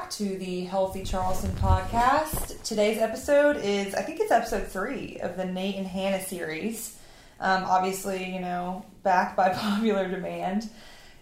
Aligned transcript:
Back 0.00 0.08
to 0.08 0.38
the 0.38 0.62
Healthy 0.62 1.04
Charleston 1.04 1.50
podcast. 1.56 2.62
Today's 2.62 2.96
episode 2.96 3.58
is, 3.58 3.94
I 3.94 4.00
think 4.00 4.18
it's 4.18 4.30
episode 4.30 4.66
three 4.66 5.18
of 5.20 5.36
the 5.36 5.44
Nate 5.44 5.76
and 5.76 5.86
Hannah 5.86 6.24
series. 6.24 6.98
Um, 7.38 7.64
obviously, 7.64 8.32
you 8.32 8.40
know, 8.40 8.86
back 9.02 9.36
by 9.36 9.50
popular 9.54 10.08
demand. 10.08 10.70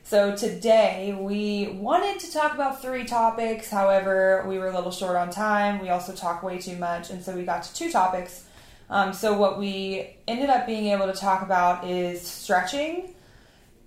So 0.04 0.36
today 0.36 1.18
we 1.18 1.76
wanted 1.80 2.20
to 2.20 2.32
talk 2.32 2.54
about 2.54 2.80
three 2.80 3.04
topics. 3.04 3.68
However, 3.68 4.44
we 4.46 4.58
were 4.58 4.68
a 4.68 4.74
little 4.74 4.92
short 4.92 5.16
on 5.16 5.30
time. 5.30 5.80
We 5.80 5.88
also 5.88 6.14
talk 6.14 6.44
way 6.44 6.58
too 6.58 6.76
much, 6.76 7.10
and 7.10 7.20
so 7.20 7.34
we 7.34 7.42
got 7.42 7.64
to 7.64 7.74
two 7.74 7.90
topics. 7.90 8.44
Um, 8.88 9.12
so 9.12 9.36
what 9.36 9.58
we 9.58 10.08
ended 10.28 10.50
up 10.50 10.68
being 10.68 10.86
able 10.92 11.06
to 11.06 11.18
talk 11.18 11.42
about 11.42 11.88
is 11.88 12.22
stretching. 12.22 13.12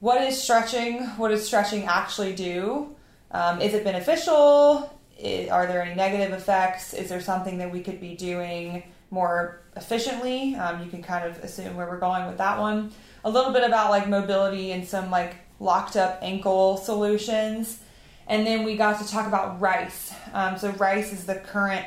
What 0.02 0.22
is 0.22 0.42
stretching? 0.44 1.04
What 1.16 1.30
does 1.30 1.46
stretching 1.46 1.86
actually 1.86 2.36
do? 2.36 2.94
Um, 3.32 3.62
is 3.62 3.74
it 3.74 3.84
beneficial? 3.84 4.92
I- 5.24 5.50
are 5.52 5.68
there 5.68 5.82
any 5.82 5.96
negative 5.96 6.34
effects? 6.34 6.94
Is 6.94 7.10
there 7.10 7.22
something 7.22 7.58
that 7.60 7.72
we 7.72 7.82
could 7.82 8.00
be 8.00 8.16
doing 8.16 8.84
more 9.10 9.62
efficiently? 9.76 10.56
Um, 10.56 10.84
you 10.84 10.90
can 10.90 11.04
kind 11.04 11.26
of 11.26 11.38
assume 11.44 11.76
where 11.76 11.88
we're 11.88 12.00
going 12.00 12.28
with 12.28 12.38
that 12.38 12.60
one. 12.60 12.92
A 13.24 13.30
little 13.30 13.54
bit 13.54 13.64
about 13.64 13.92
like 13.92 14.08
mobility 14.08 14.72
and 14.72 14.88
some 14.88 15.12
like 15.12 15.36
locked 15.60 15.96
up 15.96 16.20
ankle 16.22 16.78
solutions. 16.78 17.80
And 18.28 18.46
then 18.46 18.64
we 18.64 18.78
got 18.78 19.02
to 19.02 19.08
talk 19.10 19.28
about 19.28 19.60
rice. 19.60 20.14
Um, 20.34 20.58
so, 20.58 20.72
rice 20.72 21.12
is 21.12 21.26
the 21.26 21.36
current, 21.36 21.86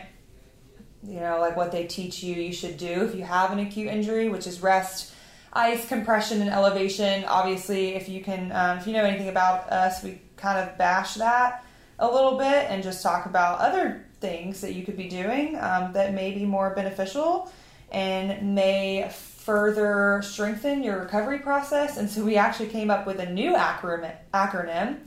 you 1.03 1.21
know, 1.21 1.39
like 1.41 1.57
what 1.57 1.73
they 1.73 1.87
teach 1.87 2.23
you 2.23 2.35
you 2.35 2.53
should 2.53 2.77
do 2.77 3.05
if 3.05 3.15
you 3.15 3.25
have 3.25 3.51
an 3.51 3.61
acute 3.61 3.89
injury, 3.89 4.29
which 4.29 4.47
is 4.47 4.61
rest, 4.61 5.13
ice, 5.53 5.89
compression, 5.89 6.41
and 6.43 6.51
elevation. 6.51 7.25
Obviously, 7.25 7.95
if 7.95 8.09
you 8.09 8.23
can, 8.23 8.53
um, 8.53 8.79
if 8.79 8.87
you 8.87 8.93
know 8.93 9.05
anything 9.05 9.29
about 9.29 9.71
us, 9.71 10.03
we 10.03 10.21
kind 10.37 10.59
of 10.59 10.77
bash 10.79 11.15
that 11.15 11.65
a 11.99 12.11
little 12.11 12.37
bit 12.39 12.71
and 12.71 12.83
just 12.83 13.03
talk 13.03 13.27
about 13.27 13.61
other 13.61 14.05
things 14.21 14.61
that 14.61 14.75
you 14.75 14.85
could 14.85 14.97
be 14.97 15.09
doing 15.09 15.57
um, 15.61 15.93
that 15.93 16.15
may 16.15 16.33
be 16.33 16.45
more 16.45 16.75
beneficial 16.75 17.53
and 17.93 18.55
may 18.55 19.09
further 19.11 20.23
strengthen 20.25 20.83
your 20.83 21.01
recovery 21.01 21.39
process. 21.39 21.97
And 21.97 22.09
so 22.09 22.25
we 22.25 22.37
actually 22.37 22.71
came 22.71 22.91
up 22.91 23.07
with 23.07 23.21
a 23.21 23.31
new 23.31 23.53
acronym. 23.53 24.15
acronym. 24.33 24.99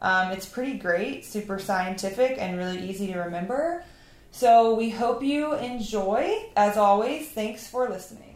Um, 0.00 0.32
it's 0.32 0.46
pretty 0.46 0.78
great, 0.78 1.24
super 1.24 1.58
scientific, 1.58 2.36
and 2.38 2.58
really 2.58 2.88
easy 2.88 3.12
to 3.12 3.18
remember. 3.20 3.84
So 4.32 4.74
we 4.74 4.90
hope 4.90 5.22
you 5.22 5.54
enjoy. 5.54 6.46
As 6.56 6.76
always, 6.76 7.28
thanks 7.28 7.66
for 7.66 7.88
listening. 7.88 8.33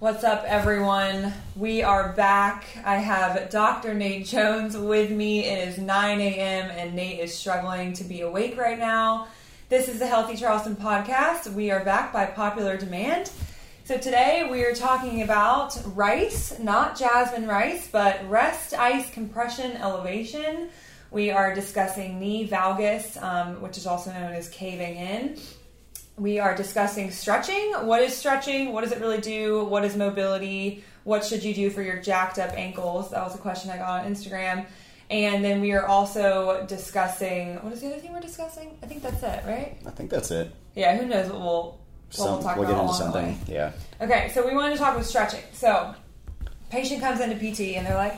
What's 0.00 0.22
up, 0.22 0.44
everyone? 0.46 1.32
We 1.56 1.82
are 1.82 2.12
back. 2.12 2.66
I 2.84 2.98
have 2.98 3.50
Dr. 3.50 3.94
Nate 3.94 4.26
Jones 4.26 4.76
with 4.76 5.10
me. 5.10 5.44
It 5.44 5.66
is 5.66 5.78
9 5.78 6.20
a.m., 6.20 6.70
and 6.70 6.94
Nate 6.94 7.18
is 7.18 7.36
struggling 7.36 7.94
to 7.94 8.04
be 8.04 8.20
awake 8.20 8.56
right 8.56 8.78
now. 8.78 9.26
This 9.68 9.88
is 9.88 9.98
the 9.98 10.06
Healthy 10.06 10.36
Charleston 10.36 10.76
podcast. 10.76 11.52
We 11.52 11.72
are 11.72 11.84
back 11.84 12.12
by 12.12 12.26
popular 12.26 12.76
demand. 12.76 13.32
So, 13.82 13.98
today 13.98 14.46
we 14.48 14.62
are 14.62 14.72
talking 14.72 15.22
about 15.22 15.76
rice, 15.96 16.56
not 16.60 16.96
jasmine 16.96 17.48
rice, 17.48 17.88
but 17.88 18.20
rest 18.30 18.74
ice 18.74 19.10
compression 19.10 19.72
elevation. 19.78 20.68
We 21.10 21.32
are 21.32 21.52
discussing 21.52 22.20
knee 22.20 22.46
valgus, 22.46 23.20
um, 23.20 23.60
which 23.60 23.76
is 23.76 23.84
also 23.84 24.12
known 24.12 24.32
as 24.32 24.48
caving 24.48 24.94
in 24.94 25.36
we 26.18 26.38
are 26.38 26.54
discussing 26.54 27.10
stretching. 27.10 27.72
What 27.72 28.02
is 28.02 28.16
stretching? 28.16 28.72
What 28.72 28.82
does 28.82 28.92
it 28.92 29.00
really 29.00 29.20
do? 29.20 29.64
What 29.64 29.84
is 29.84 29.96
mobility? 29.96 30.84
What 31.04 31.24
should 31.24 31.42
you 31.42 31.54
do 31.54 31.70
for 31.70 31.82
your 31.82 32.00
jacked 32.00 32.38
up 32.38 32.52
ankles? 32.52 33.10
That 33.10 33.22
was 33.24 33.34
a 33.34 33.38
question 33.38 33.70
I 33.70 33.78
got 33.78 34.04
on 34.04 34.12
Instagram. 34.12 34.66
And 35.10 35.42
then 35.42 35.60
we 35.60 35.72
are 35.72 35.86
also 35.86 36.66
discussing 36.68 37.56
what 37.56 37.72
is 37.72 37.80
the 37.80 37.86
other 37.86 37.96
thing 37.96 38.12
we're 38.12 38.20
discussing? 38.20 38.76
I 38.82 38.86
think 38.86 39.02
that's 39.02 39.22
it, 39.22 39.42
right? 39.46 39.78
I 39.86 39.90
think 39.90 40.10
that's 40.10 40.30
it. 40.30 40.52
Yeah, 40.74 40.96
who 40.96 41.06
knows 41.06 41.30
what 41.30 41.40
we'll 41.40 41.62
what 41.62 42.14
Some, 42.14 42.32
we'll 42.32 42.42
talk 42.42 42.56
we'll 42.56 42.68
about 42.68 42.76
get 42.76 42.82
into 42.82 42.94
something. 42.94 43.38
Yeah. 43.46 43.72
Okay, 44.00 44.30
so 44.34 44.46
we 44.46 44.54
wanted 44.54 44.74
to 44.74 44.78
talk 44.78 44.94
about 44.94 45.06
stretching. 45.06 45.42
So, 45.52 45.94
patient 46.70 47.00
comes 47.00 47.20
into 47.20 47.36
PT 47.36 47.76
and 47.76 47.86
they're 47.86 47.94
like, 47.94 48.16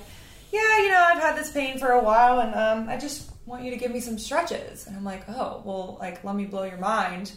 "Yeah, 0.53 0.78
you 0.78 0.89
know, 0.89 1.05
I've 1.09 1.21
had 1.21 1.37
this 1.37 1.53
pain 1.53 1.78
for 1.78 1.91
a 1.91 2.03
while, 2.03 2.41
and 2.41 2.55
um, 2.55 2.89
I 2.89 2.97
just 2.97 3.31
want 3.47 3.65
you 3.65 3.71
to 3.71 3.77
give 3.77 3.93
me 3.93 4.00
some 4.00 4.19
stretches." 4.19 4.87
And 4.87 4.97
I'm 4.97 5.05
like, 5.05 5.28
"Oh, 5.28 5.62
well, 5.65 5.97
like, 6.00 6.22
let 6.25 6.34
me 6.34 6.44
blow 6.44 6.65
your 6.65 6.78
mind, 6.78 7.33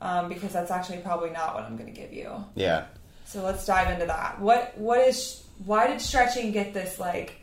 um, 0.00 0.28
because 0.28 0.52
that's 0.52 0.70
actually 0.70 0.98
probably 0.98 1.30
not 1.30 1.54
what 1.54 1.64
I'm 1.64 1.76
going 1.76 1.92
to 1.92 2.00
give 2.00 2.12
you." 2.12 2.32
Yeah. 2.54 2.86
So 3.24 3.42
let's 3.42 3.66
dive 3.66 3.90
into 3.90 4.06
that. 4.06 4.40
What 4.40 4.76
what 4.78 5.00
is 5.00 5.42
why 5.64 5.86
did 5.88 6.00
stretching 6.00 6.52
get 6.52 6.72
this 6.74 6.98
like? 6.98 7.34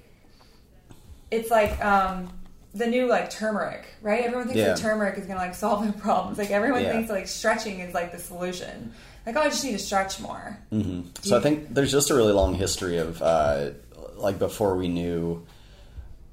It's 1.31 1.49
like 1.49 1.83
um, 1.83 2.29
the 2.73 2.88
new 2.88 3.07
like 3.07 3.29
turmeric, 3.29 3.85
right? 4.01 4.23
Everyone 4.23 4.45
thinks 4.47 4.59
Yeah. 4.59 4.67
that 4.69 4.77
turmeric 4.77 5.17
is 5.17 5.25
gonna 5.25 5.39
like 5.39 5.55
solve 5.66 5.83
their 5.83 5.93
problems. 5.93 6.38
Like 6.38 6.51
everyone 6.51 6.83
Yeah. 6.83 6.91
thinks 6.93 7.09
like 7.09 7.27
stretching 7.27 7.79
is 7.79 7.93
like 7.93 8.11
the 8.11 8.19
solution. 8.19 8.93
Like 9.25 9.35
oh, 9.35 9.41
I 9.41 9.49
just 9.49 9.63
need 9.63 9.72
to 9.73 9.79
stretch 9.79 10.19
more. 10.19 10.57
hmm 10.69 11.01
So 11.22 11.37
I 11.37 11.41
think 11.41 11.73
there's 11.73 11.91
just 11.91 12.09
a 12.11 12.16
really 12.16 12.33
long 12.33 12.53
history 12.53 12.97
of 12.97 13.22
uh, 13.22 13.72
like 14.16 14.37
before 14.39 14.75
we 14.75 14.87
knew 14.87 15.45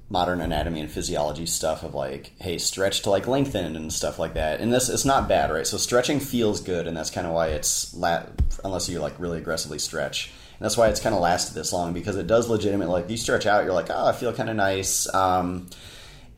modern 0.09 0.41
anatomy 0.41 0.79
and 0.79 0.91
physiology 0.91 1.45
stuff 1.45 1.83
of 1.83 1.95
like, 1.95 2.33
hey, 2.39 2.57
stretch 2.57 3.01
to 3.01 3.09
like 3.09 3.27
lengthen 3.27 3.75
and 3.75 3.91
stuff 3.91 4.19
like 4.19 4.35
that. 4.35 4.59
And 4.59 4.71
this 4.71 4.89
it's 4.89 5.05
not 5.05 5.27
bad, 5.27 5.51
right? 5.51 5.65
So 5.65 5.77
stretching 5.77 6.19
feels 6.19 6.61
good, 6.61 6.87
and 6.87 6.95
that's 6.95 7.09
kind 7.09 7.25
of 7.25 7.33
why 7.33 7.47
it's 7.47 7.93
la- 7.95 8.25
unless 8.63 8.89
you 8.89 8.99
like 8.99 9.19
really 9.19 9.39
aggressively 9.39 9.79
stretch. 9.79 10.31
And 10.59 10.65
that's 10.65 10.77
why 10.77 10.89
it's 10.89 10.99
kind 10.99 11.15
of 11.15 11.21
lasted 11.21 11.55
this 11.55 11.73
long 11.73 11.93
because 11.93 12.15
it 12.15 12.27
does 12.27 12.49
legitimately 12.49 12.93
like 12.93 13.09
you 13.09 13.17
stretch 13.17 13.45
out, 13.45 13.63
you're 13.63 13.73
like, 13.73 13.89
oh, 13.89 14.05
I 14.05 14.11
feel 14.13 14.33
kind 14.33 14.49
of 14.49 14.55
nice. 14.55 15.11
Um, 15.13 15.69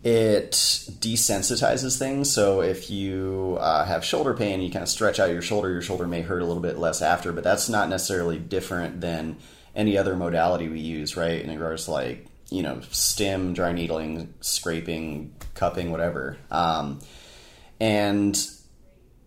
it 0.03 0.51
desensitizes 0.51 1.97
things. 1.97 2.31
So 2.31 2.61
if 2.61 2.91
you 2.91 3.57
uh, 3.59 3.85
have 3.85 4.05
shoulder 4.05 4.35
pain, 4.35 4.61
you 4.61 4.71
kind 4.71 4.83
of 4.83 4.89
stretch 4.89 5.19
out 5.19 5.31
your 5.31 5.41
shoulder. 5.41 5.71
Your 5.71 5.81
shoulder 5.81 6.05
may 6.05 6.21
hurt 6.21 6.43
a 6.43 6.45
little 6.45 6.61
bit 6.61 6.77
less 6.77 7.01
after, 7.01 7.33
but 7.33 7.43
that's 7.43 7.69
not 7.69 7.89
necessarily 7.89 8.37
different 8.37 9.01
than 9.01 9.37
any 9.75 9.97
other 9.97 10.15
modality 10.15 10.69
we 10.69 10.79
use, 10.79 11.17
right? 11.17 11.41
In 11.41 11.49
regards 11.49 11.85
to 11.85 11.91
like 11.91 12.27
you 12.49 12.63
know 12.63 12.81
stem, 12.91 13.53
dry 13.53 13.71
needling, 13.71 14.33
scraping, 14.41 15.33
cupping, 15.53 15.91
whatever. 15.91 16.37
Um, 16.51 16.99
and 17.79 18.37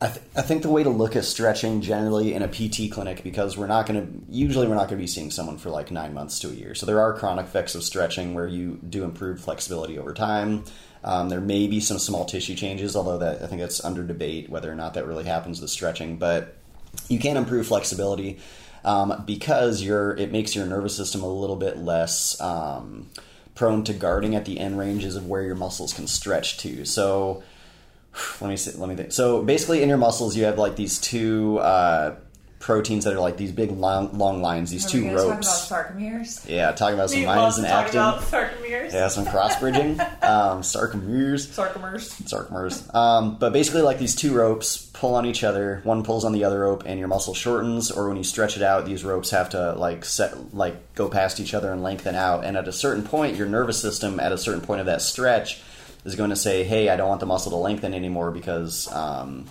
I, 0.00 0.06
th- 0.09 0.25
I 0.37 0.43
think 0.43 0.62
the 0.62 0.70
way 0.70 0.85
to 0.85 0.91
look 0.91 1.17
at 1.17 1.25
stretching 1.25 1.81
generally 1.81 2.32
in 2.32 2.43
a 2.43 2.49
PT 2.49 2.91
clinic, 2.93 3.25
because 3.25 3.56
we're 3.56 3.67
not 3.67 3.87
going 3.87 4.00
to, 4.00 4.32
usually 4.32 4.69
we're 4.69 4.76
not 4.76 4.88
going 4.88 4.99
to 4.99 5.03
be 5.03 5.09
seeing 5.09 5.32
someone 5.32 5.59
for 5.59 5.70
like 5.70 5.91
nine 5.91 6.15
months 6.15 6.38
to 6.41 6.49
a 6.49 6.53
year. 6.53 6.76
So 6.76 6.87
there 6.87 7.00
are 7.00 7.12
chronic 7.15 7.47
effects 7.47 7.75
of 7.75 7.82
stretching 7.82 8.35
where 8.35 8.47
you 8.47 8.79
do 8.88 9.03
improve 9.03 9.41
flexibility 9.41 9.99
over 9.99 10.15
time. 10.15 10.65
Um, 11.03 11.29
there 11.29 11.41
may 11.41 11.67
be 11.67 11.81
some 11.81 11.99
small 11.99 12.25
tissue 12.25 12.55
changes, 12.55 12.94
although 12.94 13.19
that 13.19 13.43
I 13.43 13.47
think 13.49 13.61
that's 13.61 13.85
under 13.85 14.05
debate 14.05 14.49
whether 14.49 14.70
or 14.70 14.76
not 14.76 14.94
that 14.94 15.06
really 15.06 15.25
happens 15.25 15.61
with 15.61 15.70
stretching. 15.70 16.17
But 16.17 16.56
you 17.09 17.19
can 17.19 17.37
improve 17.37 17.67
flexibility 17.67 18.38
um, 18.84 19.22
because 19.26 19.82
your 19.82 20.16
it 20.16 20.32
makes 20.32 20.54
your 20.54 20.66
nervous 20.66 20.96
system 20.96 21.22
a 21.22 21.28
little 21.28 21.56
bit 21.56 21.78
less 21.78 22.40
um, 22.40 23.08
prone 23.54 23.84
to 23.84 23.92
guarding 23.92 24.34
at 24.34 24.44
the 24.44 24.58
end 24.58 24.78
ranges 24.78 25.16
of 25.16 25.26
where 25.26 25.42
your 25.42 25.56
muscles 25.56 25.92
can 25.92 26.06
stretch 26.06 26.58
to. 26.58 26.84
So 26.84 27.42
let 28.40 28.48
me 28.48 28.56
see, 28.56 28.78
let 28.78 28.88
me 28.88 28.96
think. 28.96 29.12
So 29.12 29.42
basically, 29.42 29.82
in 29.82 29.88
your 29.88 29.98
muscles, 29.98 30.36
you 30.36 30.44
have 30.44 30.58
like 30.58 30.76
these 30.76 30.98
two 31.00 31.58
uh, 31.58 32.16
proteins 32.58 33.05
that 33.05 33.14
are 33.14 33.20
like 33.20 33.37
these 33.37 33.52
big 33.52 33.70
long, 33.70 34.19
long 34.19 34.43
lines, 34.43 34.70
these 34.70 34.84
Are 34.87 34.88
two 34.88 35.02
gonna 35.05 35.14
ropes. 35.16 35.69
talk 35.69 35.90
about 35.90 35.96
sarcomeres? 35.96 36.49
yeah, 36.49 36.72
talking 36.72 36.94
about 36.94 37.10
some 37.10 37.20
myosin 37.20 37.62
to 37.62 37.69
actin. 37.69 37.96
about 38.00 38.20
sarcomeres. 38.22 38.93
Yeah, 38.93 39.08
some 39.08 39.26
cross 39.26 39.58
bridging, 39.60 40.00
um, 40.22 40.62
sarcomeres, 40.62 41.46
Sarcomeres. 41.46 42.20
sarcomeres. 42.22 42.94
Um, 42.94 43.37
but 43.38 43.52
basically, 43.52 43.82
like 43.82 43.99
these 43.99 44.14
two 44.16 44.34
ropes 44.34 44.76
pull 44.93 45.14
on 45.14 45.25
each 45.26 45.44
other. 45.44 45.81
One 45.84 46.02
pulls 46.02 46.25
on 46.25 46.32
the 46.32 46.43
other 46.44 46.60
rope, 46.60 46.82
and 46.87 46.99
your 46.99 47.06
muscle 47.08 47.34
shortens. 47.34 47.90
Or 47.93 48.08
when 48.08 48.16
you 48.16 48.25
stretch 48.25 48.56
it 48.56 48.62
out, 48.62 48.84
these 48.87 49.05
ropes 49.05 49.31
have 49.31 49.50
to 49.50 49.75
like 49.75 50.05
set, 50.05 50.52
like 50.55 50.94
go 50.94 51.08
past 51.08 51.38
each 51.38 51.55
other 51.55 51.72
and 51.72 51.82
lengthen 51.82 52.16
out. 52.16 52.44
And 52.44 52.56
at 52.56 52.66
a 52.66 52.72
certain 52.72 53.05
point, 53.05 53.37
your 53.37 53.46
nervous 53.46 53.81
system, 53.81 54.19
at 54.19 54.32
a 54.32 54.38
certain 54.38 54.60
point 54.62 54.81
of 54.81 54.87
that 54.87 55.00
stretch, 55.02 55.60
is 56.05 56.16
going 56.16 56.31
to 56.31 56.37
say, 56.37 56.64
"Hey, 56.64 56.88
I 56.88 56.96
don't 56.96 57.08
want 57.08 57.20
the 57.20 57.26
muscle 57.26 57.50
to 57.52 57.56
lengthen 57.56 57.94
anymore 57.94 58.31
because." 58.32 58.93
Um, 58.93 59.46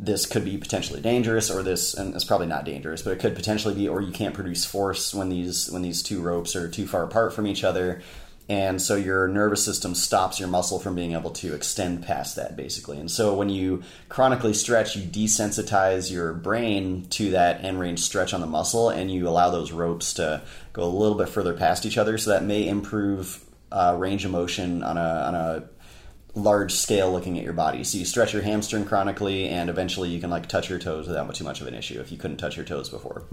this 0.00 0.26
could 0.26 0.44
be 0.44 0.56
potentially 0.56 1.00
dangerous 1.00 1.50
or 1.50 1.62
this 1.62 1.92
and 1.92 2.14
it's 2.14 2.24
probably 2.24 2.46
not 2.46 2.64
dangerous 2.64 3.02
but 3.02 3.12
it 3.12 3.18
could 3.18 3.34
potentially 3.34 3.74
be 3.74 3.88
or 3.88 4.00
you 4.00 4.12
can't 4.12 4.34
produce 4.34 4.64
force 4.64 5.12
when 5.12 5.28
these 5.28 5.70
when 5.70 5.82
these 5.82 6.02
two 6.02 6.22
ropes 6.22 6.54
are 6.54 6.68
too 6.70 6.86
far 6.86 7.02
apart 7.02 7.32
from 7.32 7.46
each 7.46 7.64
other. 7.64 8.00
And 8.50 8.80
so 8.80 8.96
your 8.96 9.28
nervous 9.28 9.62
system 9.62 9.94
stops 9.94 10.40
your 10.40 10.48
muscle 10.48 10.78
from 10.78 10.94
being 10.94 11.12
able 11.12 11.32
to 11.32 11.54
extend 11.54 12.02
past 12.02 12.36
that 12.36 12.56
basically. 12.56 12.98
And 12.98 13.10
so 13.10 13.34
when 13.34 13.50
you 13.50 13.82
chronically 14.08 14.54
stretch 14.54 14.96
you 14.96 15.02
desensitize 15.02 16.10
your 16.10 16.32
brain 16.32 17.06
to 17.10 17.32
that 17.32 17.62
end 17.64 17.78
range 17.80 18.00
stretch 18.00 18.32
on 18.32 18.40
the 18.40 18.46
muscle 18.46 18.88
and 18.88 19.10
you 19.10 19.28
allow 19.28 19.50
those 19.50 19.72
ropes 19.72 20.14
to 20.14 20.42
go 20.72 20.84
a 20.84 20.86
little 20.86 21.18
bit 21.18 21.28
further 21.28 21.52
past 21.52 21.84
each 21.84 21.98
other. 21.98 22.16
So 22.16 22.30
that 22.30 22.44
may 22.44 22.66
improve 22.68 23.44
uh, 23.70 23.96
range 23.98 24.24
of 24.24 24.30
motion 24.30 24.82
on 24.82 24.96
a 24.96 25.00
on 25.00 25.34
a 25.34 25.68
large 26.38 26.72
scale 26.72 27.12
looking 27.12 27.38
at 27.38 27.44
your 27.44 27.52
body. 27.52 27.84
So 27.84 27.98
you 27.98 28.04
stretch 28.04 28.32
your 28.32 28.42
hamstring 28.42 28.84
chronically, 28.84 29.48
and 29.48 29.68
eventually 29.68 30.08
you 30.08 30.20
can 30.20 30.30
like 30.30 30.48
touch 30.48 30.70
your 30.70 30.78
toes 30.78 31.06
without 31.06 31.34
too 31.34 31.44
much 31.44 31.60
of 31.60 31.66
an 31.66 31.74
issue 31.74 32.00
if 32.00 32.10
you 32.10 32.18
couldn't 32.18 32.38
touch 32.38 32.56
your 32.56 32.64
toes 32.64 32.88
before. 32.88 33.24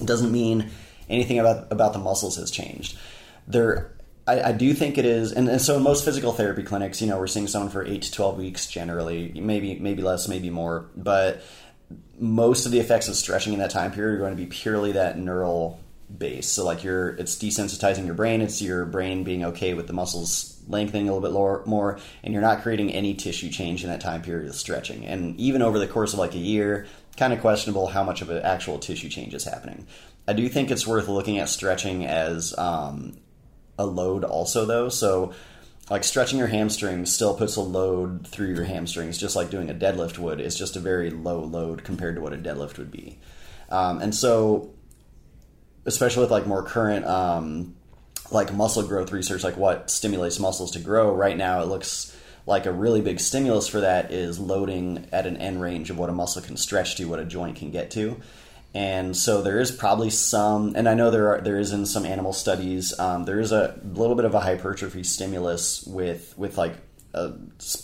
It 0.00 0.06
doesn't 0.06 0.32
mean 0.32 0.70
anything 1.08 1.38
about 1.38 1.70
about 1.70 1.92
the 1.92 1.98
muscles 1.98 2.36
has 2.36 2.50
changed. 2.50 2.98
There, 3.46 3.92
I, 4.26 4.42
I 4.42 4.52
do 4.52 4.72
think 4.72 4.96
it 4.96 5.04
is, 5.04 5.32
and, 5.32 5.48
and 5.48 5.60
so 5.60 5.76
in 5.76 5.82
most 5.82 6.04
physical 6.04 6.32
therapy 6.32 6.62
clinics, 6.62 7.02
you 7.02 7.08
know, 7.08 7.18
we're 7.18 7.26
seeing 7.26 7.46
someone 7.46 7.70
for 7.70 7.84
eight 7.84 8.02
to 8.02 8.12
twelve 8.12 8.38
weeks 8.38 8.66
generally, 8.66 9.32
maybe 9.34 9.78
maybe 9.78 10.02
less, 10.02 10.28
maybe 10.28 10.50
more, 10.50 10.86
but 10.96 11.42
most 12.18 12.64
of 12.64 12.72
the 12.72 12.80
effects 12.80 13.08
of 13.08 13.16
stretching 13.16 13.52
in 13.52 13.58
that 13.58 13.70
time 13.70 13.92
period 13.92 14.14
are 14.14 14.18
going 14.18 14.36
to 14.36 14.42
be 14.42 14.46
purely 14.46 14.92
that 14.92 15.18
neural 15.18 15.78
base. 16.16 16.48
So 16.48 16.64
like 16.64 16.84
you're, 16.84 17.10
it's 17.10 17.36
desensitizing 17.36 18.06
your 18.06 18.14
brain. 18.14 18.40
It's 18.40 18.62
your 18.62 18.84
brain 18.84 19.24
being 19.24 19.44
okay 19.44 19.74
with 19.74 19.86
the 19.86 19.92
muscles 19.92 20.53
lengthening 20.68 21.08
a 21.08 21.14
little 21.14 21.28
bit 21.28 21.34
lower, 21.34 21.62
more, 21.66 21.98
and 22.22 22.32
you're 22.32 22.42
not 22.42 22.62
creating 22.62 22.92
any 22.92 23.14
tissue 23.14 23.50
change 23.50 23.84
in 23.84 23.90
that 23.90 24.00
time 24.00 24.22
period 24.22 24.48
of 24.48 24.54
stretching. 24.54 25.06
And 25.06 25.38
even 25.38 25.62
over 25.62 25.78
the 25.78 25.86
course 25.86 26.12
of 26.12 26.18
like 26.18 26.34
a 26.34 26.38
year, 26.38 26.86
kind 27.16 27.32
of 27.32 27.40
questionable 27.40 27.88
how 27.88 28.02
much 28.02 28.22
of 28.22 28.30
an 28.30 28.42
actual 28.42 28.78
tissue 28.78 29.08
change 29.08 29.34
is 29.34 29.44
happening. 29.44 29.86
I 30.26 30.32
do 30.32 30.48
think 30.48 30.70
it's 30.70 30.86
worth 30.86 31.08
looking 31.08 31.38
at 31.38 31.48
stretching 31.48 32.06
as 32.06 32.56
um, 32.58 33.18
a 33.78 33.86
load 33.86 34.24
also 34.24 34.64
though. 34.64 34.88
So 34.88 35.34
like 35.90 36.04
stretching 36.04 36.38
your 36.38 36.48
hamstrings 36.48 37.12
still 37.12 37.34
puts 37.34 37.56
a 37.56 37.60
load 37.60 38.26
through 38.26 38.54
your 38.54 38.64
hamstrings, 38.64 39.18
just 39.18 39.36
like 39.36 39.50
doing 39.50 39.70
a 39.70 39.74
deadlift 39.74 40.18
would. 40.18 40.40
It's 40.40 40.56
just 40.56 40.76
a 40.76 40.80
very 40.80 41.10
low 41.10 41.40
load 41.40 41.84
compared 41.84 42.16
to 42.16 42.22
what 42.22 42.32
a 42.32 42.38
deadlift 42.38 42.78
would 42.78 42.90
be. 42.90 43.18
Um, 43.68 44.00
and 44.00 44.14
so, 44.14 44.72
especially 45.84 46.22
with 46.22 46.30
like 46.30 46.46
more 46.46 46.62
current 46.62 47.04
um, 47.04 47.76
like 48.30 48.52
muscle 48.52 48.82
growth 48.82 49.12
research, 49.12 49.44
like 49.44 49.56
what 49.56 49.90
stimulates 49.90 50.38
muscles 50.38 50.72
to 50.72 50.80
grow, 50.80 51.14
right 51.14 51.36
now 51.36 51.62
it 51.62 51.66
looks 51.66 52.16
like 52.46 52.66
a 52.66 52.72
really 52.72 53.00
big 53.00 53.20
stimulus 53.20 53.68
for 53.68 53.80
that 53.80 54.12
is 54.12 54.38
loading 54.38 55.06
at 55.12 55.26
an 55.26 55.36
end 55.38 55.60
range 55.60 55.90
of 55.90 55.98
what 55.98 56.10
a 56.10 56.12
muscle 56.12 56.42
can 56.42 56.56
stretch 56.56 56.96
to, 56.96 57.06
what 57.06 57.18
a 57.18 57.24
joint 57.24 57.56
can 57.56 57.70
get 57.70 57.90
to. 57.92 58.20
And 58.74 59.16
so 59.16 59.40
there 59.40 59.60
is 59.60 59.70
probably 59.70 60.10
some, 60.10 60.74
and 60.74 60.88
I 60.88 60.94
know 60.94 61.10
there 61.10 61.28
are 61.34 61.40
there 61.40 61.58
is 61.58 61.72
in 61.72 61.86
some 61.86 62.04
animal 62.04 62.32
studies, 62.32 62.98
um, 62.98 63.24
there 63.24 63.38
is 63.38 63.52
a 63.52 63.78
little 63.84 64.16
bit 64.16 64.24
of 64.24 64.34
a 64.34 64.40
hypertrophy 64.40 65.04
stimulus 65.04 65.86
with 65.86 66.36
with 66.36 66.58
like 66.58 66.74
a 67.14 67.32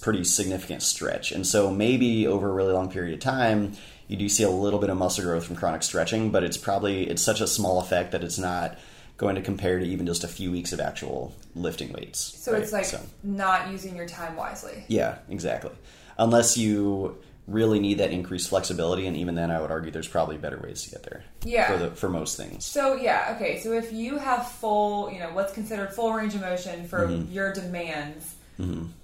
pretty 0.00 0.24
significant 0.24 0.82
stretch. 0.82 1.30
And 1.30 1.46
so 1.46 1.70
maybe 1.70 2.26
over 2.26 2.50
a 2.50 2.52
really 2.52 2.72
long 2.72 2.90
period 2.90 3.14
of 3.14 3.20
time, 3.20 3.74
you 4.08 4.16
do 4.16 4.28
see 4.28 4.42
a 4.42 4.50
little 4.50 4.80
bit 4.80 4.90
of 4.90 4.98
muscle 4.98 5.22
growth 5.22 5.44
from 5.44 5.54
chronic 5.54 5.84
stretching, 5.84 6.30
but 6.30 6.42
it's 6.42 6.56
probably 6.56 7.08
it's 7.08 7.22
such 7.22 7.40
a 7.40 7.46
small 7.46 7.80
effect 7.80 8.10
that 8.10 8.24
it's 8.24 8.38
not 8.38 8.76
going 9.20 9.34
to 9.36 9.42
compare 9.42 9.78
to 9.78 9.84
even 9.84 10.06
just 10.06 10.24
a 10.24 10.28
few 10.28 10.50
weeks 10.50 10.72
of 10.72 10.80
actual 10.80 11.34
lifting 11.54 11.92
weights. 11.92 12.18
So 12.42 12.52
right? 12.52 12.62
it's 12.62 12.72
like 12.72 12.86
So- 12.86 13.02
not 13.22 13.70
using 13.70 13.94
your 13.94 14.08
time 14.08 14.34
wisely. 14.34 14.84
yeah, 14.88 15.18
exactly. 15.28 15.72
Unless 16.16 16.56
you 16.56 17.18
really 17.46 17.80
need 17.80 17.98
that 17.98 18.12
increased 18.12 18.48
flexibility, 18.48 19.06
and 19.06 19.14
even 19.18 19.34
then, 19.34 19.50
I 19.50 19.60
would 19.60 19.70
argue 19.70 19.90
there's 19.90 20.08
probably 20.08 20.38
better 20.38 20.58
ways 20.58 20.82
to 20.84 20.90
get 20.90 21.02
there. 21.02 21.24
Yeah. 21.44 21.66
For 21.70 21.76
the 21.78 21.90
for 21.90 22.08
most 22.08 22.36
things. 22.38 22.64
So 22.64 22.94
yeah, 22.94 23.34
okay. 23.36 23.60
So 23.60 23.72
if 23.72 23.92
you 23.92 24.16
have 24.18 24.50
full, 24.50 25.10
you 25.12 25.18
know, 25.18 25.30
what's 25.34 25.52
considered 25.52 25.92
full 25.92 26.12
range 26.14 26.34
of 26.34 26.40
motion 26.40 26.86
for 26.88 27.00
Mm-hmm. 27.06 27.30
your 27.32 27.52
demands, 27.52 28.34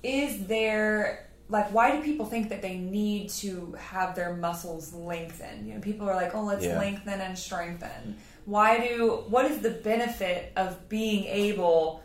is 0.03 0.47
there 0.47 1.27
like 1.49 1.73
why 1.73 1.95
do 1.95 2.03
people 2.03 2.27
think 2.27 2.49
that 2.51 2.63
they 2.63 2.77
need 2.77 3.29
to 3.31 3.75
have 3.79 4.15
their 4.15 4.35
muscles 4.37 4.93
lengthen? 4.95 5.67
You 5.67 5.75
know, 5.75 5.81
people 5.81 6.09
are 6.09 6.15
like, 6.17 6.35
"Oh, 6.35 6.43
let's 6.45 6.65
Yeah. 6.65 6.79
lengthen 6.79 7.21
and 7.21 7.39
strengthen." 7.39 8.17
Why 8.47 8.79
do 8.89 9.25
what 9.29 9.45
is 9.51 9.59
the 9.59 9.71
benefit 9.71 10.53
of 10.57 10.89
being 10.89 11.25
able 11.25 12.03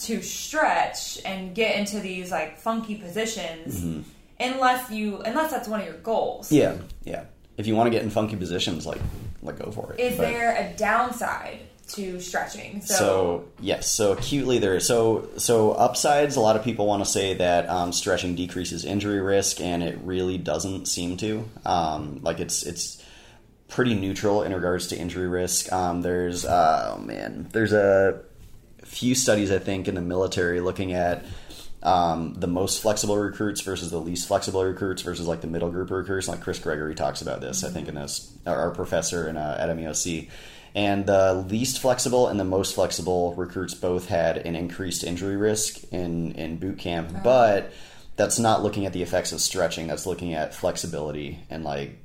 to 0.00 0.22
stretch 0.22 1.18
and 1.24 1.54
get 1.54 1.76
into 1.78 2.00
these 2.00 2.30
like 2.30 2.58
funky 2.58 2.94
positions 2.94 4.04
unless 4.38 4.90
you 4.90 5.18
unless 5.18 5.50
that's 5.50 5.68
one 5.68 5.80
of 5.80 5.86
your 5.86 5.96
goals? 5.98 6.50
Mm-hmm. 6.50 6.56
Yeah, 6.56 6.76
yeah. 7.04 7.24
If 7.56 7.66
you 7.66 7.76
want 7.76 7.88
to 7.88 7.90
get 7.90 8.02
in 8.02 8.10
funky 8.10 8.36
positions, 8.36 8.86
like 8.86 9.00
like 9.42 9.58
go 9.58 9.70
for 9.70 9.92
it. 9.92 10.00
Is 10.00 10.16
But- 10.16 10.22
there 10.28 10.54
a 10.56 10.76
downside 10.76 11.60
to 11.94 12.20
stretching? 12.20 12.80
So, 12.82 12.94
so, 12.94 13.44
yes, 13.60 13.90
so 13.90 14.12
acutely 14.12 14.58
there 14.58 14.76
is 14.76 14.86
so 14.86 15.28
so 15.38 15.72
upsides. 15.72 16.36
A 16.36 16.40
lot 16.40 16.56
of 16.56 16.62
people 16.64 16.86
want 16.86 17.04
to 17.04 17.10
say 17.10 17.34
that 17.34 17.68
um, 17.68 17.92
stretching 17.92 18.34
decreases 18.34 18.84
injury 18.84 19.20
risk, 19.20 19.60
and 19.60 19.82
it 19.82 19.98
really 20.04 20.38
doesn't 20.38 20.86
seem 20.86 21.16
to. 21.18 21.48
Um, 21.64 22.20
like 22.22 22.38
it's 22.40 22.62
it's 22.64 22.99
pretty 23.70 23.94
neutral 23.94 24.42
in 24.42 24.52
regards 24.52 24.88
to 24.88 24.98
injury 24.98 25.28
risk. 25.28 25.72
Um, 25.72 26.02
there's 26.02 26.44
uh, 26.44 26.96
oh 26.96 27.00
man, 27.00 27.48
there's 27.52 27.72
a 27.72 28.20
few 28.84 29.14
studies 29.14 29.50
I 29.50 29.58
think 29.58 29.88
in 29.88 29.94
the 29.94 30.00
military 30.00 30.60
looking 30.60 30.92
at. 30.92 31.24
Um, 31.82 32.34
the 32.34 32.46
most 32.46 32.82
flexible 32.82 33.16
recruits 33.16 33.62
versus 33.62 33.90
the 33.90 33.98
least 33.98 34.28
flexible 34.28 34.62
recruits 34.62 35.00
versus 35.00 35.26
like 35.26 35.40
the 35.40 35.46
middle 35.46 35.70
group 35.70 35.90
recruits. 35.90 36.28
Like 36.28 36.42
Chris 36.42 36.58
Gregory 36.58 36.94
talks 36.94 37.22
about 37.22 37.40
this, 37.40 37.64
I 37.64 37.70
think, 37.70 37.88
in 37.88 37.94
this 37.94 38.36
our 38.46 38.70
professor 38.70 39.26
in, 39.26 39.38
uh, 39.38 39.56
at 39.58 39.74
MUSC. 39.74 40.28
And 40.74 41.06
the 41.06 41.32
least 41.48 41.80
flexible 41.80 42.28
and 42.28 42.38
the 42.38 42.44
most 42.44 42.74
flexible 42.74 43.34
recruits 43.34 43.74
both 43.74 44.08
had 44.08 44.36
an 44.36 44.56
increased 44.56 45.04
injury 45.04 45.36
risk 45.36 45.82
in, 45.90 46.32
in 46.32 46.58
boot 46.58 46.78
camp, 46.78 47.24
but 47.24 47.72
that's 48.16 48.38
not 48.38 48.62
looking 48.62 48.86
at 48.86 48.92
the 48.92 49.02
effects 49.02 49.32
of 49.32 49.40
stretching. 49.40 49.86
That's 49.86 50.06
looking 50.06 50.34
at 50.34 50.54
flexibility 50.54 51.40
and 51.48 51.64
like 51.64 51.98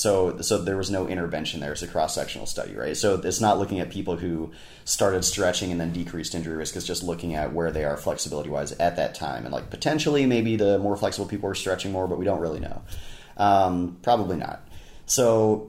so 0.00 0.40
so 0.40 0.56
there 0.56 0.78
was 0.78 0.90
no 0.90 1.06
intervention 1.06 1.60
there. 1.60 1.72
It's 1.72 1.82
a 1.82 1.86
cross 1.86 2.14
sectional 2.14 2.46
study, 2.46 2.74
right? 2.74 2.96
So 2.96 3.20
it's 3.22 3.38
not 3.38 3.58
looking 3.58 3.80
at 3.80 3.90
people 3.90 4.16
who 4.16 4.50
started 4.86 5.26
stretching 5.26 5.70
and 5.70 5.78
then 5.78 5.92
decreased 5.92 6.34
injury 6.34 6.56
risk. 6.56 6.74
It's 6.74 6.86
just 6.86 7.02
looking 7.02 7.34
at 7.34 7.52
where 7.52 7.70
they 7.70 7.84
are 7.84 7.98
flexibility 7.98 8.48
wise 8.48 8.72
at 8.72 8.96
that 8.96 9.14
time, 9.14 9.44
and 9.44 9.52
like 9.52 9.68
potentially 9.68 10.24
maybe 10.24 10.56
the 10.56 10.78
more 10.78 10.96
flexible 10.96 11.26
people 11.26 11.50
are 11.50 11.54
stretching 11.54 11.92
more, 11.92 12.08
but 12.08 12.16
we 12.16 12.24
don't 12.24 12.40
really 12.40 12.60
know. 12.60 12.80
Um, 13.36 13.98
probably 14.00 14.38
not. 14.38 14.66
So 15.04 15.68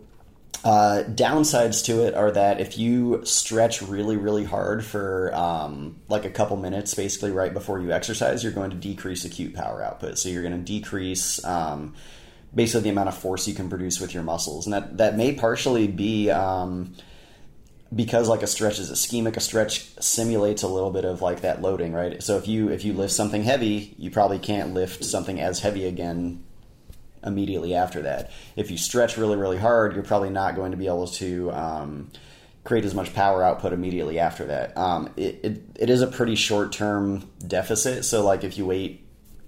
uh, 0.63 1.03
downsides 1.09 1.83
to 1.87 2.07
it 2.07 2.13
are 2.13 2.31
that 2.31 2.61
if 2.61 2.77
you 2.77 3.25
stretch 3.25 3.81
really, 3.81 4.15
really 4.15 4.45
hard 4.45 4.85
for 4.85 5.35
um, 5.35 5.99
like 6.07 6.23
a 6.23 6.29
couple 6.29 6.55
minutes, 6.55 6.93
basically 6.93 7.31
right 7.31 7.53
before 7.53 7.81
you 7.81 7.91
exercise, 7.91 8.43
you're 8.43 8.53
going 8.53 8.69
to 8.69 8.77
decrease 8.77 9.25
acute 9.25 9.53
power 9.53 9.83
output. 9.83 10.17
So 10.17 10.29
you're 10.29 10.43
going 10.43 10.57
to 10.57 10.63
decrease 10.63 11.43
um, 11.43 11.95
basically 12.53 12.81
the 12.81 12.89
amount 12.89 13.09
of 13.09 13.17
force 13.17 13.47
you 13.47 13.53
can 13.53 13.69
produce 13.69 13.99
with 13.99 14.13
your 14.13 14.23
muscles, 14.23 14.65
and 14.65 14.73
that 14.73 14.97
that 14.97 15.17
may 15.17 15.33
partially 15.33 15.87
be. 15.87 16.29
Um, 16.29 16.95
because 17.93 18.29
like 18.29 18.41
a 18.41 18.47
stretch 18.47 18.79
is 18.79 18.89
ischemic, 18.89 19.35
a 19.35 19.41
stretch 19.41 19.93
simulates 19.99 20.63
a 20.63 20.67
little 20.67 20.91
bit 20.91 21.03
of 21.03 21.21
like 21.21 21.41
that 21.41 21.61
loading, 21.61 21.91
right? 21.91 22.23
So 22.23 22.37
if 22.37 22.47
you 22.47 22.69
if 22.69 22.85
you 22.85 22.93
lift 22.93 23.11
something 23.11 23.43
heavy, 23.43 23.93
you 23.97 24.09
probably 24.09 24.39
can't 24.39 24.73
lift 24.73 25.03
something 25.03 25.41
as 25.41 25.59
heavy 25.59 25.85
again 25.85 26.41
immediately 27.23 27.75
after 27.75 28.01
that. 28.03 28.31
If 28.55 28.71
you 28.71 28.77
stretch 28.77 29.17
really, 29.17 29.37
really 29.37 29.57
hard, 29.57 29.93
you're 29.93 30.03
probably 30.03 30.29
not 30.29 30.55
going 30.55 30.71
to 30.71 30.77
be 30.77 30.87
able 30.87 31.07
to 31.07 31.51
um, 31.51 32.11
create 32.63 32.85
as 32.85 32.93
much 32.93 33.13
power 33.13 33.43
output 33.43 33.73
immediately 33.73 34.19
after 34.19 34.45
that. 34.45 34.77
Um, 34.77 35.11
it, 35.17 35.39
it, 35.43 35.61
it 35.75 35.89
is 35.89 36.01
a 36.01 36.07
pretty 36.07 36.35
short 36.35 36.71
term 36.71 37.29
deficit. 37.45 38.05
So, 38.05 38.23
like, 38.23 38.43
if 38.43 38.57
you 38.57 38.65
wait 38.65 39.00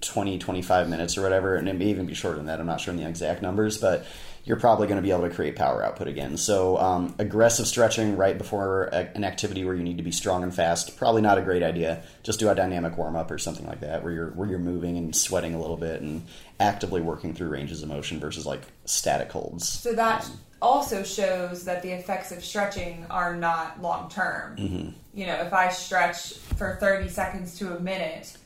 20, 0.06 0.38
25 0.38 0.88
minutes 0.88 1.16
or 1.16 1.22
whatever, 1.22 1.56
and 1.56 1.68
it 1.68 1.74
may 1.74 1.86
even 1.86 2.06
be 2.06 2.14
shorter 2.14 2.36
than 2.36 2.46
that. 2.46 2.60
I'm 2.60 2.66
not 2.66 2.80
sure 2.80 2.92
on 2.92 2.98
the 2.98 3.08
exact 3.08 3.42
numbers, 3.42 3.78
but 3.78 4.06
you're 4.44 4.58
probably 4.58 4.86
going 4.86 4.96
to 4.96 5.02
be 5.02 5.10
able 5.10 5.28
to 5.28 5.34
create 5.34 5.56
power 5.56 5.82
output 5.82 6.06
again. 6.06 6.36
So, 6.36 6.76
um, 6.78 7.14
aggressive 7.18 7.66
stretching 7.66 8.16
right 8.16 8.36
before 8.36 8.84
a, 8.92 9.10
an 9.14 9.24
activity 9.24 9.64
where 9.64 9.74
you 9.74 9.82
need 9.82 9.96
to 9.96 10.02
be 10.02 10.12
strong 10.12 10.42
and 10.42 10.54
fast, 10.54 10.96
probably 10.96 11.22
not 11.22 11.38
a 11.38 11.42
great 11.42 11.62
idea. 11.62 12.02
Just 12.22 12.40
do 12.40 12.48
a 12.50 12.54
dynamic 12.54 12.96
warm 12.98 13.16
up 13.16 13.30
or 13.30 13.38
something 13.38 13.66
like 13.66 13.80
that, 13.80 14.02
where 14.04 14.12
you're 14.12 14.30
where 14.30 14.48
you're 14.48 14.58
moving 14.58 14.96
and 14.98 15.16
sweating 15.16 15.54
a 15.54 15.60
little 15.60 15.78
bit 15.78 16.02
and 16.02 16.26
actively 16.60 17.00
working 17.00 17.34
through 17.34 17.48
ranges 17.48 17.82
of 17.82 17.88
motion 17.88 18.20
versus 18.20 18.44
like 18.44 18.62
static 18.84 19.32
holds. 19.32 19.66
So 19.66 19.94
that 19.94 20.28
also 20.60 21.02
shows 21.02 21.64
that 21.64 21.82
the 21.82 21.92
effects 21.92 22.32
of 22.32 22.44
stretching 22.44 23.06
are 23.10 23.36
not 23.36 23.80
long 23.80 24.08
term. 24.10 24.56
Mm-hmm. 24.56 24.90
You 25.14 25.26
know, 25.26 25.34
if 25.34 25.52
I 25.52 25.70
stretch 25.70 26.34
for 26.56 26.76
30 26.80 27.08
seconds 27.08 27.58
to 27.58 27.76
a 27.76 27.80
minute, 27.80 28.36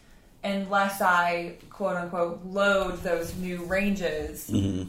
unless 0.44 1.00
I 1.00 1.54
quote 1.70 1.96
unquote 1.96 2.44
load 2.44 3.02
those 3.02 3.34
new 3.36 3.64
ranges, 3.64 4.48
Mm-hmm. 4.50 4.88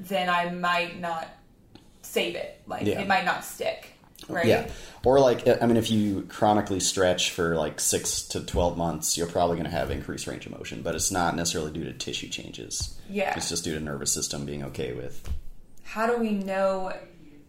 then 0.00 0.28
I 0.28 0.50
might 0.50 1.00
not 1.00 1.28
save 2.02 2.34
it. 2.36 2.60
Like, 2.66 2.86
Yeah. 2.86 3.00
it 3.00 3.08
might 3.08 3.24
not 3.24 3.44
stick. 3.44 3.92
Right? 4.28 4.46
Yeah. 4.46 4.68
Or 5.04 5.20
like, 5.20 5.46
I 5.62 5.64
mean, 5.66 5.76
if 5.78 5.90
you 5.90 6.22
chronically 6.28 6.80
stretch 6.80 7.30
for 7.30 7.54
like 7.54 7.80
six 7.80 8.22
to 8.28 8.40
12 8.44 8.76
months, 8.76 9.16
you're 9.16 9.26
probably 9.28 9.56
going 9.56 9.64
to 9.64 9.70
have 9.70 9.90
increased 9.90 10.26
range 10.26 10.44
of 10.44 10.52
motion, 10.52 10.82
but 10.82 10.94
it's 10.94 11.10
not 11.10 11.34
necessarily 11.36 11.70
due 11.72 11.84
to 11.84 11.92
tissue 11.94 12.28
changes. 12.28 12.98
Yeah. 13.08 13.34
It's 13.36 13.48
just 13.48 13.64
due 13.64 13.74
to 13.74 13.80
nervous 13.80 14.12
system 14.12 14.44
being 14.44 14.64
okay 14.64 14.92
with. 14.92 15.26
how 15.84 16.06
do 16.06 16.18
we 16.18 16.30
know 16.32 16.92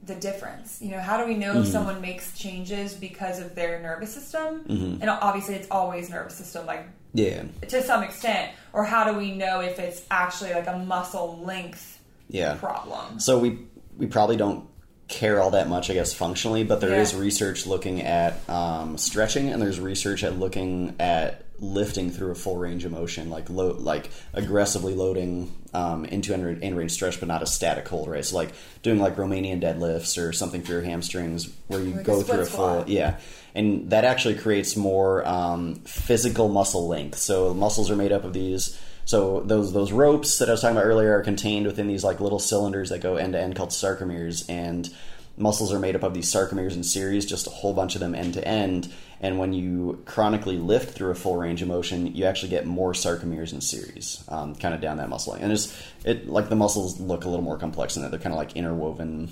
the 0.04 0.16
difference? 0.16 0.82
You 0.82 0.92
know, 0.92 1.00
how 1.00 1.18
do 1.18 1.26
we 1.26 1.36
know 1.36 1.54
Mm-hmm. 1.54 1.62
if 1.64 1.68
someone 1.68 2.02
makes 2.02 2.38
changes 2.38 2.94
because 2.94 3.40
of 3.40 3.56
their 3.56 3.82
nervous 3.82 4.14
system? 4.14 4.64
Mm-hmm. 4.64 5.02
And 5.02 5.10
obviously, 5.10 5.56
it's 5.56 5.68
always 5.70 6.10
nervous 6.10 6.36
system, 6.36 6.66
like 6.66 6.88
Yeah. 7.14 7.44
to 7.68 7.82
some 7.84 8.04
extent. 8.04 8.52
Or 8.74 8.84
how 8.86 9.12
do 9.12 9.18
we 9.18 9.34
know 9.36 9.60
if 9.62 9.80
it's 9.80 10.02
actually 10.12 10.54
like 10.54 10.68
a 10.68 10.78
muscle 10.78 11.40
length 11.44 12.00
Yeah. 12.30 12.56
problem? 12.56 13.20
So 13.20 13.40
we 13.40 13.60
we 13.98 14.08
probably 14.08 14.38
don't 14.38 14.66
care 15.10 15.42
all 15.42 15.52
that 15.52 15.68
much, 15.68 15.90
I 15.90 15.94
guess, 15.96 16.14
functionally, 16.14 16.64
but 16.64 16.80
there 16.82 16.96
is 17.00 17.14
Yeah. 17.14 17.20
research 17.20 17.66
looking 17.66 18.02
at 18.04 18.48
um, 18.50 18.98
stretching, 18.98 19.50
and 19.50 19.62
there's 19.62 19.80
research 19.80 20.24
at 20.24 20.38
looking 20.40 20.96
at 21.00 21.44
lifting 21.62 22.10
through 22.12 22.32
a 22.32 22.36
full 22.36 22.58
range 22.58 22.86
of 22.86 22.92
motion, 22.92 23.30
like 23.30 23.50
lo- 23.50 23.76
like 23.78 24.10
aggressively 24.34 24.96
loading 24.96 25.54
um, 25.74 26.06
into 26.06 26.34
end 26.34 26.64
end 26.64 26.78
range 26.78 26.92
stretch, 26.92 27.20
but 27.20 27.28
not 27.28 27.44
a 27.44 27.46
static 27.46 27.88
hold, 27.88 28.08
right? 28.10 28.24
So 28.26 28.36
like 28.36 28.52
doing 28.82 29.00
like 29.00 29.16
Romanian 29.18 29.62
deadlifts 29.62 30.22
or 30.22 30.32
something 30.34 30.62
for 30.62 30.72
your 30.74 30.82
hamstrings, 30.82 31.50
where 31.68 31.82
you 31.82 31.94
Like 31.96 32.06
go 32.06 32.22
split 32.22 32.28
through 32.36 32.44
a 32.44 32.46
full 32.46 32.70
squat. 32.74 32.90
yeah. 32.90 33.20
And 33.56 33.90
that 33.90 34.06
actually 34.06 34.36
creates 34.36 34.76
more 34.76 35.28
um, 35.28 35.76
physical 35.86 36.50
muscle 36.50 36.88
length. 36.88 37.18
So 37.18 37.54
muscles 37.54 37.90
are 37.90 37.96
made 37.96 38.12
up 38.12 38.24
of 38.24 38.34
these. 38.34 38.80
So 39.06 39.42
those 39.42 39.74
those 39.74 39.92
ropes 39.92 40.38
that 40.38 40.50
I 40.50 40.52
was 40.52 40.62
talking 40.62 40.78
about 40.78 40.86
earlier 40.86 41.18
are 41.18 41.24
contained 41.24 41.66
within 41.66 41.88
these 41.88 42.04
like 42.04 42.20
little 42.20 42.40
cylinders 42.40 42.90
that 42.90 43.00
go 43.02 43.16
end 43.16 43.34
to 43.34 43.42
end 43.42 43.56
called 43.56 43.70
sarcomeres, 43.72 44.48
and 44.50 44.88
muscles 45.36 45.74
are 45.74 45.80
made 45.80 45.96
up 45.96 46.04
of 46.04 46.14
these 46.14 46.32
sarcomeres 46.32 46.74
in 46.76 46.84
series, 46.84 47.26
just 47.26 47.48
a 47.48 47.50
whole 47.50 47.74
bunch 47.74 47.96
of 47.96 48.02
them 48.02 48.14
end 48.14 48.36
to 48.36 48.48
end. 48.48 48.94
And 49.22 49.38
when 49.38 49.52
you 49.54 50.02
chronically 50.06 50.58
lift 50.58 50.96
through 50.96 51.12
a 51.12 51.16
full 51.16 51.36
range 51.36 51.62
of 51.62 51.68
motion, 51.68 52.16
you 52.16 52.26
actually 52.26 52.50
get 52.50 52.66
more 52.66 52.94
sarcomeres 52.94 53.52
in 53.52 53.60
series, 53.62 54.24
um, 54.30 54.56
kind 54.56 54.74
of 54.74 54.80
down 54.80 54.98
that 54.98 55.10
muscle. 55.10 55.34
And 55.34 55.52
it's 55.52 55.78
it 56.06 56.28
like 56.28 56.48
the 56.50 56.56
muscles 56.56 57.00
look 57.02 57.26
a 57.26 57.30
little 57.30 57.44
more 57.44 57.58
complex 57.58 57.98
in 57.98 58.04
that 58.04 58.12
they're 58.12 58.20
kind 58.20 58.34
of 58.34 58.38
like 58.38 58.56
interwoven 58.56 59.30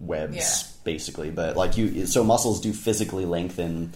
webs 0.00 0.36
Yeah. 0.36 0.80
basically 0.82 1.30
but 1.30 1.56
like 1.56 1.76
you 1.76 2.06
so 2.06 2.24
muscles 2.24 2.60
do 2.60 2.72
physically 2.72 3.24
lengthen 3.24 3.92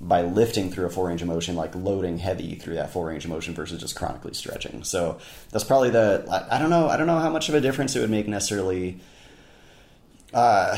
by 0.00 0.22
lifting 0.22 0.70
through 0.72 0.86
a 0.86 0.90
full 0.90 1.04
range 1.04 1.20
of 1.22 1.28
motion 1.28 1.54
like 1.54 1.74
loading 1.74 2.16
heavy 2.18 2.54
through 2.56 2.74
that 2.76 2.90
full 2.92 3.04
range 3.04 3.24
of 3.24 3.30
motion 3.30 3.54
versus 3.54 3.78
just 3.78 3.94
chronically 3.94 4.32
stretching 4.34 4.82
so 4.82 5.18
that's 5.50 5.62
probably 5.62 5.90
the 5.90 6.26
i, 6.30 6.56
I 6.56 6.58
don't 6.58 6.70
know 6.70 6.88
i 6.88 6.96
don't 6.96 7.06
know 7.06 7.18
how 7.18 7.30
much 7.30 7.48
of 7.50 7.54
a 7.54 7.60
difference 7.60 7.94
it 7.94 8.00
would 8.00 8.10
make 8.10 8.26
necessarily 8.26 8.98
uh, 10.34 10.76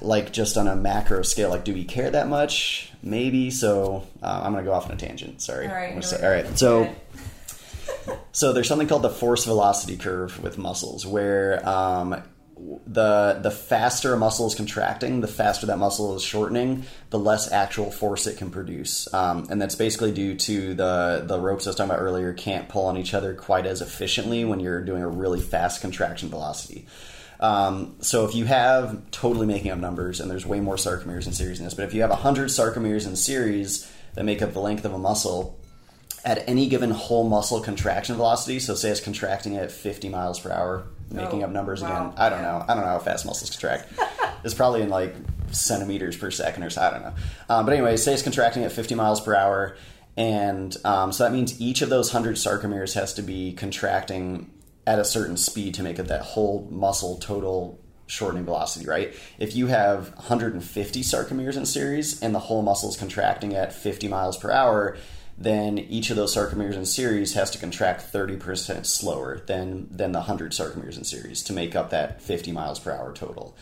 like 0.00 0.32
just 0.32 0.56
on 0.56 0.66
a 0.66 0.74
macro 0.74 1.22
scale 1.22 1.50
like 1.50 1.64
do 1.64 1.72
we 1.74 1.84
care 1.84 2.10
that 2.10 2.28
much 2.28 2.90
maybe 3.02 3.50
so 3.50 4.02
uh, 4.22 4.40
i'm 4.44 4.52
gonna 4.52 4.64
go 4.64 4.72
off 4.72 4.86
on 4.86 4.92
a 4.92 4.96
tangent 4.96 5.40
sorry 5.42 5.68
All 5.68 5.74
right. 5.74 5.92
I'm 5.92 6.00
gonna 6.00 6.00
here 6.00 6.18
say- 6.18 6.26
all 6.26 6.32
right 6.32 6.58
so 6.58 6.94
so 8.32 8.52
there's 8.52 8.68
something 8.68 8.88
called 8.88 9.02
the 9.02 9.10
force 9.10 9.44
velocity 9.44 9.96
curve 9.96 10.42
with 10.42 10.58
muscles, 10.58 11.06
where 11.06 11.66
um, 11.68 12.22
the 12.86 13.38
the 13.42 13.50
faster 13.50 14.14
a 14.14 14.16
muscle 14.16 14.46
is 14.46 14.54
contracting, 14.54 15.20
the 15.20 15.28
faster 15.28 15.66
that 15.66 15.78
muscle 15.78 16.14
is 16.16 16.22
shortening, 16.22 16.84
the 17.10 17.18
less 17.18 17.50
actual 17.52 17.90
force 17.90 18.26
it 18.26 18.36
can 18.38 18.50
produce, 18.50 19.12
um, 19.12 19.46
and 19.50 19.60
that's 19.60 19.74
basically 19.74 20.12
due 20.12 20.34
to 20.36 20.74
the 20.74 21.24
the 21.26 21.38
ropes 21.38 21.66
I 21.66 21.70
was 21.70 21.76
talking 21.76 21.90
about 21.90 22.02
earlier 22.02 22.32
can't 22.32 22.68
pull 22.68 22.86
on 22.86 22.96
each 22.96 23.14
other 23.14 23.34
quite 23.34 23.66
as 23.66 23.80
efficiently 23.80 24.44
when 24.44 24.60
you're 24.60 24.82
doing 24.82 25.02
a 25.02 25.08
really 25.08 25.40
fast 25.40 25.80
contraction 25.80 26.28
velocity. 26.28 26.86
Um, 27.40 27.96
so 28.00 28.24
if 28.24 28.34
you 28.34 28.44
have 28.46 29.10
totally 29.10 29.46
making 29.46 29.70
up 29.70 29.78
numbers, 29.78 30.20
and 30.20 30.30
there's 30.30 30.46
way 30.46 30.60
more 30.60 30.76
sarcomeres 30.76 31.26
in 31.26 31.32
series 31.32 31.58
in 31.58 31.64
this, 31.64 31.74
but 31.74 31.84
if 31.84 31.94
you 31.94 32.00
have 32.02 32.10
100 32.10 32.48
sarcomeres 32.48 33.06
in 33.06 33.16
series 33.16 33.90
that 34.14 34.24
make 34.24 34.40
up 34.42 34.52
the 34.52 34.60
length 34.60 34.84
of 34.84 34.92
a 34.92 34.98
muscle, 34.98 35.58
at 36.24 36.48
any 36.48 36.68
given 36.68 36.90
whole 36.90 37.28
muscle 37.28 37.60
contraction 37.60 38.16
velocity, 38.16 38.58
so 38.58 38.74
say 38.74 38.88
it's 38.90 39.00
contracting 39.00 39.56
at 39.56 39.70
50 39.70 40.08
miles 40.08 40.40
per 40.40 40.50
hour, 40.50 40.86
making 41.10 41.42
Oh, 41.42 41.46
up 41.46 41.50
numbers 41.52 41.82
wow. 41.82 42.08
again. 42.08 42.18
I 42.18 42.28
don't 42.30 42.40
know. 42.42 42.64
I 42.66 42.74
don't 42.74 42.82
know 42.84 42.90
how 42.90 42.98
fast 42.98 43.26
muscles 43.26 43.50
contract. 43.50 43.92
it's 44.44 44.54
probably 44.54 44.80
in 44.80 44.88
like 44.88 45.14
centimeters 45.50 46.16
per 46.16 46.30
second 46.30 46.62
or 46.62 46.70
so. 46.70 46.80
I 46.80 46.90
don't 46.90 47.02
know. 47.02 47.12
Um, 47.50 47.66
but 47.66 47.74
anyway, 47.74 47.96
say 47.98 48.14
it's 48.14 48.22
contracting 48.22 48.64
at 48.64 48.72
50 48.72 48.94
miles 48.94 49.20
per 49.20 49.34
hour, 49.34 49.76
and 50.16 50.74
um, 50.84 51.12
so 51.12 51.24
that 51.24 51.32
means 51.32 51.60
each 51.60 51.82
of 51.82 51.90
those 51.90 52.14
100 52.14 52.36
sarcomeres 52.36 52.94
has 52.94 53.12
to 53.14 53.22
be 53.22 53.52
contracting 53.52 54.50
at 54.86 54.98
a 54.98 55.04
certain 55.04 55.36
speed 55.36 55.74
to 55.74 55.82
make 55.82 55.98
it 55.98 56.08
that 56.08 56.22
whole 56.22 56.68
muscle 56.70 57.16
total 57.18 57.80
shortening 58.06 58.44
velocity, 58.44 58.86
right? 58.86 59.14
If 59.38 59.56
you 59.56 59.68
have 59.68 60.14
150 60.16 61.02
sarcomeres 61.02 61.56
in 61.56 61.66
series 61.66 62.22
and 62.22 62.34
the 62.34 62.40
whole 62.40 62.62
muscle 62.62 62.90
is 62.90 62.96
contracting 62.96 63.54
at 63.54 63.72
50 63.72 64.08
miles 64.08 64.36
per 64.36 64.50
hour, 64.50 64.96
then 65.36 65.78
each 65.78 66.10
of 66.10 66.16
those 66.16 66.34
sarcomeres 66.34 66.74
in 66.74 66.86
series 66.86 67.34
has 67.34 67.50
to 67.52 67.58
contract 67.58 68.12
30% 68.12 68.86
slower 68.86 69.40
than, 69.46 69.88
than 69.90 70.12
the 70.12 70.20
100 70.20 70.52
sarcomeres 70.52 70.96
in 70.96 71.04
series 71.04 71.42
to 71.44 71.52
make 71.52 71.74
up 71.74 71.90
that 71.90 72.22
50 72.22 72.52
miles 72.52 72.78
per 72.78 72.92
hour 72.92 73.12
total. 73.12 73.56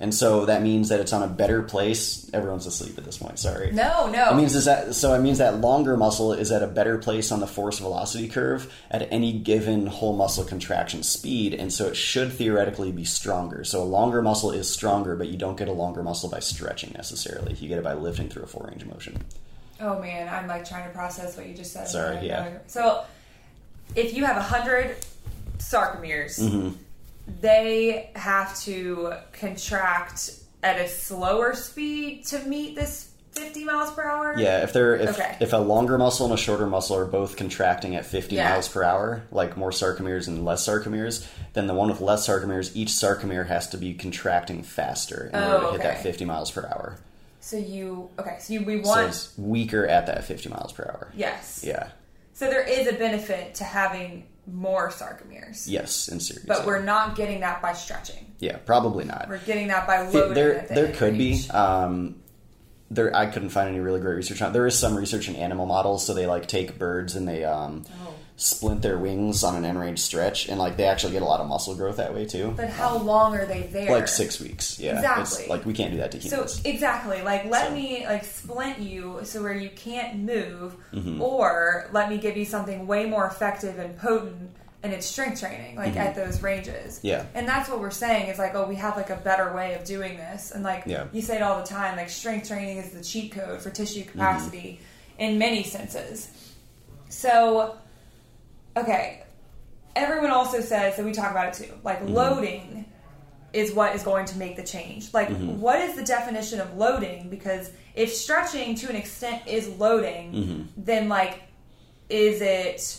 And 0.00 0.14
so 0.14 0.44
that 0.46 0.62
means 0.62 0.90
that 0.90 1.00
it's 1.00 1.12
on 1.12 1.24
a 1.24 1.26
better 1.26 1.60
place. 1.62 2.30
Everyone's 2.32 2.66
asleep 2.66 2.96
at 2.98 3.04
this 3.04 3.18
point, 3.18 3.38
sorry. 3.40 3.72
No, 3.72 4.06
no. 4.06 4.30
It 4.30 4.36
means 4.36 4.54
is 4.54 4.66
that 4.66 4.94
so 4.94 5.12
it 5.14 5.18
means 5.20 5.38
that 5.38 5.60
longer 5.60 5.96
muscle 5.96 6.32
is 6.32 6.52
at 6.52 6.62
a 6.62 6.68
better 6.68 6.98
place 6.98 7.32
on 7.32 7.40
the 7.40 7.48
force 7.48 7.80
velocity 7.80 8.28
curve 8.28 8.72
at 8.92 9.12
any 9.12 9.32
given 9.32 9.86
whole 9.88 10.14
muscle 10.16 10.44
contraction 10.44 11.02
speed, 11.02 11.52
and 11.52 11.72
so 11.72 11.86
it 11.86 11.96
should 11.96 12.32
theoretically 12.32 12.92
be 12.92 13.04
stronger. 13.04 13.64
So 13.64 13.82
a 13.82 13.84
longer 13.84 14.22
muscle 14.22 14.52
is 14.52 14.70
stronger, 14.70 15.16
but 15.16 15.28
you 15.28 15.36
don't 15.36 15.56
get 15.58 15.66
a 15.66 15.72
longer 15.72 16.04
muscle 16.04 16.30
by 16.30 16.38
stretching 16.40 16.92
necessarily. 16.96 17.54
You 17.54 17.68
get 17.68 17.78
it 17.78 17.84
by 17.84 17.94
lifting 17.94 18.28
through 18.28 18.44
a 18.44 18.46
full 18.46 18.66
range 18.68 18.82
of 18.82 18.88
motion. 18.92 19.20
Oh 19.80 19.98
man, 20.00 20.28
I'm 20.28 20.46
like 20.46 20.68
trying 20.68 20.88
to 20.88 20.94
process 20.94 21.36
what 21.36 21.48
you 21.48 21.54
just 21.54 21.72
said. 21.72 21.88
Sorry, 21.88 22.24
yeah. 22.26 22.58
So, 22.68 23.04
if 23.96 24.14
you 24.14 24.24
have 24.24 24.36
a 24.36 24.42
hundred 24.42 24.96
sarcomeres, 25.58 26.38
Mm-hmm. 26.40 26.70
They 27.40 28.10
have 28.16 28.58
to 28.62 29.12
contract 29.32 30.30
at 30.62 30.80
a 30.80 30.88
slower 30.88 31.54
speed 31.54 32.24
to 32.26 32.38
meet 32.40 32.74
this 32.74 33.12
50 33.32 33.64
miles 33.64 33.92
per 33.92 34.02
hour. 34.02 34.34
Yeah, 34.36 34.62
if 34.64 34.72
they're 34.72 34.96
if, 34.96 35.10
Okay. 35.10 35.36
if 35.38 35.52
a 35.52 35.58
longer 35.58 35.96
muscle 35.96 36.26
and 36.26 36.34
a 36.34 36.36
shorter 36.36 36.66
muscle 36.66 36.96
are 36.96 37.04
both 37.04 37.36
contracting 37.36 37.94
at 37.94 38.04
50 38.04 38.34
Yeah. 38.34 38.50
miles 38.50 38.68
per 38.68 38.82
hour, 38.82 39.22
like 39.30 39.56
more 39.56 39.70
sarcomeres 39.70 40.26
and 40.26 40.44
less 40.44 40.66
sarcomeres, 40.66 41.24
then 41.52 41.68
the 41.68 41.74
one 41.74 41.88
with 41.88 42.00
less 42.00 42.26
sarcomeres, 42.26 42.74
each 42.74 42.88
sarcomere 42.88 43.46
has 43.46 43.68
to 43.68 43.76
be 43.76 43.94
contracting 43.94 44.64
faster 44.64 45.30
in 45.32 45.38
Oh, 45.38 45.52
order 45.54 45.60
to 45.60 45.66
oh, 45.68 45.72
hit 45.72 45.82
that 45.82 46.02
50 46.02 46.24
miles 46.24 46.50
per 46.50 46.62
hour. 46.66 46.96
So 47.40 47.56
you 47.56 48.10
okay? 48.18 48.38
So 48.40 48.54
you, 48.54 48.62
we 48.64 48.80
want 48.80 49.08
it's 49.08 49.32
weaker 49.38 49.86
at 49.86 50.06
that 50.06 50.24
50 50.24 50.48
miles 50.48 50.72
per 50.72 50.82
hour. 50.84 51.12
yes. 51.14 51.62
Yeah. 51.64 51.90
So 52.34 52.48
there 52.50 52.62
is 52.62 52.86
a 52.88 52.92
benefit 52.92 53.54
to 53.56 53.64
having 53.64 54.26
more 54.52 54.90
sarcomeres, 54.90 55.64
Yes, 55.68 56.08
in 56.08 56.20
series. 56.20 56.44
but 56.46 56.60
yeah. 56.60 56.66
we're 56.66 56.82
not 56.82 57.16
getting 57.16 57.40
that 57.40 57.60
by 57.62 57.72
stretching. 57.74 58.32
yeah, 58.38 58.56
probably 58.58 59.04
not. 59.04 59.26
We're 59.28 59.38
getting 59.38 59.68
that 59.68 59.86
by 59.86 60.02
loading. 60.08 60.34
there, 60.34 60.66
the 60.68 60.74
there 60.74 60.92
could 60.92 61.12
range. 61.18 61.48
be. 61.48 61.50
Um, 61.54 62.16
there, 62.90 63.14
I 63.14 63.26
couldn't 63.26 63.50
find 63.50 63.68
any 63.68 63.80
really 63.80 64.00
great 64.00 64.14
research 64.14 64.40
on. 64.40 64.52
There 64.54 64.66
is 64.66 64.78
some 64.78 64.96
research 64.96 65.28
in 65.28 65.36
animal 65.36 65.66
models, 65.66 66.06
so 66.06 66.14
they 66.14 66.26
like 66.26 66.46
take 66.48 66.78
birds 66.78 67.16
and 67.16 67.28
they 67.28 67.44
um, 67.44 67.84
Oh. 68.06 68.14
Splint 68.40 68.80
their 68.82 68.96
wings 68.96 69.42
on 69.42 69.56
an 69.56 69.64
end 69.64 69.78
range 69.80 69.98
stretch, 69.98 70.48
and 70.48 70.58
like 70.60 70.76
they 70.76 70.84
actually 70.84 71.12
get 71.12 71.22
a 71.22 71.24
lot 71.24 71.40
of 71.40 71.48
muscle 71.48 71.74
growth 71.74 71.96
that 71.96 72.14
way 72.14 72.24
too. 72.24 72.54
But 72.56 72.70
how 72.70 72.96
long 72.96 73.34
are 73.34 73.44
they 73.44 73.62
there? 73.64 73.90
like 73.90 74.06
six 74.08 74.40
weeks. 74.40 74.78
Yeah, 74.78 74.94
Exactly. 74.94 75.40
It's, 75.42 75.48
like 75.50 75.66
we 75.66 75.72
can't 75.74 75.90
do 75.90 75.98
that 75.98 76.12
to 76.12 76.20
So 76.22 76.36
humans. 76.36 76.60
exactly, 76.64 77.20
like 77.22 77.46
let 77.46 77.66
So- 77.68 77.74
me 77.74 78.06
like 78.06 78.24
splint 78.24 78.78
you 78.78 79.18
so 79.24 79.42
where 79.42 79.52
you 79.54 79.68
can't 79.70 80.20
move, 80.20 80.74
Mm-hmm. 80.94 81.20
or 81.20 81.90
let 81.92 82.08
me 82.08 82.16
give 82.18 82.36
you 82.36 82.44
something 82.44 82.86
way 82.86 83.06
more 83.06 83.26
effective 83.26 83.76
and 83.80 83.98
potent, 83.98 84.52
and 84.84 84.92
it's 84.92 85.06
strength 85.06 85.40
training, 85.40 85.74
like 85.74 85.96
at 85.96 86.14
those 86.14 86.40
ranges. 86.40 86.98
Mm-hmm. 86.98 87.06
Yeah. 87.08 87.24
and 87.34 87.48
that's 87.48 87.68
what 87.68 87.80
we're 87.80 87.90
saying 87.90 88.28
is 88.28 88.38
like, 88.38 88.54
oh, 88.54 88.68
we 88.68 88.76
have 88.76 88.96
like 88.96 89.10
a 89.10 89.16
better 89.16 89.52
way 89.52 89.74
of 89.74 89.82
doing 89.84 90.16
this, 90.16 90.52
and 90.52 90.62
like 90.62 90.84
Yeah. 90.86 91.06
you 91.12 91.22
say 91.22 91.34
it 91.36 91.42
all 91.42 91.58
the 91.60 91.66
time, 91.66 91.96
like 91.96 92.08
strength 92.08 92.46
training 92.46 92.76
is 92.78 92.90
the 92.92 93.02
cheat 93.02 93.32
code 93.32 93.60
for 93.60 93.70
tissue 93.70 94.02
Mm-hmm. 94.02 94.12
capacity 94.12 94.78
in 95.18 95.38
many 95.38 95.64
senses. 95.64 96.28
So, 97.08 97.76
okay, 98.82 99.22
everyone 99.96 100.30
also 100.30 100.60
says 100.60 100.96
that 100.96 101.04
we 101.04 101.12
talk 101.12 101.30
about 101.30 101.48
it 101.48 101.54
too. 101.64 101.72
Like 101.84 102.00
Mm-hmm. 102.02 102.14
loading 102.14 102.84
is 103.52 103.72
what 103.72 103.94
is 103.94 104.02
going 104.02 104.26
to 104.26 104.36
make 104.38 104.56
the 104.56 104.62
change. 104.62 105.12
Like, 105.14 105.28
Mm-hmm. 105.28 105.60
what 105.60 105.80
is 105.80 105.96
the 105.96 106.04
definition 106.04 106.60
of 106.60 106.76
loading? 106.76 107.30
Because 107.30 107.70
if 107.94 108.12
stretching 108.14 108.74
to 108.76 108.88
an 108.90 108.96
extent 108.96 109.46
is 109.46 109.68
loading, 109.78 110.32
Mm-hmm. 110.32 110.62
then 110.76 111.08
like, 111.08 111.40
is 112.08 112.40
it 112.40 112.98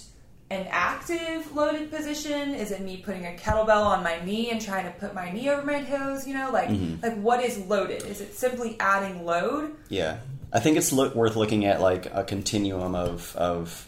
an 0.51 0.65
active 0.71 1.55
loaded 1.55 1.91
position? 1.91 2.55
Is 2.55 2.71
it 2.71 2.81
me 2.81 2.97
putting 2.97 3.25
a 3.27 3.31
kettlebell 3.31 3.85
on 3.85 4.03
my 4.03 4.19
knee 4.25 4.49
and 4.49 4.59
trying 4.59 4.85
to 4.85 4.91
put 4.99 5.13
my 5.13 5.31
knee 5.31 5.49
over 5.49 5.63
my 5.65 5.83
toes? 5.83 6.27
You 6.27 6.33
know, 6.33 6.49
like, 6.51 6.69
Mm-hmm. 6.69 7.03
like 7.03 7.15
what 7.21 7.43
is 7.43 7.57
loaded? 7.59 8.03
Is 8.05 8.19
it 8.21 8.33
simply 8.35 8.75
adding 8.79 9.25
load? 9.25 9.75
Yeah, 9.89 10.17
I 10.51 10.59
think 10.59 10.77
it's 10.77 10.91
lo- 10.91 11.11
worth 11.13 11.35
looking 11.35 11.65
at 11.65 11.79
like 11.81 12.07
a 12.13 12.23
continuum 12.23 12.95
of 12.95 13.35
of 13.35 13.87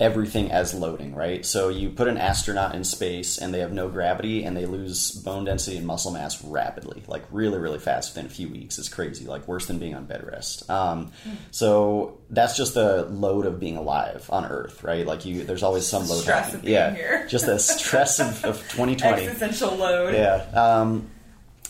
everything 0.00 0.50
as 0.50 0.74
loading, 0.74 1.14
right? 1.14 1.44
So 1.44 1.68
you 1.68 1.90
put 1.90 2.08
an 2.08 2.16
astronaut 2.18 2.74
in 2.74 2.82
space 2.84 3.38
and 3.38 3.52
they 3.52 3.60
have 3.60 3.72
no 3.72 3.88
gravity 3.88 4.44
and 4.44 4.56
they 4.56 4.66
lose 4.66 5.10
bone 5.10 5.44
density 5.44 5.76
and 5.76 5.86
muscle 5.86 6.10
mass 6.12 6.42
rapidly, 6.44 7.02
like 7.06 7.24
really, 7.30 7.58
really 7.58 7.78
fast 7.78 8.14
within 8.14 8.26
a 8.26 8.32
few 8.34 8.48
weeks. 8.48 8.78
It's 8.78 8.88
crazy, 8.88 9.26
like 9.26 9.46
worse 9.46 9.66
than 9.66 9.78
being 9.78 9.94
on 9.94 10.06
bed 10.06 10.26
rest. 10.26 10.68
Um, 10.70 11.12
So 11.50 12.18
that's 12.30 12.56
just 12.56 12.74
the 12.74 13.04
load 13.06 13.46
of 13.46 13.60
being 13.60 13.76
alive 13.76 14.26
on 14.30 14.44
Earth, 14.44 14.82
right? 14.82 15.06
Like 15.06 15.24
you, 15.24 15.44
there's 15.44 15.62
always 15.62 15.86
some 15.86 16.06
load. 16.08 16.22
Stress 16.22 16.46
happening. 16.46 16.56
of 16.60 16.62
being 16.64 16.74
yeah, 16.74 16.94
here. 16.94 17.26
just 17.28 17.46
the 17.46 17.58
stress 17.58 18.20
of, 18.20 18.44
of 18.44 18.56
2020. 18.70 19.26
Existential 19.26 19.76
load. 19.76 20.14
Yeah. 20.14 20.44
Um, 20.54 21.10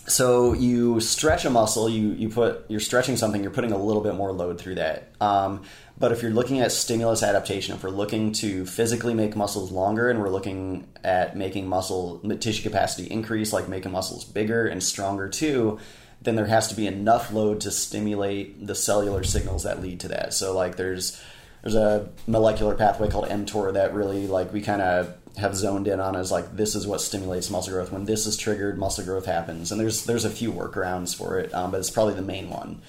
so 0.06 0.52
you 0.52 1.00
stretch 1.00 1.46
a 1.46 1.50
muscle, 1.50 1.88
you, 1.88 2.08
you 2.08 2.28
put 2.28 2.66
you're 2.68 2.78
stretching 2.80 3.16
something, 3.16 3.42
you're 3.42 3.50
putting 3.50 3.72
a 3.72 3.78
little 3.78 4.02
bit 4.02 4.14
more 4.14 4.32
load 4.32 4.58
through 4.60 4.74
that. 4.74 5.08
Um, 5.18 5.62
but 5.96 6.10
if 6.10 6.22
you're 6.22 6.32
looking 6.32 6.60
at 6.60 6.72
stimulus 6.72 7.22
adaptation, 7.22 7.74
if 7.74 7.84
we're 7.84 7.90
looking 7.90 8.32
to 8.32 8.66
physically 8.66 9.14
make 9.14 9.36
muscles 9.36 9.70
longer 9.70 10.10
and 10.10 10.20
we're 10.20 10.30
looking 10.30 10.88
at 11.04 11.36
making 11.36 11.68
muscle 11.68 12.20
tissue 12.40 12.62
capacity 12.62 13.08
increase, 13.10 13.52
like 13.52 13.68
making 13.68 13.92
muscles 13.92 14.24
bigger 14.24 14.66
and 14.66 14.82
stronger 14.82 15.28
too, 15.28 15.78
then 16.22 16.34
there 16.34 16.46
has 16.46 16.68
to 16.68 16.74
be 16.74 16.86
enough 16.86 17.32
load 17.32 17.60
to 17.60 17.70
stimulate 17.70 18.66
the 18.66 18.74
cellular 18.74 19.22
signals 19.22 19.62
that 19.62 19.80
lead 19.80 20.00
to 20.00 20.08
that. 20.08 20.34
So 20.34 20.54
like 20.54 20.76
there's 20.76 21.20
there's 21.62 21.76
a 21.76 22.08
molecular 22.26 22.74
pathway 22.74 23.08
called 23.08 23.28
mTOR 23.28 23.72
that 23.74 23.94
really 23.94 24.26
like 24.26 24.52
we 24.52 24.60
kind 24.60 24.82
of 24.82 25.14
have 25.36 25.56
zoned 25.56 25.88
in 25.88 26.00
on 26.00 26.16
as 26.16 26.30
like 26.30 26.56
this 26.56 26.74
is 26.74 26.86
what 26.86 27.00
stimulates 27.00 27.50
muscle 27.50 27.72
growth. 27.72 27.92
When 27.92 28.04
this 28.04 28.26
is 28.26 28.36
triggered, 28.36 28.78
muscle 28.78 29.04
growth 29.04 29.26
happens, 29.26 29.70
and 29.70 29.80
there's 29.80 30.06
there's 30.06 30.24
a 30.24 30.30
few 30.30 30.52
workarounds 30.52 31.14
for 31.14 31.38
it, 31.38 31.54
um, 31.54 31.70
but 31.70 31.78
it's 31.78 31.90
probably 31.90 32.14
the 32.14 32.22
main 32.22 32.50
one. 32.50 32.82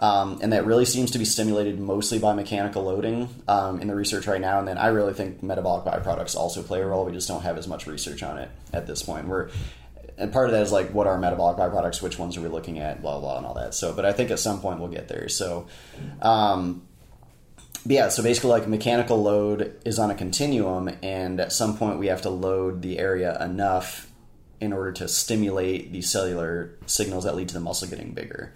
Um, 0.00 0.38
and 0.42 0.52
that 0.52 0.64
really 0.64 0.84
seems 0.84 1.10
to 1.12 1.18
be 1.18 1.24
stimulated 1.24 1.80
mostly 1.80 2.20
by 2.20 2.32
mechanical 2.32 2.84
loading 2.84 3.28
um, 3.48 3.80
in 3.80 3.88
the 3.88 3.96
research 3.96 4.26
right 4.28 4.40
now. 4.40 4.60
And 4.60 4.68
then 4.68 4.78
I 4.78 4.88
really 4.88 5.12
think 5.12 5.42
metabolic 5.42 5.84
byproducts 5.84 6.36
also 6.36 6.62
play 6.62 6.80
a 6.80 6.86
role. 6.86 7.04
We 7.04 7.12
just 7.12 7.26
don't 7.26 7.42
have 7.42 7.58
as 7.58 7.66
much 7.66 7.86
research 7.86 8.22
on 8.22 8.38
it 8.38 8.48
at 8.72 8.86
this 8.86 9.02
point. 9.02 9.26
We're 9.26 9.50
and 10.18 10.32
part 10.32 10.46
of 10.46 10.52
that 10.52 10.62
is 10.62 10.72
like 10.72 10.90
what 10.92 11.06
are 11.06 11.18
metabolic 11.18 11.56
byproducts, 11.56 12.02
which 12.02 12.18
ones 12.18 12.36
are 12.36 12.40
we 12.40 12.48
looking 12.48 12.78
at, 12.80 13.00
blah 13.00 13.20
blah, 13.20 13.38
and 13.38 13.46
all 13.46 13.54
that. 13.54 13.74
So, 13.74 13.92
but 13.92 14.04
I 14.04 14.12
think 14.12 14.30
at 14.30 14.38
some 14.38 14.60
point 14.60 14.80
we'll 14.80 14.88
get 14.88 15.08
there. 15.08 15.28
So, 15.28 15.68
um, 16.20 16.82
yeah, 17.86 18.08
so 18.08 18.22
basically, 18.22 18.50
like 18.50 18.66
mechanical 18.66 19.22
load 19.22 19.80
is 19.84 19.98
on 19.98 20.10
a 20.10 20.14
continuum, 20.14 20.90
and 21.02 21.40
at 21.40 21.52
some 21.52 21.76
point 21.78 21.98
we 21.98 22.08
have 22.08 22.22
to 22.22 22.30
load 22.30 22.82
the 22.82 22.98
area 22.98 23.40
enough 23.42 24.10
in 24.60 24.72
order 24.72 24.90
to 24.90 25.06
stimulate 25.06 25.92
the 25.92 26.02
cellular 26.02 26.76
signals 26.86 27.24
that 27.24 27.36
lead 27.36 27.48
to 27.48 27.54
the 27.54 27.60
muscle 27.60 27.88
getting 27.88 28.10
bigger. 28.10 28.52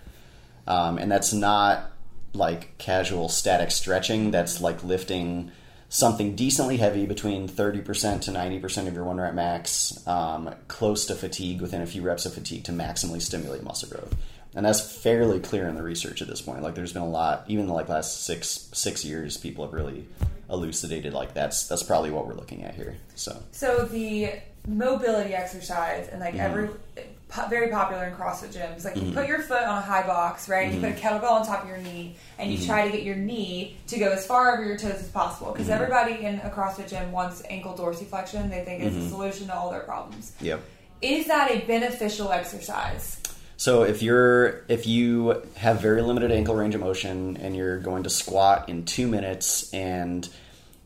Um, 0.66 0.98
and 0.98 1.10
that's 1.10 1.32
not 1.32 1.90
like 2.34 2.76
casual 2.78 3.28
static 3.28 3.70
stretching. 3.70 4.30
That's 4.30 4.60
like 4.60 4.82
lifting 4.84 5.50
something 5.88 6.34
decently 6.34 6.78
heavy 6.78 7.04
between 7.04 7.46
30% 7.48 8.22
to 8.22 8.30
90% 8.30 8.88
of 8.88 8.94
your 8.94 9.04
one 9.04 9.18
rep 9.18 9.34
max, 9.34 10.06
um, 10.06 10.54
close 10.68 11.04
to 11.06 11.14
fatigue 11.14 11.60
within 11.60 11.82
a 11.82 11.86
few 11.86 12.00
reps 12.00 12.24
of 12.24 12.32
fatigue 12.32 12.64
to 12.64 12.72
maximally 12.72 13.20
stimulate 13.20 13.62
muscle 13.62 13.90
growth. 13.90 14.14
And 14.54 14.64
that's 14.64 14.80
fairly 15.02 15.40
clear 15.40 15.66
in 15.68 15.74
the 15.74 15.82
research 15.82 16.22
at 16.22 16.28
this 16.28 16.40
point. 16.42 16.62
Like 16.62 16.74
there's 16.74 16.92
been 16.92 17.02
a 17.02 17.08
lot, 17.08 17.44
even 17.48 17.66
the 17.66 17.72
like 17.72 17.88
last 17.88 18.24
six 18.24 18.68
six 18.72 19.04
years, 19.04 19.36
people 19.36 19.64
have 19.64 19.72
really 19.74 20.06
elucidated 20.50 21.14
like 21.14 21.32
that's 21.34 21.66
that's 21.66 21.82
probably 21.82 22.10
what 22.10 22.26
we're 22.26 22.34
looking 22.34 22.62
at 22.62 22.74
here. 22.74 22.96
So 23.14 23.42
So 23.52 23.84
the 23.84 24.32
mobility 24.66 25.34
exercise 25.34 26.08
and 26.08 26.22
Mm-hmm. 26.22 26.36
like 26.36 26.42
every 26.42 26.68
po- 27.32 27.48
very 27.48 27.68
popular 27.68 28.04
in 28.04 28.14
CrossFit 28.14 28.52
gyms. 28.54 28.84
Like 28.84 28.96
you 28.96 29.02
Mm-hmm. 29.02 29.14
put 29.14 29.26
your 29.28 29.40
foot 29.40 29.62
on 29.62 29.78
a 29.78 29.80
high 29.80 30.06
box, 30.06 30.48
right? 30.48 30.72
You 30.72 30.80
put 30.80 30.90
a 30.90 30.92
kettlebell 30.92 31.30
on 31.32 31.46
top 31.46 31.62
of 31.62 31.68
your 31.68 31.78
knee, 31.78 32.16
and 32.38 32.50
you 32.52 32.58
Mm-hmm. 32.58 32.66
try 32.66 32.84
to 32.86 32.92
get 32.96 33.02
your 33.04 33.16
knee 33.16 33.76
to 33.88 33.98
go 33.98 34.10
as 34.10 34.26
far 34.26 34.52
over 34.54 34.64
your 34.64 34.76
toes 34.76 34.94
as 35.00 35.08
possible. 35.08 35.52
Because 35.52 35.68
Mm-hmm. 35.68 35.82
everybody 35.82 36.24
in 36.24 36.36
a 36.40 36.50
CrossFit 36.50 36.88
gym 36.90 37.10
wants 37.12 37.42
ankle 37.48 37.74
dorsiflexion. 37.74 38.50
They 38.50 38.64
think 38.64 38.82
Mm-hmm. 38.82 38.88
it's 38.96 38.96
the 39.04 39.08
solution 39.10 39.46
to 39.48 39.54
all 39.56 39.70
their 39.70 39.80
problems. 39.80 40.32
yep. 40.40 40.60
Is 41.00 41.26
that 41.26 41.50
a 41.50 41.58
beneficial 41.66 42.30
exercise? 42.30 43.18
So 43.56 43.82
if 43.84 44.02
you're 44.02 44.64
if 44.68 44.86
you 44.86 45.42
have 45.56 45.80
very 45.80 46.02
limited 46.02 46.30
ankle 46.32 46.54
range 46.54 46.74
of 46.74 46.80
motion 46.80 47.36
and 47.38 47.54
you're 47.56 47.78
going 47.78 48.02
to 48.04 48.10
squat 48.10 48.68
in 48.68 48.84
two 48.84 49.06
minutes 49.08 49.72
and 49.72 50.28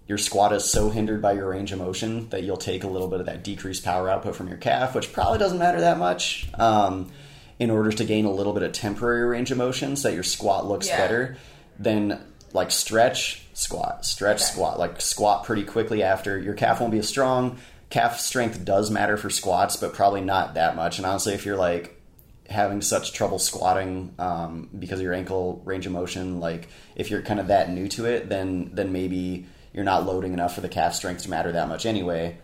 your 0.08 0.18
squat 0.18 0.52
is 0.52 0.64
so 0.64 0.90
hindered 0.90 1.20
by 1.20 1.32
your 1.32 1.48
range 1.50 1.72
of 1.72 1.78
motion 1.78 2.28
that 2.30 2.42
you'll 2.44 2.56
take 2.56 2.84
a 2.84 2.88
little 2.88 3.08
bit 3.08 3.20
of 3.20 3.26
that 3.26 3.42
decreased 3.42 3.84
power 3.84 4.08
output 4.08 4.36
from 4.36 4.48
your 4.48 4.56
calf, 4.58 4.94
which 4.94 5.12
probably 5.12 5.38
doesn't 5.38 5.58
matter 5.58 5.80
that 5.80 5.98
much, 5.98 6.48
um, 6.54 7.10
in 7.58 7.70
order 7.70 7.90
to 7.90 8.04
gain 8.04 8.24
a 8.24 8.30
little 8.30 8.52
bit 8.52 8.62
of 8.62 8.72
temporary 8.72 9.24
range 9.24 9.50
of 9.50 9.58
motion 9.58 9.96
so 9.96 10.08
that 10.08 10.14
your 10.14 10.22
squat 10.22 10.66
looks 10.66 10.86
Yeah. 10.88 10.96
better, 10.98 11.36
then 11.78 12.20
like 12.52 12.70
stretch, 12.70 13.42
squat, 13.54 14.04
stretch, 14.04 14.36
Okay. 14.42 14.52
squat, 14.52 14.78
like 14.78 15.00
squat 15.00 15.44
pretty 15.44 15.64
quickly 15.64 16.02
after. 16.02 16.38
Your 16.38 16.54
calf 16.54 16.80
won't 16.80 16.92
be 16.92 16.98
as 16.98 17.08
strong. 17.08 17.56
Calf 17.90 18.20
strength 18.20 18.64
does 18.64 18.90
matter 18.90 19.16
for 19.16 19.30
squats, 19.30 19.76
but 19.76 19.92
probably 19.92 20.20
not 20.20 20.54
that 20.54 20.76
much. 20.76 20.98
And 20.98 21.06
honestly, 21.06 21.34
if 21.34 21.44
you're 21.46 21.56
like 21.56 22.00
having 22.48 22.80
such 22.80 23.12
trouble 23.12 23.38
squatting 23.40 24.12
um, 24.20 24.68
because 24.78 25.00
of 25.00 25.02
your 25.04 25.14
ankle 25.14 25.60
range 25.64 25.86
of 25.86 25.92
motion, 25.92 26.38
like 26.40 26.68
if 26.94 27.10
you're 27.10 27.22
kind 27.22 27.40
of 27.40 27.48
that 27.48 27.70
new 27.72 27.88
to 27.88 28.04
it, 28.06 28.28
then 28.28 28.70
then 28.72 28.92
maybe 28.92 29.46
you're 29.76 29.84
not 29.84 30.06
loading 30.06 30.32
enough 30.32 30.54
for 30.54 30.62
the 30.62 30.68
calf 30.68 30.94
strength 30.94 31.22
to 31.22 31.30
matter 31.30 31.52
that 31.52 31.68
much 31.68 31.86
anyway. 31.86 32.36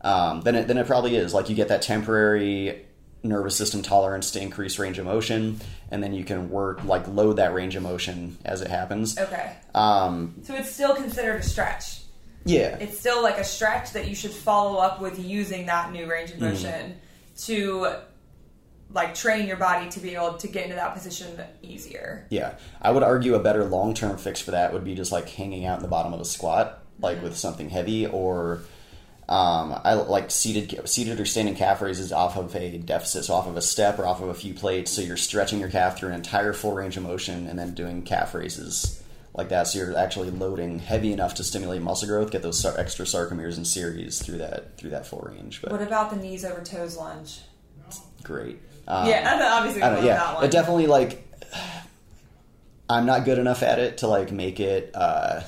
Um, 0.00 0.40
then 0.42 0.54
it 0.54 0.68
then 0.68 0.78
it 0.78 0.86
probably 0.86 1.16
is 1.16 1.34
like 1.34 1.50
you 1.50 1.56
get 1.56 1.68
that 1.68 1.82
temporary 1.82 2.86
nervous 3.24 3.56
system 3.56 3.82
tolerance 3.82 4.30
to 4.30 4.40
increase 4.40 4.78
range 4.78 4.98
of 5.00 5.04
motion, 5.04 5.60
and 5.90 6.00
then 6.00 6.14
you 6.14 6.24
can 6.24 6.48
work 6.48 6.84
like 6.84 7.08
load 7.08 7.34
that 7.38 7.52
range 7.52 7.74
of 7.74 7.82
motion 7.82 8.38
as 8.44 8.60
it 8.62 8.68
happens. 8.68 9.18
Okay. 9.18 9.52
Um, 9.74 10.36
So 10.44 10.54
it's 10.54 10.70
still 10.70 10.94
considered 10.94 11.40
a 11.40 11.42
stretch. 11.42 12.02
yeah, 12.44 12.76
It's 12.78 13.00
still 13.00 13.20
like 13.22 13.38
a 13.38 13.44
stretch 13.44 13.92
that 13.94 14.06
you 14.08 14.14
should 14.14 14.30
follow 14.30 14.78
up 14.78 15.00
with 15.00 15.18
using 15.18 15.66
that 15.66 15.90
new 15.90 16.08
range 16.08 16.30
Mm-hmm. 16.30 16.44
of 16.44 16.52
motion 16.52 16.96
to 17.46 17.96
like 18.92 19.14
train 19.14 19.46
your 19.46 19.56
body 19.56 19.88
to 19.90 20.00
be 20.00 20.14
able 20.14 20.34
to 20.34 20.48
get 20.48 20.64
into 20.64 20.76
that 20.76 20.94
position 20.94 21.38
easier. 21.62 22.26
Yeah, 22.30 22.54
I 22.80 22.90
would 22.90 23.02
argue 23.02 23.34
a 23.34 23.40
better 23.40 23.64
long 23.64 23.94
term 23.94 24.16
fix 24.16 24.40
for 24.40 24.52
that 24.52 24.72
would 24.72 24.84
be 24.84 24.94
just 24.94 25.12
like 25.12 25.28
hanging 25.28 25.64
out 25.64 25.78
in 25.78 25.82
the 25.82 25.88
bottom 25.88 26.12
of 26.12 26.20
a 26.20 26.24
squat, 26.24 26.82
like 27.00 27.22
with 27.22 27.36
something 27.36 27.68
heavy, 27.68 28.06
or 28.06 28.62
um, 29.28 29.78
I 29.84 29.94
like 29.94 30.30
seated 30.30 30.88
seated 30.88 31.18
or 31.18 31.24
standing 31.26 31.56
calf 31.56 31.82
raises 31.82 32.12
off 32.12 32.36
of 32.36 32.54
a 32.54 32.78
deficit, 32.78 33.24
so 33.24 33.34
off 33.34 33.48
of 33.48 33.56
a 33.56 33.62
step 33.62 33.98
or 33.98 34.06
off 34.06 34.22
of 34.22 34.28
a 34.28 34.34
few 34.34 34.54
plates. 34.54 34.92
So 34.92 35.02
you're 35.02 35.16
stretching 35.16 35.58
your 35.58 35.68
calf 35.68 35.98
through 35.98 36.10
an 36.10 36.14
entire 36.14 36.52
full 36.52 36.72
range 36.72 36.96
of 36.96 37.02
motion, 37.02 37.48
and 37.48 37.58
then 37.58 37.74
doing 37.74 38.02
calf 38.02 38.34
raises 38.34 39.02
like 39.34 39.48
that. 39.48 39.66
So 39.66 39.78
you're 39.80 39.98
actually 39.98 40.30
loading 40.30 40.78
heavy 40.78 41.12
enough 41.12 41.34
to 41.34 41.44
stimulate 41.44 41.82
muscle 41.82 42.08
growth, 42.08 42.30
get 42.30 42.42
those 42.42 42.64
extra 42.64 43.04
sarcomeres 43.04 43.56
and 43.56 43.66
series 43.66 44.22
through 44.22 44.38
that 44.38 44.78
through 44.78 44.90
that 44.90 45.06
full 45.06 45.26
range. 45.28 45.60
But 45.60 45.72
What 45.72 45.82
about 45.82 46.10
the 46.10 46.16
knees 46.16 46.44
over 46.44 46.62
toes 46.62 46.96
lunge? 46.96 47.40
great. 48.22 48.60
Um, 48.88 49.08
yeah, 49.08 49.52
obviously 49.52 49.82
I 49.82 49.94
don't, 49.94 50.04
yeah, 50.04 50.16
that 50.16 50.34
one. 50.36 50.44
it 50.44 50.50
definitely 50.50 50.86
like 50.86 51.26
I'm 52.88 53.06
not 53.06 53.24
good 53.24 53.38
enough 53.38 53.62
at 53.62 53.78
it 53.78 53.98
to 53.98 54.06
like 54.06 54.30
make 54.30 54.60
it 54.60 54.90
uh, 54.94 55.42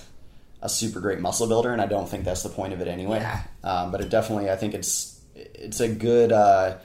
a 0.61 0.69
super 0.69 1.01
great 1.01 1.21
muscle 1.21 1.47
builder, 1.47 1.73
and 1.73 1.81
I 1.81 1.87
don't 1.87 2.09
think 2.09 2.25
that's 2.25 2.43
the 2.43 2.49
point 2.49 2.73
of 2.73 2.81
it 2.81 2.89
anyway. 2.89 3.21
Yeah. 3.21 3.43
Um, 3.63 3.93
but 3.93 4.01
it 4.01 4.09
definitely, 4.09 4.51
I 4.51 4.57
think 4.57 4.75
it's 4.75 5.21
it's 5.35 5.81
a 5.81 5.89
good 5.89 6.33
uh, 6.33 6.79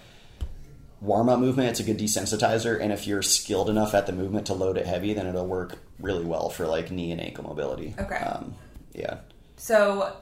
warm 1.02 1.30
up 1.30 1.40
movement. 1.40 1.70
It's 1.70 1.80
a 1.80 1.84
good 1.84 1.98
desensitizer, 1.98 2.80
and 2.80 2.92
if 2.92 3.08
you're 3.08 3.24
skilled 3.24 3.70
enough 3.70 3.94
at 3.96 4.06
the 4.06 4.14
movement 4.14 4.48
to 4.48 4.54
load 4.54 4.78
it 4.78 4.86
heavy, 4.86 5.14
then 5.14 5.26
it'll 5.26 5.48
work 5.48 5.78
really 6.00 6.26
well 6.26 6.50
for 6.50 6.68
like 6.68 6.92
knee 6.92 7.12
and 7.12 7.22
ankle 7.22 7.46
mobility. 7.46 7.96
Okay. 7.98 8.18
Um, 8.18 8.54
yeah. 8.94 9.20
So, 9.58 10.16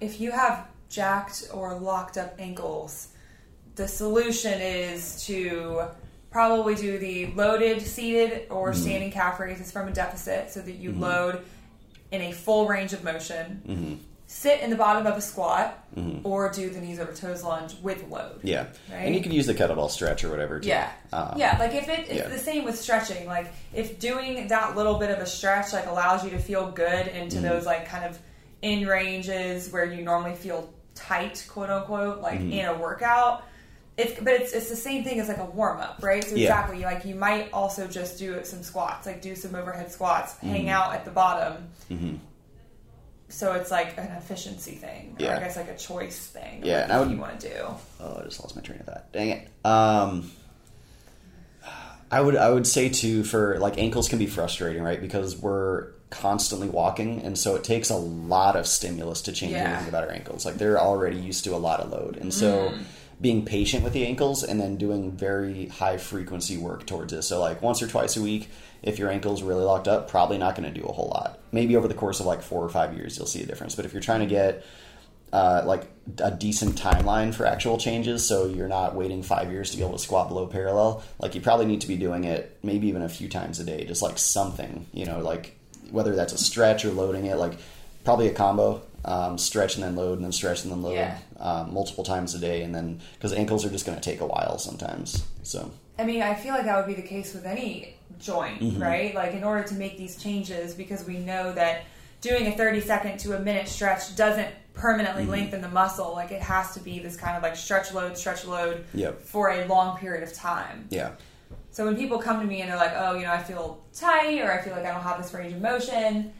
if 0.00 0.20
you 0.20 0.30
have 0.30 0.68
jacked 0.88 1.48
or 1.52 1.74
locked 1.74 2.16
up 2.16 2.34
ankles, 2.38 3.08
the 3.76 3.86
solution 3.88 4.60
is 4.60 5.24
to 5.26 5.82
probably 6.30 6.74
do 6.74 6.98
the 6.98 7.26
loaded 7.34 7.80
seated 7.82 8.46
or 8.50 8.70
Mm-hmm. 8.72 8.80
standing 8.82 9.10
calf 9.12 9.38
raises 9.40 9.70
from 9.70 9.88
a 9.88 9.92
deficit 9.92 10.50
so 10.50 10.60
that 10.60 10.72
you 10.76 10.92
load 10.92 11.42
in 12.10 12.20
a 12.22 12.32
full 12.32 12.66
range 12.66 12.92
of 12.92 13.04
motion. 13.04 13.62
Mm-hmm. 13.66 13.94
Sit 14.28 14.60
in 14.60 14.70
the 14.70 14.76
bottom 14.76 15.06
of 15.06 15.16
a 15.16 15.20
squat 15.20 15.86
or 16.24 16.50
do 16.50 16.68
the 16.68 16.80
knees 16.80 16.98
over 16.98 17.12
toes 17.12 17.44
lunge 17.44 17.76
with 17.80 18.08
load. 18.08 18.40
Yeah. 18.42 18.66
Right? 18.90 19.06
And 19.06 19.14
you 19.14 19.20
can 19.22 19.30
use 19.30 19.46
the 19.46 19.54
kettlebell 19.54 19.88
stretch 19.88 20.24
or 20.24 20.30
whatever. 20.30 20.58
Too. 20.58 20.68
Yeah. 20.68 20.90
Um, 21.12 21.34
yeah, 21.36 21.56
like 21.60 21.74
if 21.74 21.88
it, 21.88 22.00
it's 22.08 22.12
yeah. 22.12 22.28
the 22.28 22.38
same 22.38 22.64
with 22.64 22.76
stretching. 22.76 23.26
Like 23.28 23.52
if 23.72 24.00
doing 24.00 24.48
that 24.48 24.74
little 24.74 24.98
bit 24.98 25.10
of 25.10 25.18
a 25.18 25.26
stretch 25.26 25.72
like 25.72 25.86
allows 25.86 26.24
you 26.24 26.30
to 26.30 26.38
feel 26.40 26.72
good 26.72 27.06
into 27.06 27.36
Mm-hmm. 27.36 27.46
those 27.46 27.66
like 27.66 27.86
kind 27.88 28.04
of 28.04 28.18
in 28.62 28.84
ranges 28.86 29.70
where 29.70 29.84
you 29.84 30.02
normally 30.02 30.34
feel 30.34 30.68
tight, 30.96 31.46
quote 31.48 31.70
unquote, 31.70 32.20
like 32.20 32.40
Mm-hmm. 32.40 32.52
in 32.52 32.66
a 32.66 32.74
workout. 32.76 33.44
It's, 33.98 34.20
but 34.20 34.34
it's, 34.34 34.52
it's 34.52 34.68
the 34.68 34.76
same 34.76 35.04
thing 35.04 35.20
as 35.20 35.28
like 35.28 35.38
a 35.38 35.44
warm 35.46 35.80
up, 35.80 36.00
right? 36.02 36.22
So 36.22 36.34
Yeah. 36.34 36.48
exactly, 36.48 36.80
like 36.82 37.04
you 37.06 37.14
might 37.14 37.50
also 37.52 37.86
just 37.86 38.18
do 38.18 38.44
some 38.44 38.62
squats, 38.62 39.06
like 39.06 39.22
do 39.22 39.34
some 39.34 39.54
overhead 39.54 39.90
squats, 39.90 40.34
Mm-hmm. 40.34 40.48
hang 40.48 40.68
out 40.68 40.94
at 40.94 41.04
the 41.06 41.10
bottom. 41.10 41.70
So 43.28 43.54
it's 43.54 43.70
like 43.72 43.96
an 43.98 44.12
efficiency 44.12 44.72
thing, 44.72 45.16
or 45.18 45.24
Yeah. 45.24 45.36
I 45.36 45.40
guess 45.40 45.56
like 45.56 45.68
a 45.68 45.76
choice 45.76 46.26
thing. 46.26 46.60
Yeah, 46.64 46.84
and 46.84 46.92
I 46.92 46.98
what 46.98 47.08
would- 47.08 47.14
you 47.16 47.20
want 47.20 47.40
to 47.40 47.48
do. 47.48 47.64
Oh, 48.00 48.18
I 48.20 48.24
just 48.24 48.40
lost 48.40 48.54
my 48.54 48.62
train 48.62 48.80
of 48.80 48.86
thought. 48.86 49.12
Dang 49.12 49.30
it. 49.30 49.48
Um, 49.64 50.30
I 52.10 52.20
would 52.20 52.36
I 52.36 52.50
would 52.50 52.66
say 52.68 52.88
too 52.88 53.24
for 53.24 53.58
like 53.58 53.78
ankles 53.78 54.08
can 54.08 54.18
be 54.20 54.26
frustrating, 54.26 54.82
right? 54.82 55.00
Because 55.00 55.36
we're 55.36 55.88
constantly 56.10 56.68
walking, 56.68 57.22
and 57.22 57.36
so 57.36 57.56
it 57.56 57.64
takes 57.64 57.90
a 57.90 57.96
lot 57.96 58.54
of 58.54 58.66
stimulus 58.68 59.22
to 59.22 59.32
change 59.32 59.52
Yeah. 59.52 59.70
anything 59.70 59.88
about 59.88 60.04
our 60.04 60.12
ankles. 60.12 60.44
Like 60.46 60.54
they're 60.56 60.78
already 60.80 61.16
used 61.18 61.42
to 61.44 61.54
a 61.54 61.58
lot 61.58 61.80
of 61.80 61.90
load, 61.90 62.16
and 62.18 62.32
so 62.32 62.72
being 63.20 63.44
patient 63.44 63.82
with 63.82 63.92
the 63.92 64.04
ankles 64.04 64.42
and 64.42 64.60
then 64.60 64.76
doing 64.76 65.12
very 65.12 65.66
high 65.66 65.96
frequency 65.96 66.56
work 66.56 66.86
towards 66.86 67.12
it. 67.12 67.22
So 67.22 67.40
like 67.40 67.62
once 67.62 67.80
or 67.80 67.86
twice 67.86 68.16
a 68.16 68.22
week, 68.22 68.50
if 68.82 68.98
your 68.98 69.10
ankle's 69.10 69.42
really 69.42 69.64
locked 69.64 69.88
up, 69.88 70.08
probably 70.08 70.38
not 70.38 70.54
going 70.54 70.72
to 70.72 70.80
do 70.80 70.86
a 70.86 70.92
whole 70.92 71.08
lot. 71.08 71.38
Maybe 71.50 71.76
over 71.76 71.88
the 71.88 71.94
course 71.94 72.20
of 72.20 72.26
like 72.26 72.42
four 72.42 72.62
or 72.62 72.68
five 72.68 72.94
years, 72.94 73.16
you'll 73.16 73.26
see 73.26 73.42
a 73.42 73.46
difference. 73.46 73.74
But 73.74 73.86
if 73.86 73.92
you're 73.92 74.02
trying 74.02 74.20
to 74.20 74.26
get 74.26 74.64
uh, 75.32 75.62
like 75.64 75.86
a 76.18 76.30
decent 76.30 76.76
timeline 76.76 77.34
for 77.34 77.46
actual 77.46 77.78
changes, 77.78 78.26
so 78.26 78.46
you're 78.46 78.68
not 78.68 78.94
waiting 78.94 79.22
five 79.22 79.50
years 79.50 79.70
to 79.70 79.76
be 79.76 79.82
able 79.82 79.96
to 79.96 79.98
squat 79.98 80.28
below 80.28 80.46
parallel. 80.46 81.02
Like 81.18 81.34
you 81.34 81.40
probably 81.40 81.66
need 81.66 81.80
to 81.80 81.88
be 81.88 81.96
doing 81.96 82.24
it 82.24 82.58
maybe 82.62 82.88
even 82.88 83.02
a 83.02 83.08
few 83.08 83.28
times 83.28 83.58
a 83.58 83.64
day, 83.64 83.84
just 83.86 84.02
like 84.02 84.18
something, 84.18 84.86
you 84.92 85.06
know, 85.06 85.20
like 85.20 85.58
whether 85.90 86.14
that's 86.14 86.32
a 86.32 86.38
stretch 86.38 86.84
or 86.84 86.90
loading 86.90 87.26
it, 87.26 87.36
like 87.36 87.58
probably 88.04 88.28
a 88.28 88.32
combo, 88.32 88.82
um, 89.06 89.38
stretch 89.38 89.76
and 89.76 89.84
then 89.84 89.96
load 89.96 90.16
and 90.18 90.24
then 90.24 90.32
stretch 90.32 90.62
and 90.64 90.70
then 90.72 90.82
load 90.82 90.94
Yeah. 90.94 91.16
um, 91.40 91.72
multiple 91.72 92.04
times 92.04 92.34
a 92.34 92.38
day, 92.38 92.62
and 92.62 92.74
then 92.74 93.00
because 93.14 93.32
ankles 93.32 93.64
are 93.64 93.70
just 93.70 93.86
going 93.86 93.96
to 93.98 94.02
take 94.04 94.20
a 94.20 94.26
while 94.26 94.58
sometimes. 94.58 95.24
So 95.42 95.70
I 95.98 96.04
mean, 96.04 96.20
I 96.22 96.34
feel 96.34 96.52
like 96.52 96.64
that 96.64 96.76
would 96.76 96.86
be 96.94 97.00
the 97.00 97.06
case 97.08 97.32
with 97.32 97.46
any 97.46 97.94
joint, 98.18 98.60
Mm-hmm. 98.60 98.82
right? 98.82 99.14
Like, 99.14 99.32
in 99.32 99.44
order 99.44 99.62
to 99.68 99.74
make 99.74 99.96
these 99.96 100.16
changes, 100.22 100.74
because 100.74 101.06
we 101.06 101.16
know 101.18 101.52
that 101.52 101.84
doing 102.20 102.46
a 102.48 102.52
30 102.56 102.80
second 102.82 103.18
to 103.20 103.34
a 103.36 103.38
minute 103.40 103.66
stretch 103.68 104.14
doesn't 104.16 104.48
permanently 104.74 105.22
Mm-hmm. 105.22 105.30
lengthen 105.32 105.60
the 105.62 105.68
muscle. 105.70 106.12
Like, 106.12 106.32
it 106.32 106.42
has 106.42 106.74
to 106.74 106.80
be 106.80 106.98
this 106.98 107.16
kind 107.16 107.36
of 107.36 107.42
like 107.42 107.56
stretch 107.56 107.94
load, 107.94 108.18
stretch 108.18 108.44
load 108.44 108.84
Yep. 108.92 109.22
for 109.22 109.50
a 109.52 109.66
long 109.66 109.96
period 109.98 110.22
of 110.22 110.32
time. 110.34 110.86
yeah, 110.90 111.12
So 111.70 111.84
when 111.86 111.96
people 111.96 112.18
come 112.18 112.40
to 112.40 112.46
me 112.46 112.60
and 112.60 112.70
they're 112.70 112.76
like, 112.76 112.92
oh, 112.96 113.14
you 113.14 113.22
know, 113.24 113.32
I 113.32 113.42
feel 113.42 113.82
tight 113.94 114.40
or 114.40 114.52
I 114.52 114.60
feel 114.62 114.74
like 114.74 114.84
I 114.84 114.90
don't 114.92 115.02
have 115.02 115.22
this 115.22 115.32
range 115.32 115.52
of 115.54 115.60
motion, 115.62 116.32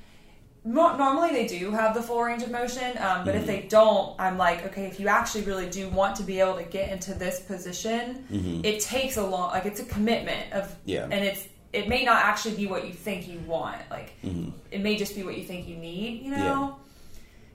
mo- 0.67 0.97
normally 0.97 1.31
they 1.31 1.47
do 1.47 1.71
have 1.71 1.95
the 1.95 2.03
full 2.03 2.23
range 2.23 2.43
of 2.43 2.51
motion. 2.51 2.99
Um, 2.99 3.25
but 3.25 3.35
Mm-hmm. 3.35 3.39
if 3.39 3.47
they 3.47 3.63
don't, 3.69 4.15
I'm 4.21 4.37
like, 4.37 4.67
okay, 4.67 4.85
if 4.87 5.01
you 5.01 5.09
actually 5.09 5.45
really 5.45 5.71
do 5.71 5.89
want 5.89 6.17
to 6.17 6.23
be 6.23 6.41
able 6.41 6.57
to 6.57 6.65
get 6.65 6.91
into 6.91 7.15
this 7.15 7.41
position, 7.41 8.61
it 8.65 8.81
takes 8.81 9.17
a 9.17 9.25
long, 9.25 9.51
like 9.53 9.65
it's 9.65 9.81
a 9.81 9.85
commitment 9.85 10.53
of, 10.53 10.65
Mm-hmm. 10.65 10.75
Yeah. 10.91 11.05
and 11.05 11.25
it's, 11.25 11.47
it 11.73 11.89
may 11.89 12.05
not 12.05 12.25
actually 12.25 12.57
be 12.57 12.67
what 12.67 12.87
you 12.87 12.93
think 12.93 13.29
you 13.29 13.39
want. 13.41 13.81
Like, 13.91 14.13
Mm-hmm. 14.25 14.51
it 14.71 14.81
may 14.83 14.97
just 14.97 15.15
be 15.15 15.23
what 15.23 15.37
you 15.39 15.45
think 15.45 15.67
you 15.69 15.77
need, 15.77 16.23
you 16.23 16.31
know? 16.33 16.77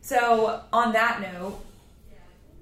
So 0.02 0.62
on 0.74 0.94
that 0.94 1.22
note, 1.22 1.60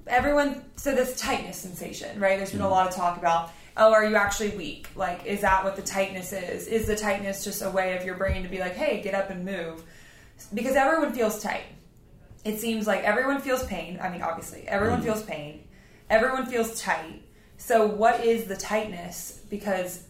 everyone 0.08 0.64
so 0.76 0.96
this 0.96 1.16
tightness 1.20 1.56
sensation 1.58 2.20
right 2.20 2.38
there's 2.40 2.52
been 2.52 2.62
a 2.62 2.68
lot 2.68 2.88
of 2.88 2.96
talk 2.96 3.18
about 3.20 3.52
oh 3.78 3.94
are 3.94 4.04
you 4.04 4.16
actually 4.16 4.50
weak 4.58 4.88
like 4.96 5.24
is 5.26 5.42
that 5.42 5.64
what 5.64 5.76
the 5.76 5.84
tightness 5.84 6.34
is 6.34 6.66
is 6.66 6.88
the 6.88 6.96
tightness 6.96 7.44
just 7.44 7.62
a 7.62 7.70
way 7.70 7.96
of 7.96 8.04
your 8.04 8.16
brain 8.16 8.42
to 8.42 8.50
be 8.50 8.58
like 8.58 8.74
hey 8.76 9.02
get 9.04 9.14
up 9.14 9.30
and 9.30 9.46
move 9.46 9.84
because 10.54 10.76
everyone 10.76 11.14
feels 11.14 11.42
tight. 11.42 11.64
It 12.46 12.60
seems 12.60 12.88
like 12.88 13.04
everyone 13.04 13.42
feels 13.42 13.64
pain. 13.66 14.00
I 14.02 14.10
mean 14.10 14.22
obviously 14.22 14.68
everyone 14.68 15.02
feels 15.02 15.24
pain. 15.24 15.68
Everyone 16.10 16.46
feels 16.46 16.82
tight. 16.82 17.22
So 17.58 17.86
what 17.86 18.24
is 18.24 18.46
the 18.46 18.56
tightness? 18.56 19.42
Because 19.50 20.04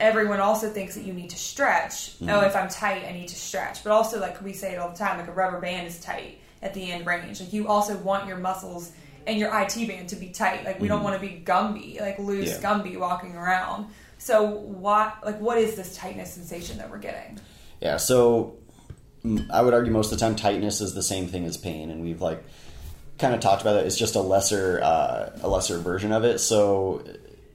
everyone 0.00 0.40
also 0.40 0.70
thinks 0.70 0.94
that 0.94 1.04
you 1.04 1.12
need 1.12 1.30
to 1.30 1.36
stretch. 1.36 2.14
Oh 2.22 2.40
if 2.40 2.54
i'm 2.54 2.68
tight 2.68 3.04
i 3.06 3.12
need 3.12 3.28
to 3.28 3.36
stretch. 3.36 3.84
But 3.84 3.92
also 3.92 4.20
like 4.20 4.40
we 4.42 4.52
say 4.52 4.72
it 4.74 4.78
all 4.78 4.90
the 4.90 4.96
time 4.96 5.18
like 5.18 5.28
a 5.28 5.32
rubber 5.32 5.60
band 5.60 5.86
is 5.86 6.00
tight 6.00 6.38
at 6.62 6.74
the 6.74 6.90
end 6.90 7.06
range. 7.06 7.40
Like 7.40 7.52
you 7.52 7.68
also 7.68 7.96
want 7.98 8.26
your 8.26 8.38
muscles 8.38 8.92
and 9.26 9.38
your 9.38 9.50
IT 9.60 9.74
band 9.86 10.08
to 10.08 10.16
be 10.16 10.30
tight. 10.30 10.64
Like 10.64 10.80
we 10.80 10.88
don't 10.88 11.02
want 11.02 11.20
to 11.20 11.20
be 11.20 11.42
Gumby, 11.44 12.00
like 12.00 12.18
loose 12.18 12.48
Yeah. 12.48 12.60
Gumby 12.60 12.98
walking 12.98 13.36
around. 13.36 13.88
So 14.18 14.44
what, 14.44 15.16
like, 15.24 15.40
what 15.40 15.58
is 15.58 15.76
this 15.76 15.96
tightness 15.96 16.32
sensation 16.32 16.78
that 16.78 16.90
we're 16.90 16.98
getting? 16.98 17.38
Yeah, 17.80 17.98
so 17.98 18.56
mm, 18.66 18.67
I 19.50 19.62
would 19.62 19.74
argue 19.74 19.92
most 19.92 20.12
of 20.12 20.18
the 20.18 20.24
time 20.24 20.36
tightness 20.36 20.80
is 20.80 20.94
the 20.94 21.02
same 21.02 21.26
thing 21.26 21.44
as 21.44 21.56
pain, 21.56 21.90
and 21.90 22.02
we've 22.02 22.20
like 22.20 22.42
kind 23.18 23.34
of 23.34 23.40
talked 23.40 23.62
about 23.62 23.76
it. 23.76 23.86
It's 23.86 23.98
just 23.98 24.14
a 24.14 24.20
lesser 24.20 24.80
uh, 24.82 25.30
a 25.42 25.48
lesser 25.48 25.78
version 25.78 26.12
of 26.12 26.24
it. 26.24 26.38
So 26.38 27.04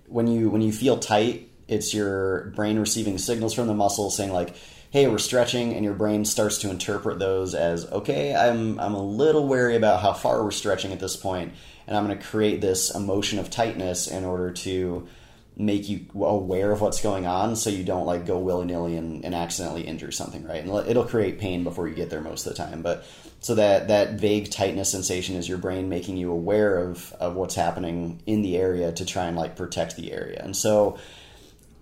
when 0.07 0.27
you 0.27 0.49
when 0.49 0.61
you 0.61 0.71
feel 0.71 0.97
tight, 0.97 1.49
it's 1.67 1.93
your 1.93 2.51
brain 2.55 2.77
receiving 2.79 3.17
signals 3.17 3.53
from 3.53 3.67
the 3.67 3.73
muscle 3.73 4.09
saying 4.09 4.31
like, 4.31 4.55
"Hey, 4.91 5.07
we're 5.07 5.19
stretching," 5.19 5.73
and 5.73 5.83
your 5.85 5.93
brain 5.93 6.25
starts 6.25 6.57
to 6.59 6.69
interpret 6.69 7.19
those 7.19 7.55
as, 7.55 7.89
"Okay, 7.91 8.35
I'm 8.35 8.79
I'm 8.79 8.93
a 8.93 9.03
little 9.03 9.47
wary 9.47 9.75
about 9.75 10.01
how 10.01 10.13
far 10.13 10.43
we're 10.43 10.51
stretching 10.51 10.91
at 10.91 10.99
this 10.99 11.15
point, 11.15 11.53
and 11.87 11.95
I'm 11.95 12.05
going 12.05 12.17
to 12.17 12.23
create 12.23 12.61
this 12.61 12.93
emotion 12.93 13.39
of 13.39 13.49
tightness 13.49 14.07
in 14.07 14.25
order 14.25 14.51
to." 14.51 15.07
Make 15.55 15.87
you 15.87 16.05
aware 16.15 16.71
of 16.71 16.81
what's 16.81 17.01
going 17.01 17.27
on 17.27 17.55
so 17.55 17.69
you 17.69 17.83
don't 17.83 18.07
like 18.07 18.25
go 18.25 18.39
willy-nilly 18.39 18.95
and, 18.95 19.23
and 19.23 19.35
accidentally 19.35 19.83
injure 19.83 20.11
something 20.11 20.43
right? 20.45 20.63
And 20.63 20.87
it'll 20.87 21.05
create 21.05 21.39
pain 21.39 21.63
before 21.63 21.87
you 21.87 21.93
get 21.93 22.09
there 22.09 22.21
most 22.21 22.47
of 22.47 22.55
the 22.55 22.57
time 22.57 22.81
but 22.81 23.05
so 23.43 23.55
that 23.55 23.89
that 23.89 24.13
vague 24.13 24.49
tightness 24.49 24.89
sensation 24.89 25.35
is 25.35 25.49
your 25.49 25.57
brain 25.57 25.89
making 25.89 26.15
you 26.15 26.31
aware 26.31 26.77
of 26.77 27.11
of 27.19 27.35
what's 27.35 27.55
happening 27.55 28.21
in 28.25 28.41
the 28.41 28.57
area 28.57 28.93
to 28.93 29.05
try 29.05 29.25
and 29.25 29.35
like 29.35 29.57
protect 29.57 29.97
the 29.97 30.13
area. 30.13 30.41
And 30.41 30.55
so 30.55 30.97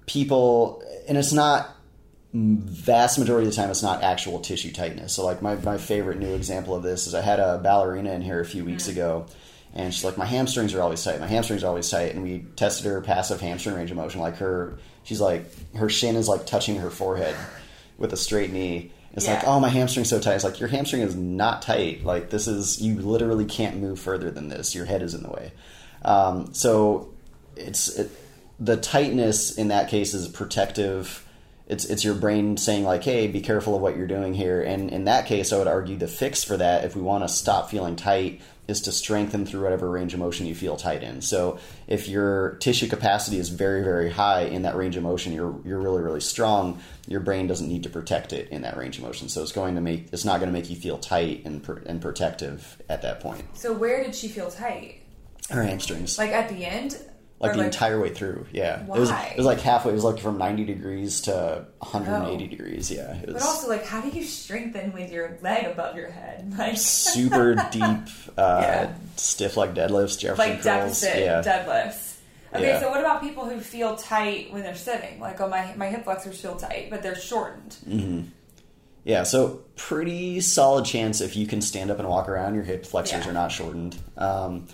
people 0.07 0.83
and 1.07 1.19
it's 1.19 1.31
not 1.31 1.69
vast 2.33 3.19
majority 3.19 3.47
of 3.47 3.53
the 3.53 3.61
time 3.61 3.69
it's 3.69 3.83
not 3.83 4.01
actual 4.01 4.39
tissue 4.39 4.71
tightness. 4.71 5.13
So 5.13 5.23
like 5.23 5.43
my, 5.43 5.55
my 5.55 5.77
favorite 5.77 6.17
new 6.17 6.33
example 6.33 6.73
of 6.75 6.81
this 6.81 7.05
is 7.05 7.13
i 7.13 7.21
had 7.21 7.39
a 7.39 7.59
ballerina 7.59 8.11
in 8.11 8.23
here 8.23 8.39
a 8.39 8.45
few 8.45 8.65
weeks 8.65 8.87
mm. 8.87 8.93
ago 8.93 9.27
and 9.73 9.93
she's 9.93 10.03
like 10.03 10.17
my 10.17 10.25
hamstrings 10.25 10.73
are 10.73 10.81
always 10.81 11.03
tight. 11.03 11.19
My 11.19 11.27
hamstrings 11.27 11.63
are 11.63 11.67
always 11.67 11.89
tight. 11.89 12.13
And 12.13 12.23
we 12.23 12.45
tested 12.55 12.85
her 12.85 13.01
passive 13.01 13.39
hamstring 13.39 13.75
range 13.75 13.91
of 13.91 13.97
motion. 13.97 14.19
Like 14.19 14.37
her 14.37 14.77
she's 15.03 15.21
like 15.21 15.45
her 15.75 15.89
shin 15.89 16.15
is 16.15 16.27
like 16.27 16.45
touching 16.45 16.77
her 16.77 16.89
forehead 16.89 17.35
with 17.97 18.11
a 18.11 18.17
straight 18.17 18.51
knee. 18.51 18.91
It's 19.13 19.27
like 19.27 19.45
oh 19.45 19.59
my 19.59 19.69
hamstring's 19.69 20.09
so 20.09 20.19
tight. 20.19 20.35
It's 20.35 20.43
like 20.43 20.59
your 20.59 20.69
hamstring 20.69 21.01
is 21.01 21.15
not 21.15 21.61
tight. 21.61 22.03
Like 22.03 22.29
this 22.29 22.47
is 22.47 22.81
you 22.81 22.95
literally 22.95 23.45
can't 23.45 23.77
move 23.77 23.99
further 23.99 24.29
than 24.29 24.49
this. 24.49 24.75
Your 24.75 24.85
head 24.85 25.01
is 25.01 25.13
in 25.13 25.23
the 25.23 25.29
way. 25.29 25.51
Um, 26.03 26.53
so 26.53 27.13
it's 27.55 27.89
it, 27.97 28.11
the 28.59 28.77
tightness 28.77 29.57
in 29.57 29.69
that 29.69 29.89
case 29.89 30.13
is 30.13 30.27
protective. 30.27 31.25
It's 31.67 31.85
it's 31.85 32.03
your 32.03 32.15
brain 32.15 32.57
saying 32.57 32.83
like 32.83 33.03
hey 33.03 33.27
be 33.27 33.39
careful 33.39 33.75
of 33.75 33.81
what 33.81 33.95
you're 33.95 34.07
doing 34.07 34.33
here. 34.33 34.61
And 34.61 34.89
in 34.89 35.05
that 35.05 35.27
case 35.27 35.53
i 35.53 35.57
would 35.57 35.67
argue 35.67 35.97
the 35.97 36.07
fix 36.07 36.43
for 36.43 36.57
that 36.57 36.83
if 36.83 36.95
we 36.95 37.01
want 37.01 37.23
to 37.23 37.29
stop 37.29 37.69
feeling 37.69 37.95
tight 37.95 38.41
is 38.71 38.81
to 38.81 38.91
strengthen 38.91 39.45
through 39.45 39.61
whatever 39.61 39.87
range 39.91 40.13
of 40.15 40.19
motion 40.19 40.47
you 40.47 40.55
feel 40.55 40.75
tight 40.75 41.03
in 41.03 41.21
so 41.21 41.59
if 41.87 42.07
your 42.07 42.55
tissue 42.55 42.87
capacity 42.87 43.37
is 43.37 43.49
very 43.49 43.83
very 43.83 44.09
high 44.09 44.41
in 44.41 44.63
that 44.63 44.75
range 44.75 44.95
of 44.97 45.03
motion 45.03 45.31
you're 45.31 45.55
you're 45.63 45.79
really 45.79 46.01
really 46.01 46.21
strong 46.21 46.81
your 47.07 47.19
brain 47.19 47.45
doesn't 47.45 47.67
need 47.67 47.83
to 47.83 47.89
protect 47.89 48.33
it 48.33 48.49
in 48.49 48.63
that 48.63 48.75
range 48.77 48.97
of 48.97 49.03
motion 49.03 49.29
so 49.29 49.43
it's 49.43 49.51
going 49.51 49.75
to 49.75 49.81
make 49.81 50.07
it's 50.11 50.25
not 50.25 50.39
going 50.39 50.51
to 50.51 50.57
make 50.59 50.69
you 50.71 50.75
feel 50.75 50.97
tight 50.97 51.43
and 51.45 51.67
and 51.85 52.01
protective 52.01 52.81
at 52.89 53.03
that 53.03 53.19
point 53.19 53.43
So 53.53 53.71
where 53.73 54.03
did 54.03 54.15
she 54.15 54.27
feel 54.27 54.49
tight? 54.49 54.97
her 55.49 55.63
hamstrings 55.63 56.17
Like 56.17 56.31
at 56.31 56.49
the 56.49 56.65
end? 56.65 56.97
Like 57.41 57.51
Or, 57.53 57.57
the 57.57 57.65
entire 57.65 57.99
way 57.99 58.09
through. 58.09 58.45
Yeah, 58.53 58.81
it 58.81 58.87
was 58.87 59.09
Why? 59.09 59.31
it 59.31 59.37
was 59.37 59.45
like 59.45 59.59
halfway. 59.59 59.91
It 59.91 59.95
was 59.95 60.03
like 60.03 60.19
from 60.19 60.37
ninety 60.37 60.63
degrees 60.63 61.21
to 61.21 61.65
one 61.79 61.91
hundred 61.91 62.15
and 62.15 62.27
eighty 62.27 62.45
Oh. 62.45 62.49
degrees. 62.49 62.91
Yeah, 62.91 63.13
it 63.15 63.33
But 63.33 63.41
also, 63.41 63.67
like, 63.67 63.85
how 63.85 63.99
do 63.99 64.09
you 64.09 64.23
strengthen 64.23 64.93
with 64.93 65.11
your 65.11 65.37
leg 65.41 65.65
above 65.65 65.95
your 65.95 66.09
head? 66.11 66.53
Like, 66.57 66.77
super 66.77 67.55
deep, 67.71 67.83
uh, 68.37 68.59
Yeah. 68.61 68.93
stiff 69.17 69.57
like 69.57 69.73
deadlifts, 69.73 70.19
Jefferson 70.19 70.37
like 70.37 70.61
curls. 70.61 71.01
deficit 71.01 71.19
yeah, 71.19 71.41
deadlifts. 71.41 72.07
Okay, 72.53 72.67
Yeah. 72.67 72.79
so 72.81 72.89
what 72.89 72.99
about 72.99 73.21
people 73.21 73.45
who 73.49 73.59
feel 73.59 73.95
tight 73.95 74.51
when 74.53 74.61
they're 74.61 74.75
sitting? 74.75 75.19
Like, 75.19 75.39
oh, 75.41 75.47
my 75.49 75.73
my 75.77 75.87
hip 75.87 76.03
flexors 76.03 76.39
feel 76.39 76.55
tight, 76.57 76.89
but 76.89 77.01
they're 77.01 77.15
shortened. 77.15 77.77
Mm. 77.89 78.25
yeah. 79.03 79.23
So 79.23 79.61
pretty 79.77 80.41
solid 80.41 80.85
chance 80.85 81.21
if 81.21 81.35
you 81.35 81.47
can 81.47 81.61
stand 81.61 81.89
up 81.89 81.97
and 81.99 82.07
walk 82.07 82.29
around, 82.29 82.53
your 82.55 82.63
hip 82.63 82.85
flexors 82.85 83.23
Yeah. 83.25 83.31
are 83.31 83.33
not 83.33 83.51
shortened. 83.51 83.95
Um, 84.17 84.67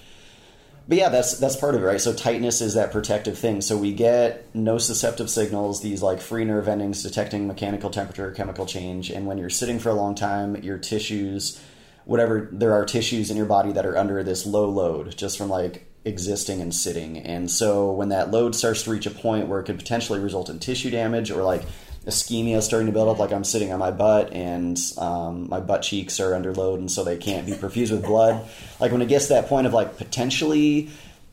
but 0.88 0.98
yeah, 0.98 1.10
that's 1.10 1.38
that's 1.38 1.56
part 1.56 1.76
of 1.76 1.84
it, 1.84 1.86
right? 1.86 2.00
So 2.00 2.14
tightness 2.14 2.62
is 2.62 2.76
that 2.76 2.92
protective 2.92 3.38
thing. 3.38 3.62
So 3.62 3.78
we 3.78 3.94
get 3.94 4.52
nociceptive 4.54 5.28
signals, 5.28 5.82
these 5.82 6.02
like 6.02 6.22
free 6.22 6.46
nerve 6.46 6.68
endings 6.68 7.04
detecting 7.04 7.46
mechanical 7.46 7.90
temperature, 7.90 8.32
chemical 8.32 8.66
change, 8.66 9.10
and 9.10 9.26
when 9.26 9.38
you're 9.38 9.50
sitting 9.50 9.80
for 9.80 9.90
a 9.90 9.94
long 9.94 10.16
time, 10.16 10.56
your 10.64 10.78
tissues, 10.78 11.62
whatever 12.06 12.48
there 12.52 12.74
are 12.74 12.86
tissues 12.86 13.30
in 13.30 13.36
your 13.36 13.46
body 13.46 13.74
that 13.74 13.86
are 13.86 13.98
under 13.98 14.24
this 14.24 14.46
low 14.46 14.70
load 14.70 15.18
just 15.18 15.38
from 15.38 15.50
like 15.50 15.86
existing 16.06 16.62
and 16.62 16.74
sitting. 16.74 17.18
And 17.18 17.52
so 17.52 17.92
when 17.92 18.10
that 18.10 18.32
load 18.32 18.56
starts 18.56 18.84
to 18.84 18.92
reach 18.92 19.06
a 19.06 19.12
point 19.12 19.48
where 19.48 19.60
it 19.60 19.66
could 19.66 19.78
potentially 19.78 20.20
result 20.20 20.50
in 20.50 20.60
tissue 20.60 20.90
damage 20.90 21.32
or 21.32 21.44
like 21.44 21.64
ischemia 22.08 22.58
is 22.58 22.66
starting 22.66 22.88
to 22.88 22.94
build 22.94 23.10
up, 23.10 23.20
like 23.20 23.32
I'm 23.32 23.44
sitting 23.44 23.72
on 23.72 23.80
my 23.80 23.92
butt 23.92 24.34
and 24.34 24.80
um, 24.98 25.50
my 25.50 25.60
butt 25.60 25.84
cheeks 25.84 26.20
are 26.20 26.34
under 26.34 26.54
load, 26.54 26.80
and 26.80 26.92
so 26.92 27.04
they 27.04 27.18
can't 27.18 27.46
be 27.46 27.52
perfused 27.52 27.92
with 27.92 28.06
blood. 28.06 28.48
Like 28.80 28.92
when 28.92 29.02
it 29.02 29.10
gets 29.10 29.28
to 29.28 29.34
that 29.34 29.48
point 29.48 29.68
of 29.68 29.74
like 29.74 29.98
potentially 29.98 30.90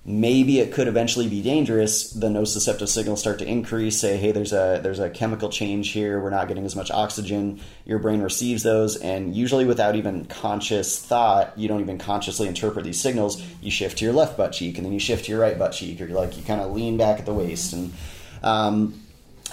maybe 0.06 0.60
it 0.60 0.72
could 0.72 0.86
eventually 0.86 1.28
be 1.28 1.40
dangerous 1.40 2.10
the 2.10 2.28
nociceptive 2.28 2.88
signals 2.88 3.20
start 3.20 3.38
to 3.38 3.46
increase 3.46 3.98
say 3.98 4.18
hey 4.18 4.32
there's 4.32 4.52
a 4.52 4.78
there's 4.82 4.98
a 4.98 5.08
chemical 5.08 5.48
change 5.48 5.92
here 5.92 6.20
we're 6.20 6.28
not 6.28 6.46
getting 6.46 6.66
as 6.66 6.76
much 6.76 6.90
oxygen 6.90 7.58
your 7.86 7.98
brain 7.98 8.20
receives 8.20 8.62
those 8.62 8.96
and 8.96 9.34
usually 9.34 9.64
without 9.64 9.96
even 9.96 10.26
conscious 10.26 11.02
thought 11.02 11.56
you 11.56 11.68
don't 11.68 11.80
even 11.80 11.96
consciously 11.96 12.46
interpret 12.46 12.84
these 12.84 13.00
signals 13.00 13.42
you 13.62 13.70
shift 13.70 13.96
to 13.96 14.04
your 14.04 14.12
left 14.12 14.36
butt 14.36 14.52
cheek 14.52 14.76
and 14.76 14.84
then 14.84 14.92
you 14.92 14.98
shift 14.98 15.24
to 15.24 15.32
your 15.32 15.40
right 15.40 15.58
butt 15.58 15.72
cheek 15.72 15.98
or 16.02 16.06
like 16.08 16.36
you 16.36 16.42
kind 16.42 16.60
of 16.60 16.70
lean 16.72 16.98
back 16.98 17.18
at 17.18 17.24
the 17.24 17.32
waist 17.32 17.72
and 17.72 17.90
um, 18.42 19.03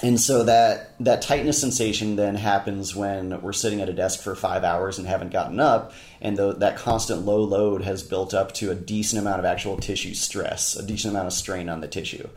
and 0.02 0.20
so 0.20 0.44
that 0.44 0.96
that 1.00 1.22
tightness 1.22 1.60
sensation 1.60 2.16
then 2.16 2.36
happens 2.36 2.96
when 2.96 3.42
we're 3.42 3.54
sitting 3.54 3.82
at 3.82 3.90
a 3.90 3.94
desk 3.94 4.22
for 4.22 4.36
five 4.36 4.64
hours 4.64 4.98
and 4.98 5.08
haven't 5.08 5.32
gotten 5.32 5.60
up, 5.60 5.94
and 6.22 6.38
the, 6.38 6.54
that 6.54 6.78
constant 6.78 7.22
low 7.26 7.44
load 7.44 7.84
has 7.84 8.04
built 8.04 8.34
up 8.34 8.54
to 8.56 8.72
a 8.72 8.76
decent 8.76 9.22
amount 9.22 9.40
of 9.40 9.46
actual 9.46 9.78
tissue 9.78 10.14
stress, 10.14 10.76
a 10.76 10.84
decent 10.84 11.14
amount 11.14 11.28
of 11.28 11.34
strain 11.34 11.70
on 11.70 11.82
the 11.82 11.88
tissue. 11.88 12.28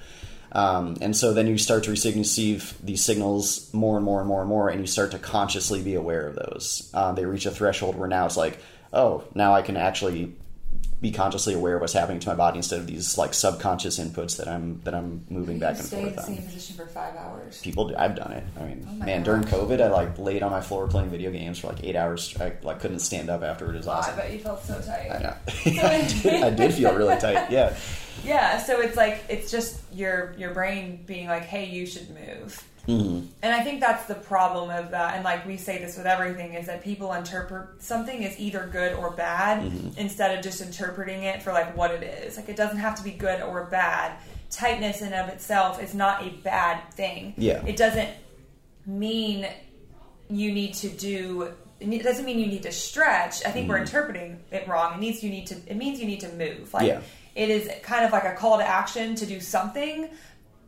Um, 0.52 0.96
and 1.00 1.16
so 1.16 1.32
then 1.32 1.48
you 1.48 1.58
start 1.58 1.84
to 1.84 1.90
receive 1.90 2.74
these 2.82 3.04
signals 3.04 3.72
more 3.74 3.96
and 3.96 4.04
more 4.04 4.20
and 4.20 4.28
more 4.28 4.40
and 4.40 4.48
more, 4.48 4.68
and 4.68 4.80
you 4.80 4.86
start 4.86 5.10
to 5.10 5.18
consciously 5.18 5.82
be 5.82 5.94
aware 5.94 6.28
of 6.28 6.36
those. 6.36 6.90
Um, 6.94 7.16
they 7.16 7.24
reach 7.24 7.46
a 7.46 7.50
threshold 7.50 7.96
where 7.96 8.08
now 8.08 8.24
it's 8.26 8.36
like, 8.36 8.58
oh, 8.92 9.24
now 9.34 9.54
I 9.54 9.62
can 9.62 9.76
actually 9.76 10.32
be 11.04 11.12
consciously 11.12 11.52
aware 11.52 11.74
of 11.76 11.82
what's 11.82 11.92
happening 11.92 12.18
to 12.18 12.28
my 12.30 12.34
body 12.34 12.56
instead 12.56 12.80
of 12.80 12.86
these 12.86 13.18
like 13.18 13.34
subconscious 13.34 13.98
inputs 14.00 14.38
that 14.38 14.48
I'm 14.48 14.80
that 14.84 14.94
I'm 14.94 15.22
moving 15.28 15.58
back 15.58 15.78
and 15.78 15.86
forth. 15.86 15.90
Stay 15.90 16.08
in 16.08 16.16
the 16.16 16.22
same 16.22 16.42
position 16.42 16.76
for 16.76 16.86
five 16.86 17.14
hours. 17.14 17.60
People, 17.60 17.88
do, 17.88 17.94
I've 17.98 18.14
done 18.16 18.32
it. 18.32 18.42
I 18.58 18.62
mean, 18.64 18.86
Oh 18.88 19.04
man, 19.04 19.18
God. 19.22 19.24
during 19.24 19.42
COVID, 19.44 19.82
I 19.82 19.88
like 19.90 20.18
laid 20.18 20.42
on 20.42 20.50
my 20.50 20.62
floor 20.62 20.88
playing 20.88 21.10
video 21.10 21.30
games 21.30 21.58
for 21.58 21.66
like 21.66 21.84
eight 21.84 21.94
hours. 21.94 22.34
I 22.40 22.54
like 22.62 22.80
couldn't 22.80 23.00
stand 23.00 23.28
up 23.28 23.42
after 23.42 23.70
it 23.72 23.76
was 23.76 23.86
Oh, 23.86 23.92
I 23.92 24.16
bet 24.16 24.32
you 24.32 24.38
felt 24.38 24.64
so 24.64 24.80
tight. 24.80 25.10
I 25.10 25.18
know. 25.18 25.34
I, 25.82 26.18
did, 26.22 26.42
I 26.44 26.50
did 26.50 26.72
feel 26.72 26.94
really 26.94 27.18
tight. 27.18 27.50
Yeah. 27.50 27.76
Yeah, 28.24 28.56
so 28.58 28.80
it's 28.80 28.96
like 28.96 29.22
it's 29.28 29.50
just 29.50 29.80
your 29.92 30.34
your 30.38 30.54
brain 30.54 31.02
being 31.04 31.26
like, 31.26 31.42
"Hey, 31.42 31.66
you 31.68 31.84
should 31.84 32.08
move." 32.08 32.62
Hmm 32.86 33.20
And 33.42 33.54
I 33.54 33.62
think 33.62 33.80
that's 33.80 34.04
the 34.06 34.14
problem 34.14 34.70
of 34.70 34.90
that. 34.90 35.14
And 35.14 35.24
like 35.24 35.46
we 35.46 35.56
say 35.56 35.78
this 35.78 35.96
with 35.96 36.06
everything 36.06 36.54
is 36.54 36.66
that 36.66 36.82
people 36.84 37.12
interpret 37.14 37.82
something 37.82 38.24
as 38.24 38.38
either 38.38 38.68
good 38.72 38.94
or 38.94 39.10
bad 39.10 39.62
Mm-hmm. 39.64 39.98
instead 39.98 40.36
of 40.36 40.44
just 40.44 40.60
interpreting 40.60 41.22
it 41.24 41.42
for 41.42 41.52
like 41.52 41.76
what 41.76 41.90
it 41.92 42.02
is. 42.02 42.36
Like 42.36 42.48
it 42.48 42.56
doesn't 42.56 42.78
have 42.78 42.94
to 42.96 43.02
be 43.04 43.10
good 43.12 43.40
or 43.40 43.64
bad. 43.64 44.12
Tightness 44.50 45.00
in 45.02 45.12
of 45.14 45.28
itself 45.28 45.82
is 45.82 45.94
not 45.94 46.24
a 46.26 46.30
bad 46.30 46.92
thing. 46.94 47.34
Yeah. 47.36 47.64
It 47.66 47.76
doesn't 47.76 48.10
mean 48.86 49.46
you 50.28 50.52
need 50.52 50.74
to 50.74 50.88
do 50.88 51.52
it 51.80 52.02
doesn't 52.02 52.24
mean 52.24 52.38
you 52.38 52.46
need 52.46 52.62
to 52.62 52.72
stretch. 52.72 53.44
I 53.44 53.50
think 53.50 53.68
we're 53.68 53.76
interpreting 53.78 54.40
it 54.50 54.66
wrong. 54.68 54.94
It 54.94 55.00
needs 55.00 55.22
you 55.22 55.30
need 55.30 55.46
to 55.48 55.54
it 55.66 55.76
means 55.76 56.00
you 56.00 56.06
need 56.06 56.20
to 56.20 56.32
move. 56.32 56.72
Like 56.72 56.86
Yeah. 56.86 57.00
it 57.34 57.50
is 57.50 57.68
kind 57.82 58.04
of 58.04 58.12
like 58.12 58.24
a 58.24 58.32
call 58.34 58.58
to 58.58 58.64
action 58.66 59.14
to 59.16 59.26
do 59.26 59.40
something 59.40 60.08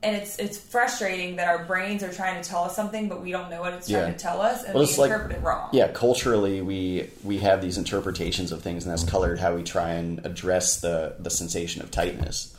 and 0.06 0.16
it's 0.16 0.38
it's 0.38 0.56
frustrating 0.56 1.36
that 1.36 1.48
our 1.48 1.64
brains 1.64 2.02
are 2.02 2.12
trying 2.12 2.40
to 2.40 2.48
tell 2.48 2.62
us 2.64 2.74
something 2.76 3.08
but 3.08 3.20
we 3.22 3.30
don't 3.32 3.50
know 3.50 3.60
what 3.60 3.72
it's 3.74 3.88
trying 3.88 4.06
Yeah. 4.06 4.12
to 4.12 4.18
tell 4.18 4.40
us 4.40 4.62
and 4.64 4.74
Well, 4.74 4.84
we 4.84 4.88
it's 4.88 4.98
like- 4.98 5.10
interpret 5.10 5.36
it 5.38 5.42
wrong. 5.42 5.68
Yeah, 5.72 5.88
culturally, 5.88 6.62
we 6.62 7.10
we 7.24 7.38
have 7.38 7.60
these 7.60 7.76
interpretations 7.78 8.52
of 8.52 8.62
things, 8.62 8.84
and 8.84 8.92
that's 8.92 9.04
colored 9.04 9.38
how 9.40 9.54
we 9.54 9.62
try 9.62 9.90
and 9.90 10.24
address 10.24 10.76
the 10.80 11.14
the 11.18 11.30
sensation 11.30 11.82
of 11.82 11.90
tightness. 11.90 12.52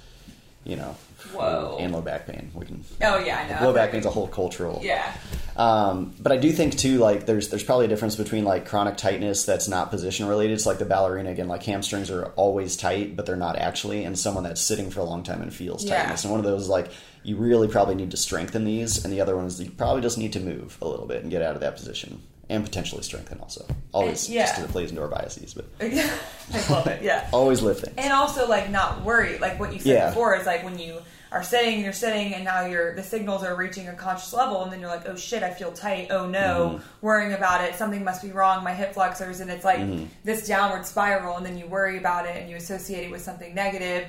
You 0.64 0.76
know, 0.76 0.96
Whoa. 1.34 1.78
and 1.80 1.94
low 1.94 2.02
back 2.02 2.28
pain. 2.28 2.52
We 2.54 2.66
can 2.66 2.84
Oh 3.02 3.20
yeah, 3.20 3.38
I 3.40 3.60
know. 3.62 3.68
low 3.68 3.74
back 3.74 3.92
pain's 3.92 4.06
a 4.06 4.10
whole 4.10 4.28
cultural. 4.28 4.82
Yeah. 4.84 5.14
Um, 5.56 6.14
but 6.20 6.32
I 6.34 6.38
do 6.38 6.52
think 6.52 6.78
too, 6.78 6.98
like 6.98 7.26
there's 7.26 7.48
there's 7.50 7.64
probably 7.64 7.86
a 7.86 7.88
difference 7.88 8.18
between 8.18 8.44
like 8.44 8.66
chronic 8.68 8.98
tightness 8.98 9.46
that's 9.46 9.70
not 9.70 9.92
position 9.92 10.28
related. 10.28 10.54
It's 10.54 10.66
like 10.66 10.78
the 10.78 10.86
ballerina 10.86 11.32
again, 11.32 11.48
like 11.48 11.64
hamstrings 11.64 12.12
are 12.12 12.26
always 12.36 12.76
tight, 12.76 13.16
but 13.16 13.26
they're 13.26 13.38
not 13.38 13.58
actually, 13.58 14.04
and 14.04 14.20
someone 14.20 14.44
that's 14.44 14.60
sitting 14.62 14.90
for 14.92 15.00
a 15.00 15.06
long 15.06 15.24
time 15.24 15.42
and 15.42 15.54
feels 15.54 15.86
Yeah. 15.86 16.00
tightness. 16.02 16.24
And 16.26 16.32
one 16.32 16.40
of 16.42 16.46
those 16.46 16.64
is 16.64 16.70
like 16.70 16.90
you 17.28 17.36
really 17.36 17.68
probably 17.68 17.94
need 17.94 18.12
to 18.12 18.18
strengthen 18.18 18.64
these, 18.64 19.04
and 19.04 19.14
the 19.14 19.20
other 19.20 19.36
one 19.36 19.46
is 19.46 19.62
you 19.62 19.70
probably 19.70 20.02
just 20.02 20.18
need 20.18 20.32
to 20.32 20.40
move 20.40 20.78
a 20.82 20.88
little 20.88 21.06
bit 21.06 21.24
and 21.24 21.30
get 21.30 21.42
out 21.42 21.56
of 21.56 21.62
that 21.62 21.76
position, 21.76 22.22
and 22.48 22.64
potentially 22.64 23.04
strengthen 23.04 23.38
also. 23.40 23.66
Always 23.92 24.30
yeah. 24.30 24.46
just 24.46 24.62
it 24.62 24.70
plays 24.70 24.92
into 24.92 25.02
our 25.02 25.10
biases, 25.10 25.54
but 25.54 25.66
I 25.82 26.72
love 26.72 26.88
it. 26.88 27.04
Yeah. 27.04 27.28
always 27.34 27.62
lifting. 27.62 27.94
And 27.98 28.14
also 28.14 28.48
like 28.48 28.70
not 28.70 29.04
worry. 29.04 29.38
Like 29.40 29.60
what 29.60 29.74
you 29.74 29.80
said 29.80 29.90
Yeah. 29.90 30.10
before 30.10 30.38
is 30.38 30.46
like 30.46 30.64
when 30.64 30.80
you 30.80 31.02
are 31.30 31.44
sitting 31.44 31.74
and 31.74 31.84
you're 31.84 31.92
sitting 31.92 32.34
and 32.34 32.46
now 32.46 32.66
you're 32.66 32.96
the 32.96 33.04
signals 33.04 33.44
are 33.44 33.58
reaching 33.58 33.90
a 33.90 33.94
conscious 33.94 34.32
level 34.32 34.64
and 34.64 34.72
then 34.72 34.80
you're 34.80 34.90
like, 34.90 35.06
oh 35.10 35.18
shit, 35.18 35.44
I 35.44 35.50
feel 35.50 35.74
tight. 35.74 36.08
Oh 36.10 36.30
no, 36.30 36.76
mm-hmm. 36.76 37.06
worrying 37.06 37.34
about 37.34 37.62
it. 37.66 37.76
Something 37.76 38.06
must 38.06 38.22
be 38.22 38.32
wrong. 38.32 38.64
My 38.64 38.74
hip 38.74 38.94
flexors 38.94 39.42
and 39.42 39.52
it's 39.52 39.66
like 39.66 39.80
mm-hmm. 39.80 40.06
this 40.24 40.48
downward 40.48 40.86
spiral 40.86 41.36
and 41.36 41.46
then 41.46 41.58
you 41.58 41.68
worry 41.68 41.98
about 41.98 42.26
it 42.26 42.38
and 42.38 42.50
you 42.50 42.56
associate 42.56 43.04
it 43.04 43.12
with 43.12 43.22
something 43.22 43.54
negative 43.54 44.08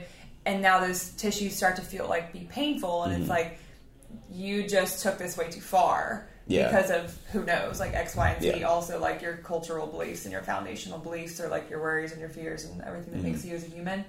and 0.48 0.62
now 0.62 0.80
those 0.80 1.10
tissues 1.10 1.54
start 1.54 1.76
to 1.76 1.82
feel 1.82 2.08
like 2.08 2.32
be 2.32 2.48
painful 2.50 3.04
and 3.04 3.20
it's 3.20 3.28
like 3.28 3.58
you 4.30 4.66
just 4.66 5.02
took 5.02 5.18
this 5.18 5.36
way 5.36 5.50
too 5.50 5.60
far. 5.60 6.26
Yeah. 6.46 6.68
Because 6.68 6.90
of 6.90 7.14
who 7.30 7.44
knows, 7.44 7.78
like 7.78 7.92
X, 7.92 8.16
Y, 8.16 8.30
and 8.30 8.42
Z. 8.42 8.60
Yeah. 8.60 8.68
Also, 8.68 8.98
like 8.98 9.20
your 9.20 9.36
cultural 9.36 9.86
beliefs 9.86 10.24
and 10.24 10.32
your 10.32 10.40
foundational 10.40 10.98
beliefs, 10.98 11.38
or 11.42 11.48
like 11.48 11.68
your 11.68 11.78
worries 11.78 12.12
and 12.12 12.20
your 12.20 12.30
fears 12.30 12.64
and 12.64 12.80
everything 12.80 13.12
that 13.12 13.22
makes 13.22 13.44
you 13.44 13.54
as 13.54 13.64
a 13.64 13.66
human. 13.66 14.02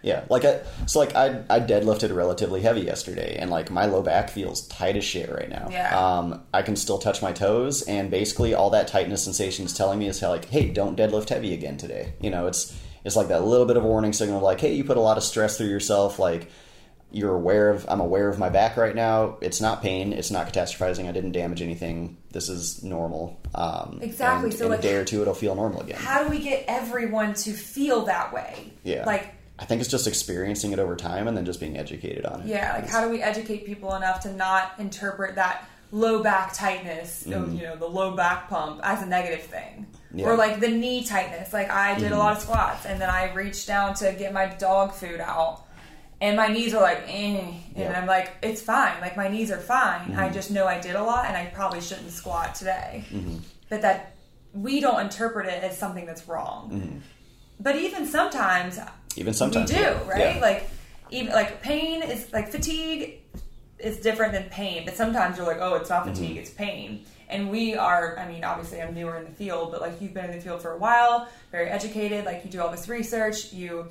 Yeah, 0.00 0.24
like 0.30 0.46
I 0.46 0.60
so 0.86 1.00
like 1.00 1.14
I 1.14 1.42
I 1.50 1.60
deadlifted 1.60 2.16
relatively 2.16 2.62
heavy 2.62 2.80
yesterday, 2.80 3.36
and 3.38 3.50
like 3.50 3.70
my 3.70 3.84
low 3.84 4.00
back 4.00 4.30
feels 4.30 4.66
tight 4.68 4.96
as 4.96 5.04
shit 5.04 5.30
right 5.30 5.50
now. 5.50 5.68
Yeah. 5.70 5.94
Um, 5.98 6.44
I 6.54 6.62
can 6.62 6.76
still 6.76 6.96
touch 6.96 7.20
my 7.20 7.32
toes, 7.32 7.82
and 7.82 8.10
basically 8.10 8.54
all 8.54 8.70
that 8.70 8.88
tightness 8.88 9.24
sensation 9.24 9.66
is 9.66 9.74
telling 9.74 9.98
me 9.98 10.08
is 10.08 10.18
how 10.18 10.30
like, 10.30 10.46
hey, 10.46 10.70
don't 10.70 10.96
deadlift 10.96 11.28
heavy 11.28 11.52
again 11.52 11.76
today. 11.76 12.14
You 12.22 12.30
know, 12.30 12.46
it's 12.46 12.74
it's 13.06 13.16
like 13.16 13.28
that 13.28 13.44
little 13.44 13.66
bit 13.66 13.76
of 13.76 13.84
a 13.84 13.86
warning 13.86 14.12
signal 14.12 14.40
like, 14.40 14.60
hey, 14.60 14.74
you 14.74 14.84
put 14.84 14.96
a 14.96 15.00
lot 15.00 15.16
of 15.16 15.22
stress 15.22 15.56
through 15.56 15.68
yourself. 15.68 16.18
Like 16.18 16.50
you're 17.12 17.34
aware 17.34 17.70
of 17.70 17.86
I'm 17.88 18.00
aware 18.00 18.28
of 18.28 18.38
my 18.38 18.48
back 18.48 18.76
right 18.76 18.94
now. 18.94 19.38
It's 19.40 19.60
not 19.60 19.80
pain. 19.80 20.12
It's 20.12 20.30
not 20.32 20.52
catastrophizing. 20.52 21.08
I 21.08 21.12
didn't 21.12 21.32
damage 21.32 21.62
anything. 21.62 22.16
This 22.32 22.48
is 22.48 22.82
normal. 22.82 23.40
Um, 23.54 24.00
Exactly, 24.02 24.50
And 24.50 24.58
so, 24.58 24.64
in 24.66 24.70
like- 24.72 24.80
a 24.80 24.82
day 24.82 24.96
or 24.96 25.04
two, 25.04 25.22
it'll 25.22 25.34
feel 25.34 25.54
normal 25.54 25.82
again. 25.82 25.98
How 26.00 26.24
do 26.24 26.28
we 26.30 26.40
get 26.40 26.64
everyone 26.66 27.34
to 27.34 27.52
feel 27.52 28.06
that 28.06 28.32
way? 28.34 28.72
Yeah. 28.82 29.04
Like, 29.06 29.32
I 29.58 29.64
think 29.64 29.80
it's 29.80 29.90
just 29.90 30.06
experiencing 30.06 30.72
it 30.72 30.78
over 30.80 30.96
time 30.96 31.28
and 31.28 31.36
then 31.36 31.46
just 31.46 31.60
being 31.60 31.78
educated 31.78 32.26
on 32.26 32.40
it. 32.42 32.46
yeah, 32.48 32.74
like 32.74 32.88
how 32.88 33.02
do 33.02 33.08
we 33.08 33.22
educate 33.22 33.64
people 33.64 33.94
enough 33.94 34.20
to 34.20 34.32
not 34.34 34.72
interpret 34.78 35.36
that 35.36 35.66
low 35.92 36.22
back 36.22 36.52
tightness, 36.52 37.24
or, 37.26 37.46
you 37.48 37.62
know, 37.62 37.76
the 37.76 37.86
low 37.86 38.14
back 38.16 38.50
pump 38.50 38.80
as 38.82 39.00
a 39.02 39.06
negative 39.06 39.42
thing? 39.46 39.86
Mm-hmm. 40.16 40.18
Yeah. 40.20 40.24
Mm-hmm. 40.26 40.34
Or 40.34 40.36
like 40.36 40.60
the 40.60 40.68
knee 40.68 41.04
tightness. 41.04 41.52
Like 41.52 41.70
I 41.70 41.98
did 41.98 42.12
a 42.12 42.18
lot 42.18 42.36
of 42.36 42.42
squats 42.42 42.86
and 42.86 43.00
then 43.00 43.10
I 43.10 43.32
reached 43.34 43.66
down 43.66 43.94
to 43.96 44.12
get 44.18 44.32
my 44.32 44.46
dog 44.46 44.92
food 44.92 45.20
out. 45.20 45.62
And 46.18 46.34
my 46.38 46.46
knees 46.48 46.72
are 46.72 46.80
like, 46.80 47.02
eh. 47.08 47.10
And 47.38 47.54
Yeah. 47.76 47.88
Mm-hmm. 47.92 47.96
I'm 48.00 48.06
like, 48.06 48.32
it's 48.42 48.62
fine. 48.62 48.98
Like, 49.02 49.18
my 49.18 49.28
knees 49.28 49.50
are 49.50 49.58
fine. 49.60 50.14
I 50.14 50.30
just 50.30 50.50
know 50.50 50.66
I 50.66 50.80
did 50.80 50.94
a 50.96 51.02
lot 51.02 51.26
and 51.26 51.36
I 51.36 51.44
probably 51.46 51.82
shouldn't 51.82 52.10
squat 52.10 52.54
today. 52.54 53.04
Mm-hmm. 53.12 53.36
But 53.68 53.82
that 53.82 54.14
we 54.54 54.80
don't 54.80 54.98
interpret 55.00 55.46
it 55.46 55.62
as 55.62 55.76
something 55.76 56.06
that's 56.06 56.26
wrong. 56.26 57.02
But 57.60 57.76
even 57.76 58.06
sometimes 58.06 58.78
Even 59.16 59.32
Mm-hmm. 59.32 59.32
sometimes 59.32 59.70
we 59.70 59.76
do, 59.76 59.82
yeah. 59.82 60.08
right? 60.08 60.34
Yeah. 60.36 60.40
Like 60.40 60.70
even 61.10 61.32
like 61.34 61.60
pain 61.62 62.02
is 62.02 62.32
like 62.32 62.48
fatigue 62.48 63.20
is 63.78 63.98
different 63.98 64.32
than 64.32 64.44
pain, 64.44 64.86
but 64.86 64.96
sometimes 64.96 65.36
you're 65.36 65.46
like, 65.46 65.58
oh, 65.60 65.74
it's 65.74 65.90
not 65.90 66.04
Mm-hmm. 66.06 66.14
fatigue, 66.14 66.36
it's 66.38 66.50
pain. 66.50 67.04
And 67.28 67.50
we 67.50 67.74
are, 67.74 68.18
I 68.18 68.28
mean, 68.28 68.44
obviously 68.44 68.80
I'm 68.80 68.94
newer 68.94 69.16
in 69.16 69.24
the 69.24 69.30
field, 69.30 69.72
but 69.72 69.80
like 69.80 70.00
you've 70.00 70.14
been 70.14 70.26
in 70.26 70.36
the 70.36 70.40
field 70.40 70.62
for 70.62 70.72
a 70.72 70.78
while, 70.78 71.28
very 71.50 71.68
educated, 71.68 72.24
like 72.24 72.44
you 72.44 72.50
do 72.50 72.60
all 72.60 72.70
this 72.70 72.88
research, 72.88 73.52
you 73.52 73.86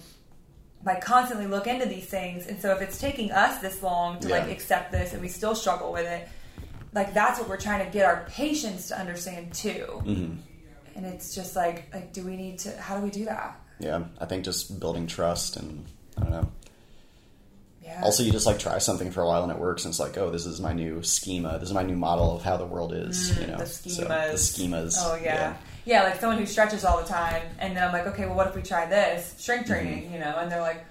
like 0.86 1.02
constantly 1.02 1.48
look 1.48 1.68
into 1.68 1.86
these 1.86 2.06
things. 2.06 2.48
And 2.48 2.62
so 2.62 2.72
if 2.72 2.82
it's 2.82 2.98
taking 3.00 3.32
us 3.32 3.60
this 3.60 3.84
long 3.84 4.20
to 4.22 4.30
like 4.30 4.50
accept 4.50 4.92
this 4.92 5.14
and 5.14 5.22
we 5.22 5.28
still 5.28 5.56
struggle 5.56 5.92
with 5.92 6.06
it, 6.06 6.30
like 6.94 7.14
that's 7.14 7.40
what 7.40 7.50
we're 7.50 7.58
trying 7.58 7.86
to 7.86 7.92
get 7.92 8.06
our 8.06 8.26
patients 8.30 8.88
to 8.88 9.00
understand 9.00 9.54
too. 9.54 9.86
Mm-hmm. 10.06 10.34
And 10.96 11.06
it's 11.06 11.36
just 11.36 11.58
like, 11.58 11.94
like, 11.94 12.14
do 12.14 12.24
we 12.24 12.38
need 12.38 12.60
to? 12.60 12.72
How 12.78 12.98
do 12.98 13.04
we 13.04 13.10
do 13.10 13.26
that? 13.26 13.60
yeah, 13.80 14.04
I 14.20 14.26
think 14.26 14.46
just 14.46 14.80
building 14.80 15.08
trust 15.08 15.58
and 15.58 15.86
I 16.18 16.22
don't 16.22 16.32
know. 16.32 16.52
Yeah. 17.86 18.02
Also, 18.04 18.24
you 18.24 18.32
just 18.32 18.48
like 18.48 18.58
try 18.58 18.80
something 18.80 19.12
for 19.12 19.22
a 19.22 19.28
while 19.28 19.44
and 19.44 19.52
it 19.52 19.60
works, 19.60 19.86
and 19.86 19.92
it's 19.92 20.00
like, 20.00 20.18
oh, 20.18 20.32
this 20.32 20.46
is 20.48 20.60
my 20.60 20.74
new 20.74 21.04
schema. 21.04 21.60
This 21.60 21.70
is 21.70 21.74
my 21.76 21.84
new 21.84 21.96
model 21.96 22.36
of 22.36 22.42
how 22.44 22.58
the 22.58 22.66
world 22.66 22.94
is. 22.94 23.40
you 23.40 23.46
know, 23.48 23.58
Mm, 23.58 23.60
the 23.60 23.66
So, 23.68 24.04
schemas. 24.04 24.32
the 24.32 24.38
schemas. 24.64 24.96
Oh 24.98 25.16
yeah. 25.22 25.56
yeah. 25.86 26.04
like 26.04 26.20
someone 26.20 26.40
who 26.40 26.46
stretches 26.48 26.84
all 26.84 27.00
the 27.00 27.08
time, 27.08 27.44
and 27.60 27.78
then 27.78 27.84
I'm 27.88 27.94
like, 27.94 28.08
okay, 28.08 28.26
well, 28.26 28.36
what 28.36 28.48
if 28.48 28.56
we 28.56 28.64
try 28.64 28.86
this 28.88 29.28
Mm-hmm. 29.28 29.38
strength 29.40 29.68
training? 29.68 30.12
You 30.12 30.20
know, 30.20 30.36
and 30.40 30.52
they're 30.52 30.62
like, 30.62 30.84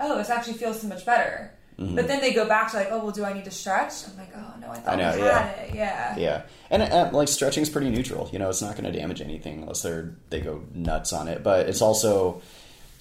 oh, 0.00 0.16
this 0.16 0.30
actually 0.30 0.54
feels 0.58 0.80
so 0.80 0.86
much 0.86 1.04
better. 1.04 1.52
Mm-hmm. 1.78 1.94
But 1.96 2.08
then 2.08 2.20
they 2.20 2.32
go 2.32 2.46
back 2.48 2.70
to 2.72 2.76
like, 2.76 2.88
oh, 2.90 2.98
well, 3.04 3.10
do 3.12 3.24
I 3.24 3.32
need 3.32 3.44
to 3.44 3.52
stretch? 3.52 3.92
I'm 4.08 4.16
like, 4.16 4.30
oh 4.36 4.54
no, 4.60 4.68
I 4.70 4.76
thought 4.78 4.94
I 4.94 4.96
know, 4.96 5.16
we 5.16 5.22
yeah. 5.22 5.38
had 5.42 5.68
it. 5.68 5.74
Yeah. 5.74 6.16
Yeah, 6.18 6.42
and 6.70 6.82
uh, 6.82 7.10
like 7.12 7.28
stretching 7.28 7.62
is 7.64 7.70
pretty 7.70 7.90
neutral. 7.90 8.28
You 8.32 8.38
know, 8.40 8.48
it's 8.48 8.62
not 8.62 8.76
going 8.76 8.92
to 8.92 8.96
damage 8.98 9.20
anything 9.20 9.62
unless 9.62 9.82
they're 9.82 10.14
they 10.30 10.40
go 10.40 10.62
nuts 10.74 11.12
on 11.12 11.26
it. 11.28 11.42
But 11.44 11.68
it's 11.68 11.80
also 11.82 12.42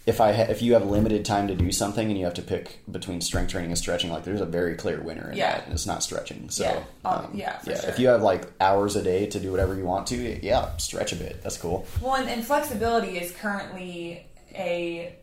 if 0.08 0.20
I 0.22 0.32
ha- 0.32 0.48
if 0.50 0.62
you 0.62 0.74
have 0.74 0.86
limited 0.89 1.26
time 1.26 1.48
to 1.50 1.56
do 1.56 1.72
something 1.72 2.08
and 2.10 2.17
you 2.17 2.24
have 2.26 2.34
to 2.36 2.41
pick 2.41 2.80
between 2.89 3.22
strength 3.22 3.52
training 3.52 3.70
and 3.72 3.78
stretching, 3.78 4.10
like 4.10 4.24
there's 4.24 4.41
a 4.41 4.46
very 4.46 4.74
clear 4.76 5.00
winner 5.02 5.30
in 5.32 5.38
Yeah. 5.38 5.52
that, 5.58 5.65
and 5.65 5.74
it's 5.74 5.86
not 5.86 6.02
stretching. 6.02 6.50
So 6.50 6.63
Yeah. 6.63 7.10
Um, 7.10 7.30
yeah, 7.34 7.60
for 7.60 7.76
sure. 7.76 7.89
If 7.89 8.00
you 8.00 8.08
have 8.08 8.22
like 8.24 8.48
hours 8.62 8.96
a 8.96 9.04
day 9.04 9.28
to 9.28 9.39
do 9.39 9.52
whatever 9.52 9.76
you 9.76 9.84
want 9.84 10.08
to, 10.08 10.46
yeah, 10.46 10.76
stretch 10.78 11.12
a 11.13 11.17
bit. 11.17 11.43
That's 11.43 11.58
cool. 11.58 11.86
Well, 12.02 12.15
and, 12.15 12.28
and 12.30 12.43
flexibility 12.43 13.17
is 13.20 13.32
currently 13.34 14.26
a 14.56 15.13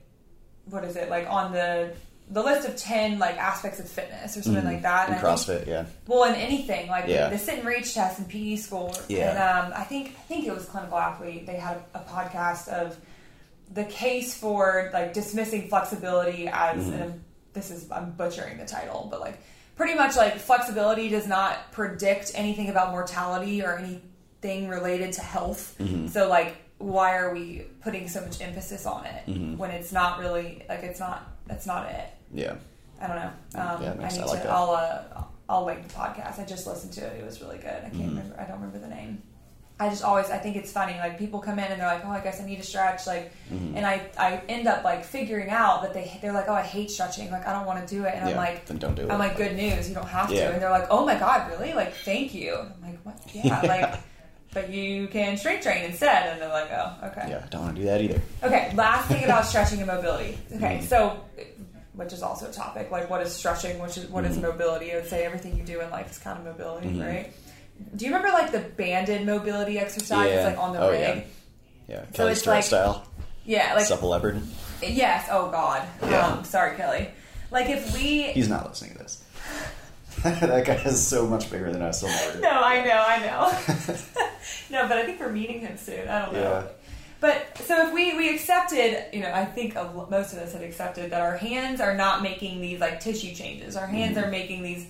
what 0.67 0.85
is 0.85 0.97
it 0.97 1.11
like 1.11 1.29
on 1.29 1.53
the 1.53 1.93
the 2.31 2.43
list 2.43 2.67
of 2.67 2.75
ten 2.77 3.19
like 3.19 3.37
aspects 3.37 3.81
of 3.81 3.89
fitness 3.89 4.37
or 4.37 4.43
something 4.43 4.65
like 4.65 4.83
that. 4.83 5.09
In 5.09 5.15
And 5.15 5.27
I 5.27 5.35
think- 5.37 5.61
CrossFit, 5.63 5.67
yeah. 5.67 5.85
well, 6.07 6.25
in 6.25 6.35
anything 6.35 6.89
like 6.89 7.05
Yeah. 7.07 7.29
the 7.29 7.39
sit 7.39 7.59
and 7.59 7.67
reach 7.67 7.93
test 7.95 8.19
in 8.19 8.25
PE 8.27 8.57
school. 8.57 8.95
Yeah. 9.09 9.31
And 9.31 9.39
um, 9.75 9.79
I 9.79 9.85
think 9.85 10.15
I 10.19 10.23
think 10.23 10.47
it 10.47 10.55
was 10.55 10.65
clinical 10.67 10.99
athlete. 10.99 11.47
They 11.47 11.57
had 11.57 11.79
a, 11.95 11.99
a 11.99 12.03
podcast 12.03 12.69
of 12.69 12.97
the 13.75 13.85
case 13.85 14.35
for 14.37 14.91
like 14.93 15.13
dismissing 15.13 15.69
flexibility 15.69 16.49
as 16.49 16.85
Mm-hmm. 16.85 17.03
an, 17.03 17.25
this 17.53 17.71
is 17.71 17.91
I'm 17.91 18.13
butchering 18.13 18.59
the 18.59 18.65
title, 18.67 19.09
but 19.11 19.21
like 19.21 19.39
pretty 19.77 19.95
much 19.95 20.17
like 20.17 20.39
flexibility 20.39 21.09
does 21.09 21.27
not 21.27 21.73
predict 21.73 22.33
anything 22.35 22.69
about 22.71 22.91
mortality 22.91 23.63
or 23.65 23.77
anything 23.79 24.69
related 24.69 25.13
to 25.15 25.21
health. 25.21 25.77
Mm-hmm. 25.81 26.07
So 26.09 26.29
like 26.29 26.57
why 26.79 27.17
are 27.17 27.33
we 27.33 27.67
putting 27.83 28.09
so 28.09 28.21
much 28.21 28.41
emphasis 28.41 28.85
on 28.87 29.05
it 29.07 29.27
Mm-hmm. 29.27 29.57
when 29.57 29.71
it's 29.71 29.93
not 29.93 30.19
really 30.19 30.65
like 30.69 30.83
it's 30.83 31.01
not 31.01 31.31
that's 31.47 31.67
not 31.67 31.91
it. 31.91 32.07
Yeah. 32.33 32.57
I 33.01 33.07
don't 33.09 33.17
know. 33.17 33.31
Um, 33.61 33.83
Yeah, 33.83 33.91
I 34.01 34.09
need 34.09 34.21
I 34.21 34.25
like 34.25 34.43
to. 34.43 34.47
that. 34.47 34.51
I'll 34.51 34.71
uh, 34.71 35.25
I'll 35.49 35.65
link 35.65 35.87
the 35.87 35.95
podcast. 35.95 36.39
I 36.41 36.45
just 36.45 36.67
listened 36.67 36.93
to 36.95 37.03
it. 37.07 37.21
It 37.21 37.25
was 37.25 37.41
really 37.43 37.59
good. 37.59 37.67
I 37.69 37.81
can't 37.91 37.95
Mm-hmm. 37.95 38.09
remember. 38.09 38.37
I 38.41 38.45
don't 38.45 38.57
remember 38.61 38.79
the 38.79 38.89
name. 38.89 39.23
I 39.81 39.89
just 39.89 40.05
always 40.05 40.31
I 40.31 40.39
think 40.39 40.55
it's 40.57 40.71
funny. 40.71 40.95
Like 40.99 41.19
people 41.19 41.41
come 41.41 41.59
in 41.59 41.65
and 41.65 41.81
they're 41.81 41.89
like, 41.89 42.05
oh, 42.05 42.11
I 42.11 42.21
guess 42.21 42.41
I 42.41 42.47
need 42.47 42.57
to 42.57 42.63
stretch. 42.63 43.07
Like, 43.07 43.33
Mm-hmm. 43.53 43.77
and 43.77 43.85
I 43.87 44.03
I 44.17 44.41
end 44.49 44.67
up 44.69 44.85
like 44.85 45.05
figuring 45.05 45.51
out 45.51 45.83
that 45.83 45.93
they 45.93 46.17
they're 46.23 46.33
like, 46.33 46.49
oh, 46.49 46.55
I 46.55 46.63
hate 46.63 46.91
stretching. 46.91 47.31
Like 47.31 47.47
I 47.47 47.53
don't 47.53 47.67
want 47.67 47.87
to 47.87 47.95
do 47.95 48.05
it. 48.05 48.15
And 48.15 48.29
I'm 48.29 48.37
like, 48.37 48.67
then 48.67 48.79
don't 48.79 48.95
do 48.95 49.03
it. 49.03 49.11
I'm 49.11 49.19
like, 49.19 49.37
good 49.37 49.57
news. 49.57 49.89
You 49.89 49.95
don't 49.97 50.07
have 50.09 50.31
Yeah. 50.31 50.47
to. 50.49 50.53
And 50.55 50.63
they're 50.63 50.71
like, 50.71 50.87
oh 50.91 51.05
my 51.05 51.17
god, 51.17 51.51
really? 51.51 51.73
Like, 51.75 51.93
thank 51.95 52.35
you. 52.35 52.55
I'm 52.57 52.83
like, 52.83 53.01
what? 53.03 53.19
Yeah. 53.35 53.61
Like, 53.63 54.01
but 54.53 54.71
you 54.71 55.09
can 55.09 55.37
strength 55.37 55.65
train 55.65 55.85
instead. 55.85 56.29
And 56.33 56.41
they're 56.41 56.49
like, 56.49 56.71
oh, 56.71 57.09
okay. 57.09 57.27
Yeah, 57.29 57.45
don't 57.51 57.63
want 57.63 57.75
to 57.75 57.83
do 57.83 57.89
that 57.89 58.01
either. 58.01 58.23
Okay, 58.45 58.73
last 58.77 59.09
thing 59.09 59.25
about 59.25 59.45
stretching 59.47 59.79
and 59.81 59.89
mobility. 59.89 60.39
Okay, 60.55 60.77
Mm-hmm. 60.79 60.87
so 60.87 61.21
which 61.95 62.13
is 62.13 62.23
also 62.25 62.49
a 62.49 62.53
topic 62.53 62.91
like 62.91 63.09
what 63.11 63.21
is 63.23 63.33
stretching, 63.33 63.79
which 63.81 63.97
is 63.99 64.07
what 64.07 64.25
is 64.25 64.37
Mm-hmm. 64.37 64.47
mobility? 64.47 64.93
I 64.93 64.97
would 64.97 65.09
say 65.09 65.25
everything 65.25 65.57
you 65.57 65.65
do 65.65 65.81
in 65.81 65.91
life 65.91 66.11
is 66.13 66.19
kind 66.19 66.39
of 66.39 66.45
mobility, 66.45 67.01
right? 67.01 67.33
Do 67.97 68.05
you 68.07 68.15
remember 68.15 68.33
like 68.37 68.53
the 68.53 68.61
banded 68.61 69.27
mobility 69.27 69.79
exercise 69.79 70.31
Yeah. 70.33 70.45
like 70.47 70.59
on 70.59 70.73
the 70.73 70.81
Oh, 70.81 70.91
rig? 70.91 71.01
yeah. 71.01 71.21
Yeah, 71.87 72.01
So 72.07 72.13
Kelly 72.13 72.33
it's 72.33 72.47
like- 72.47 72.65
style, 72.65 73.07
Yeah, 73.45 73.75
like 73.75 73.85
supple 73.87 74.09
leopard. 74.11 74.41
yes. 74.83 75.29
Oh 75.31 75.51
God. 75.51 75.87
Yeah. 76.03 76.27
Um, 76.27 76.45
sorry, 76.45 76.77
Kelly. 76.77 77.09
Like 77.51 77.69
if 77.69 77.93
we 77.95 78.25
He's 78.33 78.49
not 78.49 78.69
listening 78.69 78.93
to 78.93 78.99
this. 78.99 79.23
that 80.23 80.65
guy 80.65 80.75
is 80.75 81.05
so 81.07 81.27
much 81.27 81.51
bigger 81.51 81.71
than 81.73 81.83
us. 81.83 82.03
No, 82.41 82.49
I 82.51 82.85
know, 82.85 83.05
I 83.07 83.19
know. 83.27 83.95
no, 84.71 84.89
but 84.89 84.97
I 84.99 85.05
think 85.05 85.21
we're 85.21 85.31
meeting 85.33 85.61
him 85.61 85.77
soon. 85.77 86.09
I 86.09 86.23
don't 86.25 86.35
know. 86.35 86.41
Yeah. 86.41 86.63
But 87.21 87.59
so 87.65 87.87
if 87.89 87.95
we 87.95 88.17
we 88.17 88.35
accepted, 88.35 89.07
you 89.13 89.21
know, 89.21 89.33
I 89.33 89.45
think 89.45 89.75
most 89.75 90.33
of 90.33 90.39
us 90.41 90.53
had 90.53 90.63
accepted 90.63 91.11
that 91.11 91.21
our 91.23 91.37
hands 91.37 91.81
are 91.81 91.95
not 91.97 92.23
making 92.23 92.61
these 92.61 92.81
like 92.81 93.01
tissue 93.01 93.35
changes. 93.35 93.77
Our 93.77 93.87
hands 93.87 94.17
Mm-hmm. 94.17 94.27
are 94.27 94.31
making 94.31 94.63
these 94.63 94.87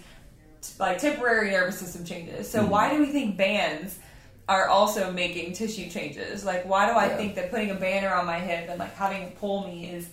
like 0.78 0.98
temporary 0.98 1.50
nervous 1.50 1.78
system 1.78 2.04
changes. 2.04 2.50
So 2.50 2.64
why 2.64 2.90
do 2.92 3.00
we 3.00 3.06
think 3.06 3.36
bands 3.36 3.98
are 4.48 4.68
also 4.68 5.10
making 5.12 5.52
tissue 5.54 5.88
changes? 5.90 6.44
Like 6.44 6.64
why 6.66 6.86
do 6.86 6.92
I 6.92 7.06
Yeah. 7.08 7.16
think 7.16 7.34
that 7.36 7.50
putting 7.50 7.70
a 7.70 7.74
band 7.74 8.04
around 8.06 8.26
my 8.26 8.38
hip 8.38 8.68
and 8.68 8.78
like 8.78 8.94
having 8.94 9.22
it 9.22 9.38
pull 9.38 9.66
me 9.66 9.90
is 9.90 10.08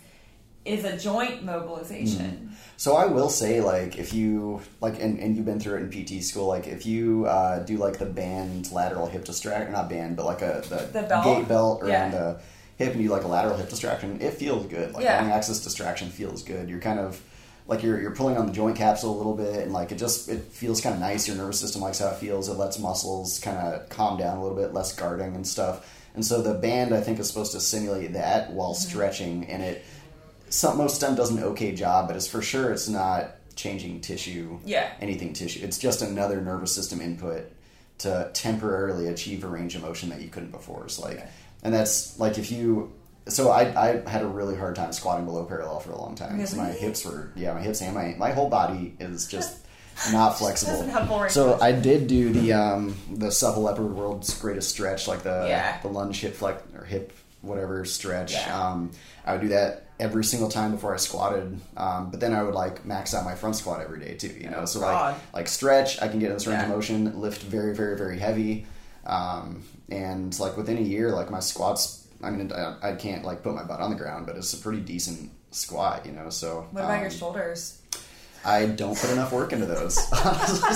is 0.63 0.83
a 0.85 0.95
joint 0.97 1.43
mobilization? 1.43 2.51
So 2.77 2.95
I 2.95 3.05
will 3.05 3.29
say, 3.29 3.61
like, 3.61 3.97
if 3.97 4.13
you 4.13 4.61
like, 4.79 4.99
and, 5.01 5.19
and 5.19 5.35
you've 5.35 5.45
been 5.45 5.59
through 5.59 5.77
it 5.77 5.81
in 5.81 5.89
PT 6.19 6.23
school, 6.23 6.47
like, 6.47 6.67
if 6.67 6.85
you 6.85 7.25
uh, 7.25 7.59
do 7.59 7.77
like 7.77 7.97
the 7.97 8.05
band 8.05 8.71
lateral 8.71 9.07
hip 9.07 9.25
distraction, 9.25 9.71
not 9.73 9.89
band, 9.89 10.17
but 10.17 10.25
like 10.25 10.41
a 10.41 10.63
the, 10.69 10.99
The 11.01 11.07
belt? 11.07 11.23
gait 11.23 11.47
belt 11.47 11.81
Yeah. 11.85 12.03
around 12.03 12.11
the 12.11 12.41
hip, 12.77 12.93
and 12.93 13.01
you 13.01 13.07
do 13.09 13.13
like 13.13 13.23
a 13.23 13.27
lateral 13.27 13.57
hip 13.57 13.69
distraction, 13.69 14.19
it 14.21 14.33
feels 14.35 14.65
good. 14.67 14.93
Like 14.93 15.03
Yeah. 15.03 15.21
long 15.21 15.31
axis 15.31 15.63
distraction 15.63 16.09
feels 16.09 16.43
good. 16.43 16.69
You're 16.69 16.79
kind 16.79 16.99
of 16.99 17.21
like 17.67 17.83
you're 17.83 18.01
you're 18.01 18.11
pulling 18.15 18.37
on 18.37 18.45
the 18.47 18.51
joint 18.53 18.75
capsule 18.75 19.15
a 19.15 19.17
little 19.17 19.35
bit, 19.35 19.63
and 19.63 19.73
like 19.73 19.91
it 19.91 19.97
just 19.97 20.29
it 20.29 20.41
feels 20.45 20.81
kind 20.81 20.95
of 20.95 21.01
nice. 21.01 21.27
Your 21.27 21.37
nervous 21.37 21.59
system 21.59 21.81
likes 21.81 21.99
how 21.99 22.07
it 22.09 22.17
feels. 22.17 22.49
It 22.49 22.53
lets 22.53 22.79
muscles 22.79 23.39
kind 23.39 23.57
of 23.57 23.87
calm 23.89 24.17
down 24.17 24.37
a 24.37 24.41
little 24.43 24.57
bit, 24.57 24.73
less 24.73 24.93
guarding 24.93 25.35
and 25.35 25.47
stuff. 25.47 25.97
And 26.13 26.25
so 26.25 26.41
the 26.41 26.53
band, 26.55 26.93
I 26.93 26.99
think, 26.99 27.19
is 27.19 27.27
supposed 27.29 27.53
to 27.53 27.59
simulate 27.61 28.13
that 28.13 28.51
while 28.51 28.73
Mm-hmm. 28.73 28.89
stretching, 28.89 29.45
and 29.47 29.63
it 29.63 29.85
some 30.49 30.77
most 30.77 31.01
of 31.01 31.09
the 31.11 31.15
does 31.15 31.31
an 31.31 31.41
okay 31.43 31.73
job, 31.73 32.07
but 32.07 32.17
it's 32.17 32.27
for 32.27 32.41
sure 32.41 32.71
it's 32.73 32.89
not 32.89 33.35
changing 33.55 34.01
tissue. 34.01 34.59
Yeah. 34.65 34.91
Anything 34.99 35.31
tissue. 35.33 35.61
It's 35.63 35.77
just 35.77 36.01
another 36.01 36.41
nervous 36.41 36.73
system 36.75 36.99
input 36.99 37.43
to 37.99 38.29
temporarily 38.33 39.07
achieve 39.07 39.43
a 39.43 39.47
range 39.47 39.75
of 39.75 39.83
motion 39.83 40.09
that 40.09 40.19
you 40.21 40.27
couldn't 40.29 40.51
before. 40.51 40.83
It's 40.85 40.99
like, 40.99 41.17
Okay. 41.17 41.29
and 41.63 41.73
that's 41.73 42.19
like 42.19 42.37
if 42.37 42.51
you. 42.51 42.91
So 43.27 43.51
I, 43.51 43.89
I 44.01 44.09
had 44.09 44.23
a 44.23 44.27
really 44.27 44.55
hard 44.55 44.75
time 44.75 44.91
squatting 44.91 45.25
below 45.25 45.45
parallel 45.45 45.79
for 45.79 45.91
a 45.91 45.97
long 45.97 46.15
time 46.15 46.37
because 46.37 46.55
my 46.55 46.69
hips 46.69 47.05
were 47.05 47.31
yeah 47.35 47.53
my 47.53 47.61
hips 47.61 47.81
and 47.81 47.93
my 47.93 48.15
my 48.17 48.31
whole 48.31 48.49
body 48.49 48.95
is 48.99 49.27
just 49.27 49.59
not 50.11 50.31
flexible. 50.39 50.83
Have 50.87 51.31
so 51.31 51.59
I 51.61 51.71
did 51.71 52.07
do 52.07 52.31
the 52.33 52.53
um 52.53 52.95
the 53.13 53.31
supple 53.31 53.63
leopard 53.63 53.93
world's 53.93 54.33
greatest 54.39 54.69
stretch 54.71 55.07
like 55.07 55.21
the 55.23 55.45
Yeah. 55.47 55.79
the 55.81 55.87
lunge 55.87 56.19
hip 56.21 56.33
flex 56.35 56.63
or 56.75 56.83
hip 56.83 57.13
whatever 57.41 57.85
stretch. 57.85 58.33
Yeah. 58.33 58.69
Um, 58.69 58.91
I 59.25 59.33
would 59.33 59.41
do 59.41 59.47
that 59.49 59.85
every 59.99 60.23
single 60.23 60.49
time 60.49 60.71
before 60.71 60.93
I 60.93 60.97
squatted. 60.97 61.59
Um, 61.77 62.09
but 62.09 62.19
then 62.19 62.33
I 62.33 62.41
would 62.43 62.55
like 62.55 62.85
max 62.85 63.13
out 63.13 63.23
my 63.23 63.35
front 63.35 63.55
squat 63.55 63.81
every 63.81 63.99
day 63.99 64.15
too. 64.15 64.35
You 64.39 64.49
know, 64.49 64.65
so 64.65 64.79
like 64.79 64.91
God. 64.91 65.15
like 65.33 65.47
stretch, 65.47 66.01
I 66.01 66.07
can 66.07 66.19
get 66.19 66.27
in 66.27 66.33
this 66.33 66.47
range 66.47 66.63
of 66.63 66.69
motion, 66.69 67.19
lift 67.21 67.43
very 67.43 67.75
very 67.75 67.95
very 67.97 68.17
heavy, 68.17 68.65
um, 69.05 69.63
and 69.89 70.37
like 70.39 70.57
within 70.57 70.77
a 70.77 70.81
year, 70.81 71.11
like 71.11 71.29
my 71.29 71.39
squats. 71.39 72.00
I 72.23 72.29
mean, 72.29 72.51
I, 72.53 72.75
I 72.91 72.95
can't 72.95 73.23
like 73.23 73.43
put 73.43 73.53
my 73.55 73.63
butt 73.63 73.79
on 73.79 73.89
the 73.91 73.95
ground, 73.97 74.25
but 74.27 74.35
it's 74.37 74.53
a 74.53 74.57
pretty 74.57 74.81
decent 74.81 75.31
squat. 75.51 76.05
You 76.05 76.11
know, 76.13 76.29
so 76.29 76.67
What 76.71 76.81
about 76.85 76.95
um, 76.95 77.01
your 77.01 77.11
shoulders? 77.11 77.77
I 78.43 78.65
don't 78.65 78.97
put 78.97 79.11
enough 79.11 79.31
work 79.31 79.53
into 79.53 79.67
those, 79.67 79.93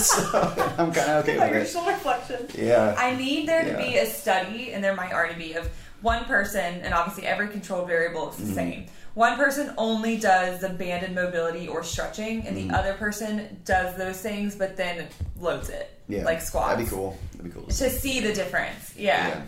so 0.04 0.66
I'm 0.78 0.92
kind 0.94 1.10
of 1.10 1.24
okay 1.24 1.34
with 1.34 1.38
about 1.38 1.50
your 1.52 1.60
with 1.62 1.68
it. 1.68 1.72
shoulder 1.72 1.94
flexion? 1.94 2.48
Yeah. 2.56 2.96
I 2.98 3.16
need 3.16 3.48
there 3.50 3.64
to 3.64 3.72
Yeah. 3.72 3.78
be 3.78 3.98
a 3.98 4.06
study, 4.06 4.72
and 4.72 4.84
there 4.84 4.96
might 4.96 5.12
already 5.12 5.34
be, 5.36 5.54
of 5.54 5.68
one 6.02 6.26
person, 6.26 6.62
and 6.84 6.94
obviously 6.94 7.26
every 7.26 7.48
controlled 7.48 7.88
variable 7.88 8.30
is 8.30 8.38
the 8.38 8.44
Mm-hmm. 8.44 8.54
same. 8.54 8.86
One 9.16 9.36
person 9.38 9.74
only 9.80 10.18
does 10.18 10.60
the 10.62 10.70
banded 10.70 11.16
mobility 11.16 11.68
or 11.68 11.84
stretching, 11.84 12.46
and 12.46 12.56
the 12.56 12.70
other 12.76 12.94
person 12.96 13.60
does 13.66 13.96
those 13.98 14.20
things, 14.22 14.56
but 14.56 14.78
then 14.78 15.08
loads 15.40 15.70
it, 15.70 15.90
Mm-hmm. 16.04 16.14
yeah, 16.14 16.24
like 16.24 16.42
squats. 16.42 16.70
That'd 16.70 16.86
be 16.86 16.92
cool. 16.92 17.18
That'd 17.32 17.46
be 17.46 17.50
cool. 17.52 17.66
To 17.68 17.90
see 17.90 18.20
the 18.20 18.32
difference, 18.34 18.94
yeah. 18.96 19.28
Yeah. 19.30 19.42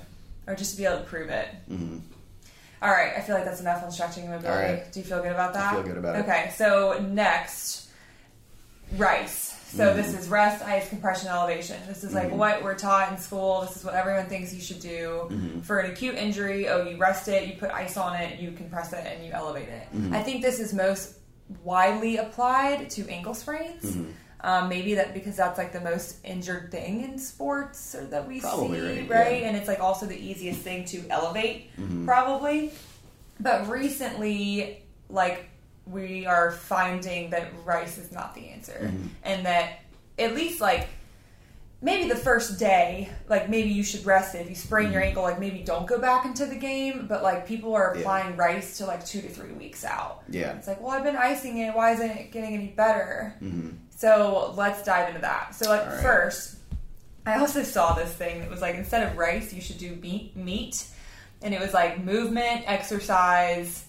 Or 0.48 0.56
just 0.56 0.72
to 0.72 0.78
be 0.78 0.86
able 0.86 1.00
to 1.00 1.04
prove 1.04 1.30
it. 1.30 1.48
Mhm. 1.70 2.02
All 2.82 2.90
right, 2.92 3.14
I 3.18 3.22
feel 3.22 3.36
like 3.36 3.44
that's 3.46 3.60
enough 3.60 3.84
on 3.84 3.92
stretching 3.92 4.24
and 4.26 4.34
mobility. 4.34 4.74
Right. 4.76 4.92
Do 4.92 5.00
you 5.00 5.06
feel 5.06 5.22
good 5.22 5.32
about 5.34 5.54
that? 5.56 5.74
I 5.74 5.76
feel 5.76 5.84
good 5.84 5.98
about 5.98 6.16
it. 6.16 6.20
Okay, 6.20 6.52
so 6.56 7.00
next, 7.12 7.90
rice. 8.98 9.54
So 9.74 9.88
Mm-hmm. 9.88 9.98
this 9.98 10.14
is 10.14 10.30
rest, 10.30 10.64
ice, 10.64 10.88
compression, 10.88 11.28
elevation. 11.28 11.76
This 11.88 12.04
is 12.06 12.14
like 12.14 12.32
what 12.32 12.64
we're 12.64 12.76
taught 12.78 13.12
in 13.12 13.18
school. 13.18 13.62
This 13.62 13.76
is 13.76 13.84
what 13.84 13.96
everyone 13.96 14.28
thinks 14.28 14.54
you 14.54 14.62
should 14.62 14.80
do 14.80 15.28
Mm-hmm. 15.30 15.60
for 15.62 15.80
an 15.80 15.92
acute 15.92 16.16
injury. 16.16 16.70
Oh, 16.70 16.84
you 16.88 16.96
rest 16.98 17.28
it, 17.28 17.48
you 17.50 17.56
put 17.58 17.72
ice 17.72 17.98
on 17.98 18.16
it, 18.16 18.40
you 18.40 18.52
compress 18.52 18.94
it, 18.94 19.06
and 19.06 19.26
you 19.26 19.32
elevate 19.34 19.68
it. 19.68 19.84
Mm-hmm. 19.94 20.14
I 20.14 20.24
think 20.24 20.42
this 20.42 20.60
is 20.60 20.74
most 20.74 21.16
widely 21.64 22.18
applied 22.18 22.90
to 22.92 23.10
ankle 23.10 23.34
sprains. 23.34 23.98
Mm-hmm. 24.44 24.48
Um, 24.64 24.70
maybe 24.70 24.94
that 24.96 25.14
because 25.14 25.36
that's 25.36 25.58
like 25.58 25.74
the 25.74 25.82
most 25.82 26.18
injured 26.24 26.72
thing 26.72 27.02
in 27.04 27.18
sports 27.18 27.96
or 27.96 28.06
that 28.06 28.28
we 28.28 28.40
Probably, 28.40 28.80
see, 28.80 29.00
right, 29.02 29.10
right? 29.10 29.42
yeah. 29.42 29.48
And 29.48 29.58
it's 29.58 29.68
like 29.68 29.80
also 29.80 30.06
the 30.06 30.18
easiest 30.18 30.60
thing 30.62 30.86
to 30.86 31.04
elevate, 31.10 31.76
Mm-hmm. 31.78 32.06
probably. 32.06 32.72
But 33.40 33.68
recently, 33.68 34.84
like 35.10 35.50
we 35.86 36.26
are 36.26 36.52
finding 36.52 37.30
that 37.32 37.52
rice 37.66 37.98
is 37.98 38.12
not 38.12 38.36
the 38.36 38.50
answer, 38.50 38.80
Mm-hmm. 38.84 39.08
and 39.24 39.46
that 39.46 39.80
at 40.20 40.36
least 40.36 40.62
like 40.62 40.88
maybe 41.82 42.10
the 42.10 42.16
first 42.16 42.58
day, 42.60 43.08
like 43.30 43.50
maybe 43.50 43.70
you 43.70 43.84
should 43.84 44.06
rest 44.06 44.34
it. 44.36 44.40
If 44.42 44.50
you 44.50 44.56
sprain 44.56 44.92
your 44.92 45.02
ankle, 45.02 45.24
like 45.24 45.40
maybe 45.40 45.60
don't 45.60 45.86
go 45.88 46.00
back 46.00 46.26
into 46.26 46.46
the 46.46 46.56
game. 46.56 47.06
But 47.08 47.24
like 47.24 47.48
people 47.48 47.74
are 47.76 47.90
Mm-hmm. 47.90 47.96
Yeah. 48.00 48.02
applying 48.02 48.38
rice 48.38 48.78
to 48.80 48.86
like 48.86 49.06
two 49.06 49.22
to 49.22 49.30
three 49.30 49.52
weeks 49.54 49.84
out. 49.86 50.24
Yeah. 50.30 50.58
It's 50.58 50.68
like, 50.68 50.82
well, 50.82 50.92
I've 50.92 51.04
been 51.04 51.16
icing 51.18 51.58
it. 51.60 51.74
Why 51.76 51.92
isn't 51.94 52.10
it 52.10 52.32
getting 52.32 52.54
any 52.54 52.68
better? 52.68 53.36
Mhm. 53.42 53.76
So 53.98 54.54
let's 54.56 54.84
dive 54.84 55.10
into 55.10 55.22
that. 55.22 55.56
So 55.56 55.70
like 55.70 55.86
right. 55.88 56.02
first, 56.04 56.58
I 57.26 57.40
also 57.40 57.64
saw 57.64 57.94
this 57.94 58.12
thing 58.14 58.40
that 58.42 58.50
was 58.50 58.62
like 58.62 58.76
instead 58.76 59.06
of 59.12 59.18
rice, 59.18 59.52
you 59.52 59.60
should 59.60 59.80
do 59.80 59.96
meat, 59.96 60.36
meat, 60.38 60.86
and 61.42 61.52
it 61.54 61.60
was 61.60 61.74
like 61.74 62.04
movement, 62.04 62.62
exercise. 62.68 63.86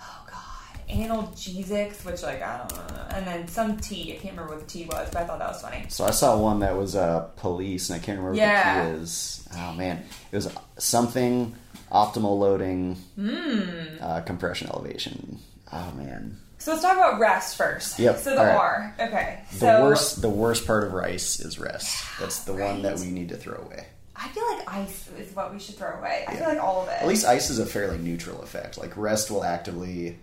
Oh 0.00 0.26
God! 0.30 0.80
analgesics, 0.88 2.04
which 2.04 2.22
like 2.22 2.42
I 2.42 2.58
don't 2.58 2.72
know, 2.76 3.06
and 3.16 3.26
then 3.26 3.48
some 3.48 3.76
tea. 3.76 4.12
I 4.14 4.20
can't 4.20 4.34
remember 4.36 4.54
what 4.54 4.60
the 4.64 4.70
tea 4.70 4.84
was, 4.86 5.10
but 5.12 5.22
I 5.22 5.26
thought 5.26 5.40
that 5.40 5.48
was 5.48 5.60
funny. 5.62 5.84
So 5.88 6.04
I 6.04 6.10
saw 6.12 6.38
one 6.38 6.60
that 6.60 6.76
was 6.76 6.94
uh, 6.94 7.28
police, 7.36 7.90
and 7.90 8.00
I 8.00 8.04
can't 8.04 8.18
remember 8.18 8.38
Yeah. 8.38 8.84
what 8.84 8.92
the 8.92 8.96
key 8.98 9.02
is. 9.02 9.48
Oh 9.56 9.72
man, 9.72 10.04
it 10.30 10.36
was 10.36 10.48
something 10.78 11.54
optimal 11.90 12.38
loading, 12.38 12.94
Hmm. 13.16 13.96
uh, 14.00 14.20
compression 14.20 14.68
elevation. 14.68 15.40
Oh 15.72 15.90
man, 15.96 16.38
So 16.60 16.72
let's 16.72 16.82
talk 16.82 16.92
about 16.96 17.18
rest 17.18 17.56
first. 17.56 17.98
Yep, 17.98 18.18
So 18.18 18.30
the 18.30 18.36
right. 18.36 18.54
R. 18.54 18.94
Okay. 19.00 19.40
the 19.52 19.56
so 19.58 19.82
worst, 19.82 20.20
the 20.20 20.28
worst 20.28 20.66
part 20.66 20.84
of 20.84 20.92
rice 20.92 21.40
is 21.40 21.58
rest. 21.58 22.04
That's 22.20 22.40
the 22.40 22.52
one 22.52 22.82
that 22.82 22.98
we 22.98 23.06
need 23.10 23.30
to 23.30 23.36
throw 23.36 23.56
away. 23.56 23.86
I 24.14 24.28
feel 24.28 24.44
like 24.54 24.70
ice 24.70 25.08
is 25.18 25.34
what 25.34 25.54
we 25.54 25.58
should 25.58 25.76
throw 25.76 25.98
away. 25.98 26.26
I 26.28 26.32
Yeah. 26.32 26.38
feel 26.40 26.48
like 26.50 26.62
all 26.62 26.82
of 26.82 26.88
it. 26.88 27.00
At 27.00 27.08
least 27.08 27.26
ice 27.26 27.48
is 27.48 27.58
a 27.58 27.64
fairly 27.64 27.96
neutral 27.96 28.42
effect. 28.42 28.76
Like 28.76 28.94
rest 28.98 29.30
will 29.30 29.42
actively, 29.42 30.18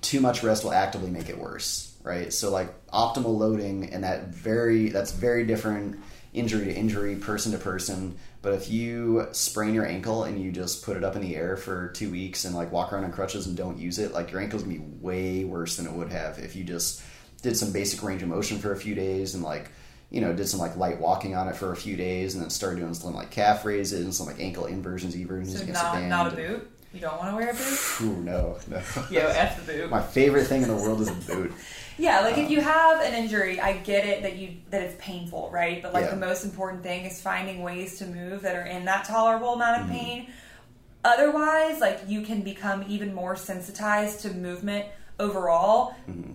too 0.00 0.20
much 0.20 0.44
rest 0.44 0.62
will 0.62 0.72
actively 0.72 1.10
make 1.10 1.28
it 1.28 1.36
worse, 1.36 1.92
right? 2.04 2.32
So 2.32 2.50
like 2.50 2.72
optimal 2.90 3.36
loading 3.36 3.92
and 3.92 4.04
that 4.04 4.28
very 4.28 4.90
that's 4.90 5.10
very 5.10 5.44
different 5.44 5.98
injury 6.32 6.66
to 6.66 6.72
injury, 6.72 7.16
person 7.16 7.50
to 7.50 7.58
person. 7.58 8.16
But 8.42 8.54
if 8.54 8.70
you 8.70 9.28
sprain 9.32 9.74
your 9.74 9.86
ankle 9.86 10.24
and 10.24 10.42
you 10.42 10.50
just 10.50 10.82
put 10.84 10.96
it 10.96 11.04
up 11.04 11.14
in 11.14 11.22
the 11.22 11.36
air 11.36 11.56
for 11.56 11.88
two 11.88 12.10
weeks 12.10 12.44
and 12.44 12.54
like 12.54 12.72
walk 12.72 12.92
around 12.92 13.04
on 13.04 13.12
crutches 13.12 13.46
and 13.46 13.56
don't 13.56 13.78
use 13.78 13.98
it, 13.98 14.12
like 14.12 14.32
your 14.32 14.40
ankle's 14.40 14.62
gonna 14.62 14.74
be 14.74 14.84
way 15.00 15.44
worse 15.44 15.76
than 15.76 15.86
it 15.86 15.92
would 15.92 16.10
have 16.10 16.38
if 16.38 16.56
you 16.56 16.64
just 16.64 17.02
did 17.42 17.56
some 17.56 17.72
basic 17.72 18.02
range 18.02 18.22
of 18.22 18.28
motion 18.28 18.58
for 18.58 18.72
a 18.72 18.76
few 18.76 18.94
days 18.94 19.34
and 19.34 19.42
like 19.42 19.70
you 20.10 20.20
know, 20.20 20.32
did 20.32 20.48
some 20.48 20.60
like 20.60 20.76
light 20.76 21.00
walking 21.00 21.36
on 21.36 21.48
it 21.48 21.54
for 21.54 21.72
a 21.72 21.76
few 21.76 21.96
days, 21.96 22.34
and 22.34 22.42
then 22.42 22.50
started 22.50 22.80
doing 22.80 22.92
some 22.94 23.14
like 23.14 23.30
calf 23.30 23.64
raises 23.64 24.04
and 24.04 24.14
some 24.14 24.26
like 24.26 24.40
ankle 24.40 24.66
inversions, 24.66 25.14
eversions 25.14 25.56
so 25.56 25.62
against 25.62 25.82
the 25.82 25.90
band. 25.90 26.10
not 26.10 26.32
a 26.32 26.36
boot. 26.36 26.70
You 26.92 27.00
don't 27.00 27.18
want 27.18 27.30
to 27.30 27.36
wear 27.36 27.50
a 27.50 27.54
boot. 27.54 28.00
Ooh, 28.02 28.16
no, 28.22 28.58
no. 28.68 28.82
Yo, 29.10 29.26
f 29.28 29.64
the 29.64 29.72
boot. 29.72 29.90
My 29.90 30.02
favorite 30.02 30.46
thing 30.46 30.62
in 30.62 30.68
the 30.68 30.74
world 30.74 31.00
is 31.00 31.08
a 31.08 31.12
boot. 31.14 31.52
Yeah, 31.98 32.20
like 32.22 32.38
Um, 32.38 32.44
if 32.44 32.50
you 32.50 32.62
have 32.62 33.02
an 33.02 33.12
injury, 33.12 33.60
I 33.60 33.74
get 33.76 34.06
it 34.06 34.22
that 34.22 34.36
you 34.36 34.56
that 34.70 34.80
it's 34.82 34.94
painful, 34.98 35.50
right? 35.52 35.82
But 35.82 35.92
like 35.92 36.04
Yeah. 36.04 36.12
the 36.12 36.16
most 36.26 36.44
important 36.46 36.82
thing 36.82 37.04
is 37.04 37.20
finding 37.20 37.62
ways 37.62 37.98
to 37.98 38.06
move 38.06 38.40
that 38.40 38.56
are 38.56 38.64
in 38.64 38.86
that 38.86 39.04
tolerable 39.04 39.52
amount 39.52 39.82
of 39.82 39.86
Mm-hmm. 39.88 39.98
pain. 39.98 40.26
Otherwise, 41.04 41.78
like 41.80 42.00
you 42.06 42.22
can 42.22 42.40
become 42.40 42.84
even 42.88 43.14
more 43.14 43.36
sensitized 43.36 44.20
to 44.20 44.30
movement 44.32 44.86
overall. 45.18 45.94
Mm-hmm. 46.08 46.32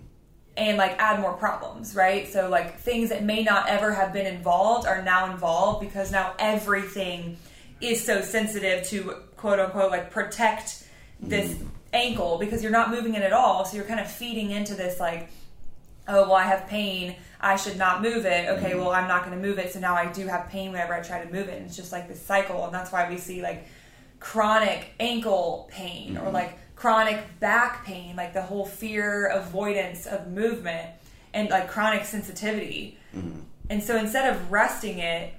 And 0.56 0.78
like 0.78 0.92
add 0.98 1.20
more 1.20 1.34
problems, 1.34 1.94
right? 1.96 2.26
So 2.32 2.48
like 2.48 2.78
things 2.78 3.08
that 3.10 3.24
may 3.24 3.42
not 3.42 3.68
ever 3.68 3.92
have 3.92 4.12
been 4.12 4.26
involved 4.26 4.86
are 4.86 5.02
now 5.02 5.30
involved 5.32 5.80
because 5.80 6.10
now 6.12 6.32
everything 6.38 7.36
is 7.80 8.02
so 8.02 8.22
sensitive 8.22 8.86
to 8.88 9.16
quote 9.36 9.58
unquote 9.60 9.90
like 9.90 10.10
protect 10.10 10.84
this 11.20 11.52
Mm-hmm. 11.54 11.66
ankle 11.92 12.38
because 12.38 12.62
you're 12.62 12.72
not 12.72 12.90
moving 12.90 13.14
it 13.14 13.22
at 13.22 13.32
all. 13.32 13.64
So 13.64 13.76
you're 13.76 13.86
kind 13.86 14.00
of 14.00 14.10
feeding 14.10 14.50
into 14.50 14.74
this 14.74 14.98
like 15.00 15.30
oh 16.08 16.22
well 16.22 16.34
i 16.36 16.44
have 16.44 16.68
pain 16.68 17.16
i 17.40 17.56
should 17.56 17.76
not 17.76 18.00
move 18.00 18.24
it 18.26 18.48
okay 18.48 18.70
Mm-hmm. 18.70 18.78
well 18.78 18.90
i'm 18.90 19.08
not 19.08 19.24
going 19.24 19.36
to 19.36 19.42
move 19.48 19.58
it 19.58 19.72
so 19.72 19.80
now 19.80 19.94
i 19.96 20.06
do 20.12 20.24
have 20.28 20.48
pain 20.48 20.70
whenever 20.70 20.94
i 20.94 21.00
try 21.00 21.24
to 21.24 21.32
move 21.32 21.48
it 21.48 21.56
and 21.56 21.66
it's 21.66 21.74
just 21.74 21.90
like 21.90 22.06
this 22.06 22.22
cycle 22.22 22.64
and 22.64 22.72
that's 22.72 22.92
why 22.92 23.08
we 23.10 23.16
see 23.16 23.42
like 23.42 23.66
chronic 24.20 24.92
ankle 25.00 25.68
pain 25.72 26.14
Mm-hmm. 26.14 26.26
or 26.28 26.30
like 26.30 26.56
chronic 26.76 27.18
back 27.40 27.84
pain 27.84 28.14
like 28.14 28.32
the 28.34 28.42
whole 28.42 28.64
fear 28.64 29.26
avoidance 29.26 30.06
of 30.06 30.28
movement 30.28 30.88
and 31.34 31.48
like 31.50 31.68
chronic 31.68 32.04
sensitivity 32.04 32.98
Mm-hmm. 33.16 33.40
and 33.70 33.82
so 33.82 33.96
instead 33.96 34.32
of 34.32 34.52
resting 34.52 34.98
it 35.00 35.32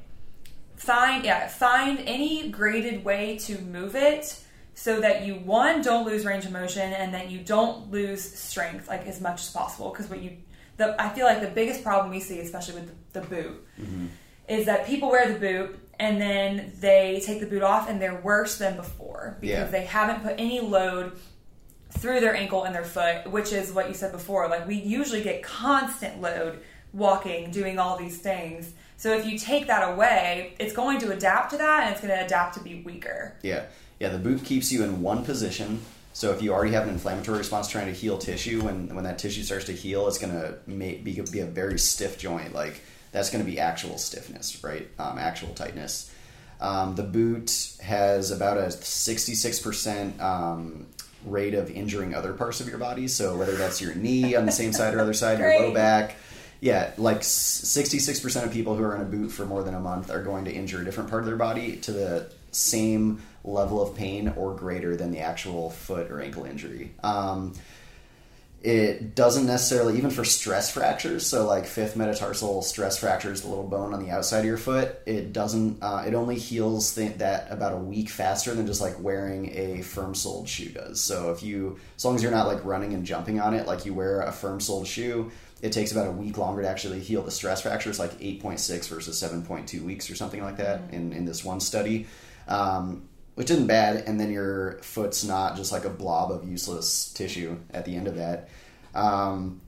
find 0.78 1.25
yeah 1.25 1.47
find 1.47 1.99
any 2.05 2.49
graded 2.49 3.03
way 3.03 3.38
to 3.38 3.59
move 3.61 3.95
it 3.95 4.39
so 4.73 5.01
that 5.01 5.25
you 5.25 5.34
one 5.36 5.82
don't 5.82 6.05
lose 6.05 6.23
range 6.23 6.45
of 6.45 6.51
motion 6.51 6.93
and 6.93 7.13
that 7.13 7.30
you 7.30 7.39
don't 7.39 7.91
lose 7.91 8.23
strength 8.23 8.88
like 8.88 9.05
as 9.07 9.19
much 9.19 9.41
as 9.41 9.49
possible 9.49 9.89
because 9.89 10.09
what 10.09 10.21
you 10.21 10.38
the 10.78 10.95
I 11.01 11.09
feel 11.09 11.25
like 11.25 11.41
the 11.41 11.47
biggest 11.49 11.84
problem 11.84 12.11
we 12.11 12.19
see 12.19 12.39
especially 12.39 12.75
with 12.75 13.11
the, 13.11 13.19
the 13.19 13.28
boot 13.28 13.67
mm-hmm. 13.82 14.05
is 14.47 14.67
that 14.67 14.86
people 14.86 15.09
wear 15.09 15.32
the 15.32 15.39
boot 15.39 15.80
and 15.99 16.21
then 16.21 16.71
they 16.80 17.21
take 17.25 17.39
the 17.39 17.47
boot 17.47 17.63
off 17.63 17.89
and 17.89 17.99
they're 17.99 18.21
worse 18.21 18.57
than 18.57 18.75
before 18.75 19.38
because 19.41 19.49
Yeah. 19.49 19.65
they 19.65 19.86
haven't 19.86 20.23
put 20.23 20.36
any 20.38 20.59
load 20.59 21.17
through 21.89 22.19
their 22.19 22.36
ankle 22.36 22.63
and 22.63 22.75
their 22.75 22.84
foot, 22.84 23.32
which 23.32 23.51
is 23.51 23.71
what 23.71 23.88
you 23.88 23.93
said 23.93 24.11
before. 24.11 24.47
Like 24.47 24.67
we 24.67 24.75
usually 24.75 25.23
get 25.23 25.41
constant 25.41 26.21
load 26.21 26.59
walking, 26.93 27.51
doing 27.51 27.80
all 27.80 27.97
these 27.97 28.19
things. 28.19 28.73
So 28.98 29.14
if 29.14 29.26
you 29.26 29.38
take 29.38 29.68
that 29.68 29.88
away, 29.93 30.56
it's 30.60 30.74
going 30.74 31.00
to 31.02 31.12
adapt 31.12 31.52
to 31.52 31.58
that 31.58 31.84
and 31.84 31.91
it's 31.91 32.02
going 32.02 32.18
to 32.18 32.26
adapt 32.26 32.56
to 32.56 32.60
be 32.60 32.82
weaker. 32.82 33.36
Yeah, 33.43 33.66
yeah. 34.00 34.10
The 34.10 34.18
boot 34.18 34.43
keeps 34.43 34.72
you 34.72 34.84
in 34.84 35.04
one 35.04 35.24
position. 35.24 35.82
So 36.14 36.32
if 36.32 36.41
you 36.41 36.52
already 36.52 36.72
have 36.72 36.84
an 36.84 36.89
inflammatory 36.89 37.38
response 37.38 37.68
trying 37.68 37.86
to 37.86 37.93
heal 37.93 38.18
tissue, 38.18 38.64
when 38.64 38.93
when 38.95 39.04
that 39.04 39.20
tissue 39.20 39.43
starts 39.43 39.66
to 39.66 39.74
heal, 39.74 40.08
it's 40.08 40.18
going 40.18 40.34
to 40.34 40.58
make, 40.66 41.04
be, 41.04 41.22
be 41.32 41.41
a 41.41 41.45
very 41.45 41.78
stiff 41.78 42.18
joint. 42.18 42.54
Like 42.54 42.82
that's 43.12 43.30
going 43.30 43.45
to 43.45 43.50
be 43.50 43.60
actual 43.60 44.00
stiffness, 44.00 44.64
right? 44.64 44.88
Um, 44.98 45.20
actual 45.20 45.54
tightness. 45.54 46.12
Um, 46.60 46.95
the 46.95 47.04
boot 47.04 47.76
has 47.84 48.32
about 48.32 48.58
a 48.58 48.72
sixty-six 48.72 49.60
percent 49.60 50.20
um, 50.20 50.88
rate 51.24 51.54
of 51.54 51.70
injuring 51.70 52.16
other 52.16 52.34
parts 52.34 52.62
of 52.62 52.68
your 52.68 52.80
body. 52.80 53.08
So 53.08 53.38
whether 53.38 53.56
that's 53.56 53.80
your 53.80 53.93
knee 53.93 54.36
on 54.36 54.48
the 54.48 54.52
same 54.52 54.74
side 54.74 54.95
or 54.95 55.00
other 55.00 55.14
side, 55.14 55.38
your 55.38 55.68
low 55.68 55.72
back. 55.72 56.16
Yeah, 56.60 56.91
like 56.97 57.24
sixty-six 57.24 58.20
percent 58.20 58.45
of 58.45 58.51
people 58.51 58.76
who 58.76 58.84
are 58.84 58.95
in 58.95 59.01
a 59.01 59.05
boot 59.05 59.30
for 59.30 59.45
more 59.45 59.64
than 59.64 59.76
a 59.76 59.80
month 59.80 60.10
are 60.10 60.24
going 60.24 60.45
to 60.45 60.51
injure 60.51 60.82
a 60.82 60.86
different 60.86 61.10
part 61.10 61.22
of 61.22 61.28
their 61.28 61.36
body 61.36 61.78
to 61.78 61.91
the 61.91 62.32
same 62.51 63.22
level 63.43 63.82
of 63.82 63.95
pain 63.95 64.30
or 64.36 64.55
greater 64.55 64.95
than 64.95 65.12
the 65.12 65.20
actual 65.20 65.70
foot 65.70 66.10
or 66.10 66.20
ankle 66.20 66.45
injury. 66.45 66.91
Um, 67.03 67.53
it 68.64 69.14
doesn't 69.14 69.45
necessarily 69.45 69.97
even 69.97 70.10
for 70.10 70.26
stress 70.26 70.72
fractures 70.72 71.26
so 71.26 71.45
like 71.45 71.66
fifth 71.66 71.95
metatarsal 71.95 72.64
stress 72.64 72.97
fractures 72.97 73.41
the 73.41 73.47
little 73.47 73.68
bone 73.68 73.93
on 73.93 74.03
the 74.03 74.10
outside 74.10 74.39
of 74.39 74.45
your 74.45 74.58
foot 74.58 74.99
it 75.05 75.32
doesn't 75.32 75.78
uh, 75.84 76.03
it 76.08 76.16
only 76.16 76.36
heals 76.36 76.95
th- 76.95 77.18
that 77.18 77.51
about 77.51 77.74
a 77.74 77.78
week 77.78 78.10
faster 78.10 78.55
than 78.55 78.66
just 78.66 78.82
like 78.82 78.99
wearing 78.99 79.55
a 79.55 79.82
firm 79.84 80.16
soled 80.16 80.49
shoe 80.49 80.70
does. 80.70 80.99
So 80.99 81.32
if 81.32 81.43
you 81.43 81.78
as 81.95 82.03
long 82.03 82.16
as 82.16 82.24
you're 82.24 82.32
not 82.32 82.47
like 82.47 82.66
running 82.66 82.93
and 82.93 83.05
jumping 83.05 83.39
on 83.39 83.53
it 83.53 83.68
like 83.68 83.86
you 83.86 83.93
wear 83.93 84.22
a 84.22 84.32
firm 84.32 84.60
soled 84.60 84.88
shoe 84.88 85.32
it 85.62 85.72
takes 85.72 85.91
about 85.91 86.08
a 86.08 86.12
week 86.12 86.38
longer 86.38 86.62
to 86.62 86.68
actually 86.68 86.99
heal 86.99 87.22
the 87.24 87.32
stress 87.32 87.62
fractures 87.62 87.99
like 87.99 88.20
8.6 88.20 88.88
versus 88.89 89.22
7.2 89.22 89.82
weeks 89.82 90.10
or 90.10 90.16
something 90.16 90.41
like 90.41 90.58
that 90.58 90.82
in, 90.91 91.14
in 91.14 91.26
this 91.26 91.43
one 91.43 91.60
study. 91.60 92.05
Um, 92.47 93.08
which 93.38 93.52
isn't 93.52 93.68
bad. 93.68 93.98
And 94.08 94.20
then 94.20 94.32
your 94.32 94.80
foot's 94.82 95.24
not 95.24 95.56
just 95.58 95.72
like 95.72 95.86
a 95.86 95.92
blob 95.92 96.32
of 96.32 96.44
useless 96.50 97.14
tissue 97.14 97.56
at 97.72 97.86
the 97.86 97.96
end 97.96 98.08
of 98.08 98.16
that. 98.16 98.50
Um, 98.96 99.62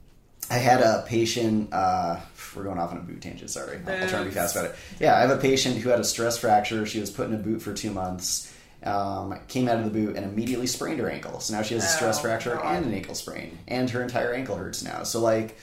I 0.50 0.54
had 0.54 0.80
a 0.80 1.04
patient. 1.06 1.72
Uh, 1.72 2.18
we're 2.56 2.64
going 2.64 2.80
off 2.80 2.90
on 2.90 2.96
a 2.98 3.00
boot 3.00 3.22
tangent. 3.22 3.48
Sorry, 3.48 3.78
I'll, 3.86 4.02
I'll 4.02 4.08
try 4.08 4.18
and 4.18 4.28
be 4.28 4.34
fast 4.34 4.56
about 4.56 4.70
it. 4.70 4.76
Yeah, 4.98 5.16
I 5.16 5.20
have 5.20 5.30
a 5.30 5.36
patient 5.36 5.76
who 5.76 5.88
had 5.88 6.00
a 6.00 6.04
stress 6.04 6.36
fracture. 6.36 6.84
She 6.84 6.98
was 6.98 7.12
put 7.12 7.28
in 7.28 7.34
a 7.34 7.38
boot 7.38 7.62
for 7.62 7.72
two 7.72 7.92
months. 7.92 8.52
Um, 8.82 9.38
came 9.46 9.68
out 9.68 9.76
of 9.78 9.84
the 9.84 9.90
boot 9.90 10.16
and 10.16 10.24
immediately 10.24 10.66
sprained 10.66 10.98
her 10.98 11.08
ankle. 11.08 11.38
So 11.38 11.54
now 11.54 11.62
she 11.62 11.74
has 11.74 11.84
a 11.84 11.86
stress 11.86 12.18
Oh, 12.18 12.22
fracture 12.22 12.56
God. 12.56 12.64
and 12.78 12.86
an 12.86 12.94
ankle 12.94 13.14
sprain, 13.14 13.56
and 13.68 13.88
her 13.90 14.02
entire 14.02 14.32
ankle 14.34 14.56
hurts 14.56 14.82
now. 14.82 15.04
So 15.04 15.20
like, 15.20 15.56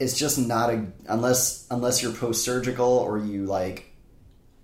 it's 0.00 0.16
just 0.16 0.38
not 0.38 0.70
a 0.70 0.86
unless 1.06 1.66
unless 1.70 2.02
you're 2.02 2.12
post 2.12 2.44
surgical 2.44 2.86
or 2.88 3.18
you 3.18 3.44
like 3.44 3.92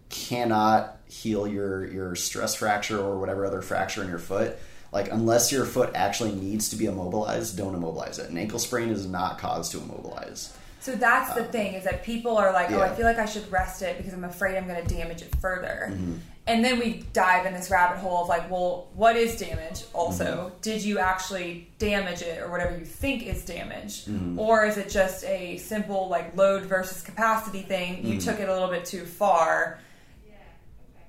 cannot 0.08 0.93
heal 1.14 1.46
your 1.46 1.86
your 1.86 2.14
stress 2.16 2.54
fracture 2.54 2.98
or 2.98 3.18
whatever 3.18 3.46
other 3.46 3.62
fracture 3.62 4.02
in 4.02 4.08
your 4.08 4.18
foot. 4.18 4.58
Like 4.92 5.10
unless 5.10 5.50
your 5.50 5.64
foot 5.64 5.90
actually 5.94 6.32
needs 6.32 6.68
to 6.70 6.76
be 6.76 6.86
immobilized, 6.86 7.56
don't 7.56 7.74
immobilize 7.74 8.18
it. 8.18 8.30
An 8.30 8.38
ankle 8.38 8.58
sprain 8.58 8.90
is 8.90 9.06
not 9.06 9.38
cause 9.38 9.70
to 9.70 9.78
immobilize. 9.78 10.56
So 10.84 10.94
that's 10.94 11.32
the 11.34 11.46
um, 11.46 11.48
thing 11.50 11.74
is 11.74 11.84
that 11.84 12.04
people 12.04 12.36
are 12.36 12.52
like, 12.52 12.70
oh, 12.70 12.82
I 12.82 12.94
feel 12.94 13.06
like 13.06 13.18
I 13.18 13.24
should 13.24 13.50
rest 13.50 13.80
it 13.80 13.96
because 13.96 14.12
I'm 14.12 14.24
afraid 14.24 14.54
I'm 14.54 14.68
going 14.68 14.86
to 14.86 14.94
damage 14.94 15.22
it 15.22 15.34
further. 15.36 15.88
Mm-hmm. 15.90 16.16
And 16.46 16.62
then 16.62 16.78
we 16.78 17.06
dive 17.14 17.46
in 17.46 17.54
this 17.54 17.70
rabbit 17.70 18.00
hole 18.00 18.20
of 18.20 18.28
like, 18.28 18.50
well, 18.50 18.88
what 18.92 19.16
is 19.16 19.38
damage? 19.38 19.84
Also, 19.94 20.24
mm-hmm. 20.24 20.54
did 20.60 20.84
you 20.84 20.98
actually 20.98 21.70
damage 21.78 22.20
it 22.20 22.42
or 22.42 22.50
whatever 22.50 22.76
you 22.76 22.84
think 22.84 23.26
is 23.26 23.46
damage? 23.46 24.04
Mm-hmm. 24.04 24.38
Or 24.38 24.66
is 24.66 24.76
it 24.76 24.90
just 24.90 25.24
a 25.24 25.56
simple 25.56 26.08
like 26.08 26.36
load 26.36 26.64
versus 26.64 27.00
capacity 27.00 27.62
thing? 27.62 28.04
You 28.04 28.18
mm-hmm. 28.18 28.18
took 28.18 28.40
it 28.40 28.50
a 28.50 28.52
little 28.52 28.68
bit 28.68 28.84
too 28.84 29.06
far. 29.06 29.78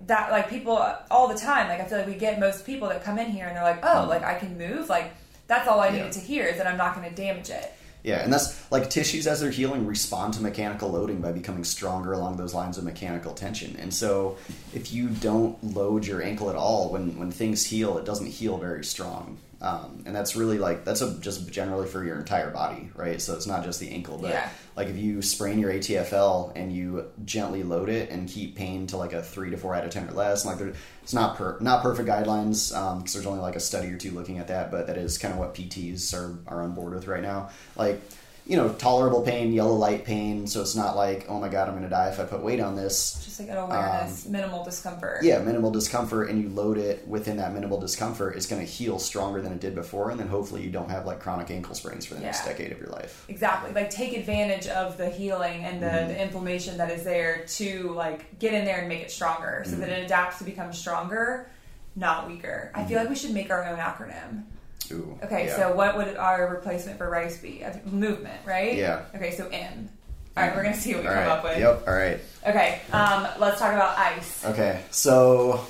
That 0.07 0.31
like 0.31 0.49
people 0.49 0.77
all 1.09 1.27
the 1.27 1.37
time, 1.37 1.67
like 1.67 1.79
I 1.79 1.85
feel 1.85 1.97
like 1.97 2.07
we 2.07 2.15
get 2.15 2.39
most 2.39 2.65
people 2.65 2.89
that 2.89 3.03
come 3.03 3.17
in 3.17 3.31
here 3.31 3.47
and 3.47 3.55
they're 3.55 3.63
like, 3.63 3.79
oh, 3.83 3.87
mm-hmm. 3.87 4.09
like 4.09 4.23
I 4.23 4.35
can 4.35 4.57
move. 4.57 4.89
Like 4.89 5.13
that's 5.47 5.67
all 5.67 5.79
I 5.79 5.87
Yeah. 5.87 5.97
needed 5.97 6.11
to 6.13 6.19
hear 6.19 6.45
is 6.45 6.57
that 6.57 6.67
I'm 6.67 6.77
not 6.77 6.95
going 6.95 7.09
to 7.09 7.15
damage 7.15 7.49
it. 7.49 7.73
Yeah, 8.03 8.23
and 8.23 8.31
that's 8.31 8.71
like 8.71 8.91
tissues 8.91 9.25
as 9.25 9.41
they're 9.41 9.49
healing 9.49 9.87
respond 9.87 10.35
to 10.35 10.41
mechanical 10.43 10.91
loading 10.91 11.21
by 11.21 11.31
becoming 11.31 11.63
stronger 11.63 12.13
along 12.13 12.37
those 12.37 12.53
lines 12.53 12.77
of 12.77 12.83
mechanical 12.83 13.33
tension. 13.33 13.75
And 13.79 13.91
so 13.91 14.37
if 14.75 14.93
you 14.93 15.09
don't 15.09 15.61
load 15.63 16.05
your 16.05 16.21
ankle 16.21 16.51
at 16.51 16.55
all 16.55 16.91
when 16.91 17.17
when 17.17 17.31
things 17.31 17.65
heal, 17.65 17.97
it 17.97 18.05
doesn't 18.05 18.27
heal 18.27 18.59
very 18.59 18.83
strong. 18.83 19.39
Um, 19.61 20.03
and 20.05 20.15
that's 20.15 20.35
really 20.35 20.57
like 20.57 20.83
that's 20.83 21.01
a, 21.01 21.17
just 21.19 21.49
generally 21.49 21.87
for 21.87 22.03
your 22.03 22.17
entire 22.17 22.51
body, 22.51 22.89
right? 22.95 23.21
So 23.21 23.33
it's 23.35 23.47
not 23.47 23.63
just 23.63 23.79
the 23.79 23.89
ankle, 23.89 24.17
but 24.17 24.31
Yeah. 24.31 24.49
like 24.75 24.89
if 24.89 24.97
you 24.97 25.21
sprain 25.21 25.59
your 25.59 25.71
ATFL 25.71 26.51
and 26.55 26.71
you 26.73 27.05
gently 27.23 27.63
load 27.63 27.89
it 27.89 28.09
and 28.09 28.27
keep 28.27 28.55
pain 28.55 28.85
to 28.87 28.97
like 28.97 29.13
a 29.13 29.23
three 29.23 29.49
to 29.51 29.57
four 29.57 29.73
out 29.73 29.85
of 29.85 29.91
ten 29.91 30.07
or 30.09 30.11
less, 30.11 30.43
and 30.43 30.51
like 30.51 30.59
there, 30.59 30.73
it's 31.01 31.13
not 31.13 31.37
per, 31.37 31.57
not 31.61 31.81
perfect 31.81 32.07
guidelines 32.09 32.69
because 32.99 33.13
there's 33.13 33.25
only 33.25 33.39
like 33.39 33.55
a 33.55 33.59
study 33.61 33.87
or 33.89 33.97
two 33.97 34.11
looking 34.11 34.39
at 34.39 34.47
that, 34.49 34.71
but 34.71 34.87
that 34.87 34.97
is 34.97 35.17
kind 35.17 35.33
of 35.33 35.39
what 35.39 35.55
PTs 35.55 36.13
are 36.13 36.37
are 36.47 36.61
on 36.61 36.73
board 36.73 36.93
with 36.93 37.07
right 37.07 37.23
now. 37.23 37.49
Like 37.75 38.01
you 38.47 38.55
know, 38.57 38.69
tolerable 38.73 39.23
pain, 39.23 39.51
yellow 39.53 39.73
light 39.73 40.05
pain, 40.05 40.45
so 40.45 40.61
it's 40.61 40.75
not 40.75 40.95
like 40.95 41.25
oh 41.29 41.39
my 41.39 41.49
god, 41.49 41.67
I'm 41.67 41.73
going 41.73 41.83
to 41.83 41.89
die 41.89 42.09
if 42.09 42.19
I 42.19 42.25
put 42.25 42.41
weight 42.41 42.59
on 42.59 42.75
this. 42.75 43.21
Just 43.25 43.39
like 43.39 43.49
an 43.49 43.57
awareness, 43.57 44.27
minimal 44.27 44.63
discomfort. 44.63 45.19
Um, 45.21 45.25
Yeah, 45.25 45.39
minimal 45.39 45.71
discomfort, 45.71 46.29
and 46.29 46.41
you 46.41 46.49
load 46.49 46.77
it 46.77 47.07
within 47.07 47.37
that 47.37 47.53
minimal 47.53 47.79
discomfort, 47.79 48.35
it's 48.35 48.45
going 48.45 48.63
to 48.63 48.71
heal 48.71 48.99
stronger 48.99 49.41
than 49.41 49.51
it 49.51 49.59
did 49.59 49.73
before, 49.75 50.11
and 50.11 50.19
then 50.19 50.27
hopefully 50.27 50.61
you 50.61 50.69
don't 50.69 50.89
have 50.91 51.05
like 51.07 51.19
chronic 51.19 51.49
ankle 51.49 51.73
sprains 51.75 52.05
for 52.05 52.13
the 52.13 52.21
next 52.21 52.45
decade 52.45 52.71
of 52.71 52.79
your 52.79 52.89
life. 52.89 53.25
Exactly. 53.27 53.73
Like 53.73 53.89
take 53.89 54.15
advantage 54.15 54.67
of 54.67 54.97
the 54.97 55.09
healing 55.09 55.63
and 55.63 55.81
the, 55.81 55.87
Mm-hmm. 55.87 56.07
the 56.09 56.21
inflammation 56.21 56.77
that 56.77 56.91
is 56.91 57.03
there 57.03 57.45
to 57.47 57.89
like 57.93 58.37
get 58.39 58.53
in 58.53 58.63
there 58.65 58.79
and 58.79 58.87
make 58.87 59.01
it 59.01 59.09
stronger 59.11 59.63
so 59.65 59.71
that 59.77 59.89
Mm-hmm. 59.89 60.01
it 60.01 60.05
adapts 60.05 60.37
to 60.37 60.43
become 60.43 60.71
stronger, 60.71 61.47
not 61.95 62.27
weaker. 62.27 62.71
I 62.75 62.83
feel 62.85 62.99
like 62.99 63.09
we 63.09 63.15
should 63.15 63.31
make 63.33 63.49
our 63.49 63.65
own 63.65 63.79
acronym. 63.79 64.43
Ooh. 64.91 65.17
Okay, 65.23 65.47
yeah. 65.47 65.55
so 65.55 65.73
what 65.75 65.97
would 65.97 66.15
our 66.17 66.47
replacement 66.49 66.97
for 66.97 67.09
rice 67.09 67.37
be? 67.37 67.63
Movement, 67.85 68.39
right? 68.45 68.75
Yeah. 68.75 69.03
Okay, 69.15 69.31
so 69.31 69.47
M. 69.51 69.89
All 70.37 70.43
right, 70.43 70.55
we're 70.55 70.63
gonna 70.63 70.75
see 70.75 70.93
what 70.93 71.03
we 71.03 71.07
All 71.07 71.13
come 71.13 71.23
right. 71.23 71.31
up 71.31 71.43
with. 71.43 71.57
Yep. 71.59 71.87
All 71.87 71.93
right. 71.93 72.19
Okay, 72.47 72.81
um, 72.91 73.27
let's 73.39 73.59
talk 73.59 73.73
about 73.73 73.97
ice. 73.97 74.45
Okay. 74.45 74.81
So 74.91 75.65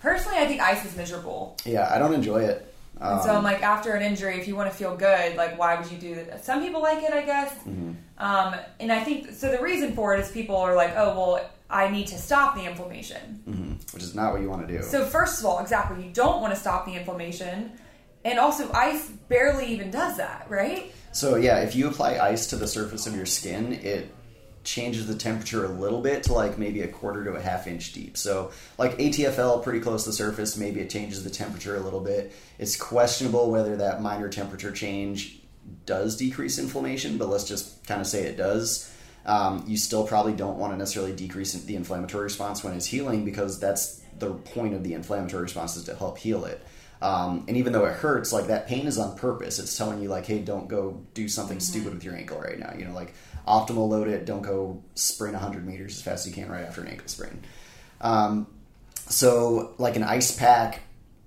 Personally, 0.00 0.38
I 0.38 0.46
think 0.46 0.60
ice 0.60 0.84
is 0.84 0.96
miserable. 0.96 1.56
yeah, 1.64 1.90
I 1.92 1.98
don't 1.98 2.14
enjoy 2.14 2.42
it. 2.44 2.70
Um, 3.00 3.14
And 3.14 3.22
so 3.22 3.34
I'm 3.34 3.42
like, 3.42 3.62
after 3.62 3.92
an 3.94 4.02
injury, 4.02 4.38
if 4.38 4.46
you 4.46 4.54
want 4.54 4.70
to 4.70 4.76
feel 4.76 4.94
good, 4.96 5.34
like, 5.36 5.58
why 5.58 5.74
would 5.80 5.90
you 5.90 5.98
do 5.98 6.14
that? 6.14 6.44
Some 6.44 6.62
people 6.62 6.80
like 6.82 7.02
it, 7.02 7.12
I 7.12 7.22
guess. 7.22 7.52
Mm-hmm. 7.54 7.92
Um, 8.18 8.54
and 8.80 8.92
I 8.92 9.02
think 9.02 9.32
so. 9.32 9.50
The 9.50 9.60
reason 9.62 9.94
for 9.94 10.14
it 10.14 10.20
is 10.20 10.30
people 10.30 10.56
are 10.56 10.76
like, 10.76 10.92
oh, 10.96 11.08
well, 11.16 11.50
I 11.70 11.88
need 11.90 12.06
to 12.08 12.18
stop 12.18 12.54
the 12.54 12.64
inflammation. 12.64 13.42
mhm, 13.48 13.92
which 13.94 14.02
is 14.04 14.14
not 14.14 14.32
what 14.32 14.42
you 14.42 14.48
want 14.50 14.68
to 14.68 14.76
do. 14.76 14.82
So 14.84 15.04
first 15.04 15.40
of 15.40 15.46
all, 15.46 15.58
exactly, 15.58 16.04
you 16.06 16.12
don't 16.12 16.40
want 16.40 16.54
to 16.54 16.60
stop 16.60 16.86
the 16.86 16.92
inflammation, 16.94 17.72
and 18.24 18.38
also 18.38 18.70
ice 18.72 19.10
barely 19.28 19.66
even 19.66 19.90
does 19.90 20.16
that, 20.16 20.46
right? 20.48 20.92
So 21.12 21.36
yeah, 21.36 21.60
if 21.60 21.76
you 21.76 21.88
apply 21.88 22.18
ice 22.18 22.48
to 22.48 22.56
the 22.56 22.66
surface 22.66 23.06
of 23.06 23.14
your 23.14 23.26
skin, 23.26 23.72
it 23.72 24.12
changes 24.64 25.06
the 25.06 25.14
temperature 25.14 25.64
a 25.64 25.68
little 25.68 26.00
bit 26.00 26.22
to 26.24 26.32
like 26.32 26.58
maybe 26.58 26.80
a 26.80 26.88
quarter 26.88 27.22
to 27.24 27.32
a 27.34 27.40
half 27.40 27.66
inch 27.66 27.92
deep. 27.92 28.16
So 28.16 28.50
like 28.78 28.98
ATFL 28.98 29.62
pretty 29.62 29.80
close 29.80 30.04
to 30.04 30.10
the 30.10 30.16
surface, 30.16 30.56
maybe 30.56 30.80
it 30.80 30.90
changes 30.90 31.22
the 31.22 31.30
temperature 31.30 31.76
a 31.76 31.80
little 31.80 32.00
bit. 32.00 32.32
It's 32.58 32.76
questionable 32.76 33.50
whether 33.50 33.76
that 33.76 34.02
minor 34.02 34.28
temperature 34.28 34.72
change 34.72 35.40
does 35.86 36.16
decrease 36.16 36.58
inflammation, 36.58 37.18
but 37.18 37.28
let's 37.28 37.44
just 37.44 37.86
kind 37.86 38.00
of 38.00 38.06
say 38.06 38.22
it 38.24 38.36
does. 38.36 38.90
Um, 39.26 39.64
you 39.66 39.76
still 39.76 40.06
probably 40.06 40.34
don't 40.34 40.58
want 40.58 40.72
to 40.72 40.76
necessarily 40.76 41.12
decrease 41.12 41.52
the 41.52 41.76
inflammatory 41.76 42.24
response 42.24 42.62
when 42.62 42.74
it's 42.74 42.86
healing 42.86 43.24
because 43.24 43.58
that's 43.58 44.02
the 44.18 44.30
point 44.30 44.74
of 44.74 44.82
the 44.82 44.94
inflammatory 44.94 45.42
response 45.42 45.76
is 45.76 45.84
to 45.84 45.94
help 45.94 46.18
heal 46.18 46.44
it. 46.44 46.62
Um, 47.04 47.44
and 47.48 47.58
even 47.58 47.74
though 47.74 47.84
it 47.84 47.92
hurts, 47.92 48.32
like 48.32 48.46
that 48.46 48.66
pain 48.66 48.86
is 48.86 48.96
on 48.96 49.14
purpose. 49.18 49.58
It's 49.58 49.76
telling 49.76 50.00
you 50.00 50.08
like, 50.08 50.24
hey, 50.24 50.38
don't 50.38 50.68
go 50.68 51.02
do 51.12 51.28
something 51.28 51.60
stupid 51.60 51.92
with 51.92 52.02
your 52.02 52.16
ankle 52.16 52.40
right 52.40 52.58
now. 52.58 52.72
You 52.74 52.86
know, 52.86 52.94
like 52.94 53.12
optimal 53.46 53.90
load 53.90 54.08
it. 54.08 54.24
Don't 54.24 54.40
go 54.40 54.82
sprint 54.94 55.34
100 55.34 55.66
meters 55.66 55.96
as 55.96 56.02
fast 56.02 56.26
as 56.26 56.34
you 56.34 56.42
can 56.42 56.50
right 56.50 56.64
after 56.64 56.80
an 56.80 56.88
ankle 56.88 57.06
sprain. 57.08 57.42
Um, 58.00 58.46
so 58.96 59.74
like 59.76 59.96
an 59.96 60.02
ice 60.02 60.34
pack 60.34 60.80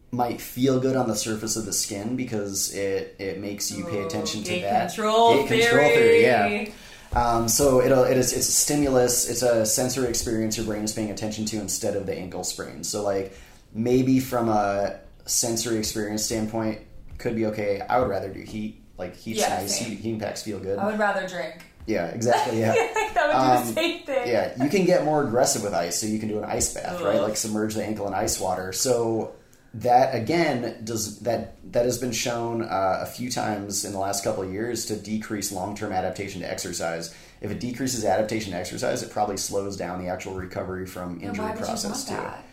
might 0.09 0.41
feel 0.41 0.79
good 0.79 0.95
on 0.95 1.07
the 1.07 1.15
surface 1.15 1.55
of 1.55 1.65
the 1.65 1.73
skin 1.73 2.15
because 2.15 2.73
it 2.73 3.15
it 3.19 3.39
makes 3.39 3.69
you 3.71 3.85
pay 3.85 4.01
Ooh, 4.01 4.07
attention 4.07 4.41
to 4.45 4.61
that 4.61 4.87
control 4.87 5.43
Gate 5.43 5.61
control 5.61 5.89
theory. 5.89 6.23
Yeah. 6.23 6.69
Um, 7.13 7.47
so 7.47 7.81
it'll, 7.81 8.03
it 8.03 8.17
is, 8.17 8.33
it's 8.33 8.49
a 8.49 8.51
stimulus, 8.51 9.29
it's 9.29 9.41
a 9.41 9.65
sensory 9.65 10.09
experience 10.09 10.57
your 10.57 10.65
brain 10.65 10.83
is 10.83 10.91
paying 10.91 11.09
attention 11.09 11.45
to 11.45 11.57
instead 11.57 11.95
of 11.95 12.05
the 12.05 12.13
ankle 12.13 12.43
sprain. 12.43 12.83
So, 12.83 13.01
like, 13.01 13.37
maybe 13.73 14.19
from 14.19 14.49
a 14.49 14.99
sensory 15.27 15.77
experience 15.77 16.23
standpoint, 16.25 16.81
could 17.17 17.35
be 17.35 17.45
okay. 17.47 17.81
I 17.81 17.99
would 17.99 18.09
rather 18.09 18.29
do 18.29 18.41
heat. 18.41 18.81
Like, 18.97 19.15
heat's 19.15 19.39
Yeah, 19.39 19.49
nice, 19.49 19.77
same. 19.79 19.89
heat, 19.91 19.99
heating 19.99 20.19
packs 20.19 20.41
feel 20.43 20.59
good. 20.59 20.79
I 20.79 20.85
would 20.87 20.97
rather 20.99 21.27
drink. 21.27 21.63
Yeah, 21.85 22.07
exactly. 22.07 22.59
Yeah. 22.59 22.73
that 23.13 23.27
would 23.27 23.33
do 23.33 23.37
Um, 23.37 23.67
the 23.67 23.73
same 23.81 24.03
thing. 24.03 24.27
Yeah, 24.27 24.63
you 24.63 24.69
can 24.69 24.85
get 24.85 25.05
more 25.05 25.23
aggressive 25.23 25.63
with 25.63 25.73
ice, 25.73 25.99
so 25.99 26.07
you 26.07 26.19
can 26.19 26.27
do 26.29 26.39
an 26.39 26.43
ice 26.45 26.73
bath, 26.73 26.99
right? 27.01 27.21
Like 27.21 27.37
submerge 27.37 27.75
the 27.75 27.83
ankle 27.85 28.07
in 28.07 28.13
ice 28.13 28.39
water. 28.39 28.73
So 28.73 29.33
that 29.73 30.15
again 30.15 30.79
does 30.85 31.19
that 31.19 31.55
that 31.71 31.85
has 31.85 31.97
been 31.99 32.11
shown 32.11 32.63
uh, 32.63 32.99
a 33.01 33.05
few 33.05 33.29
times 33.29 33.85
in 33.85 33.91
the 33.93 33.99
last 33.99 34.23
couple 34.23 34.41
of 34.43 34.51
years 34.51 34.85
to 34.87 34.95
decrease 34.95 35.51
long 35.51 35.75
term 35.75 35.91
adaptation 35.93 36.41
to 36.41 36.49
exercise. 36.51 37.13
If 37.41 37.51
it 37.51 37.59
decreases 37.59 38.03
adaptation 38.03 38.51
to 38.53 38.57
exercise, 38.57 39.03
it 39.03 39.11
probably 39.11 39.37
slows 39.37 39.77
down 39.77 40.01
the 40.03 40.09
actual 40.09 40.33
recovery 40.33 40.87
from 40.87 41.21
injury 41.21 41.53
process 41.55 42.05
too. 42.05 42.15
that? 42.15 42.43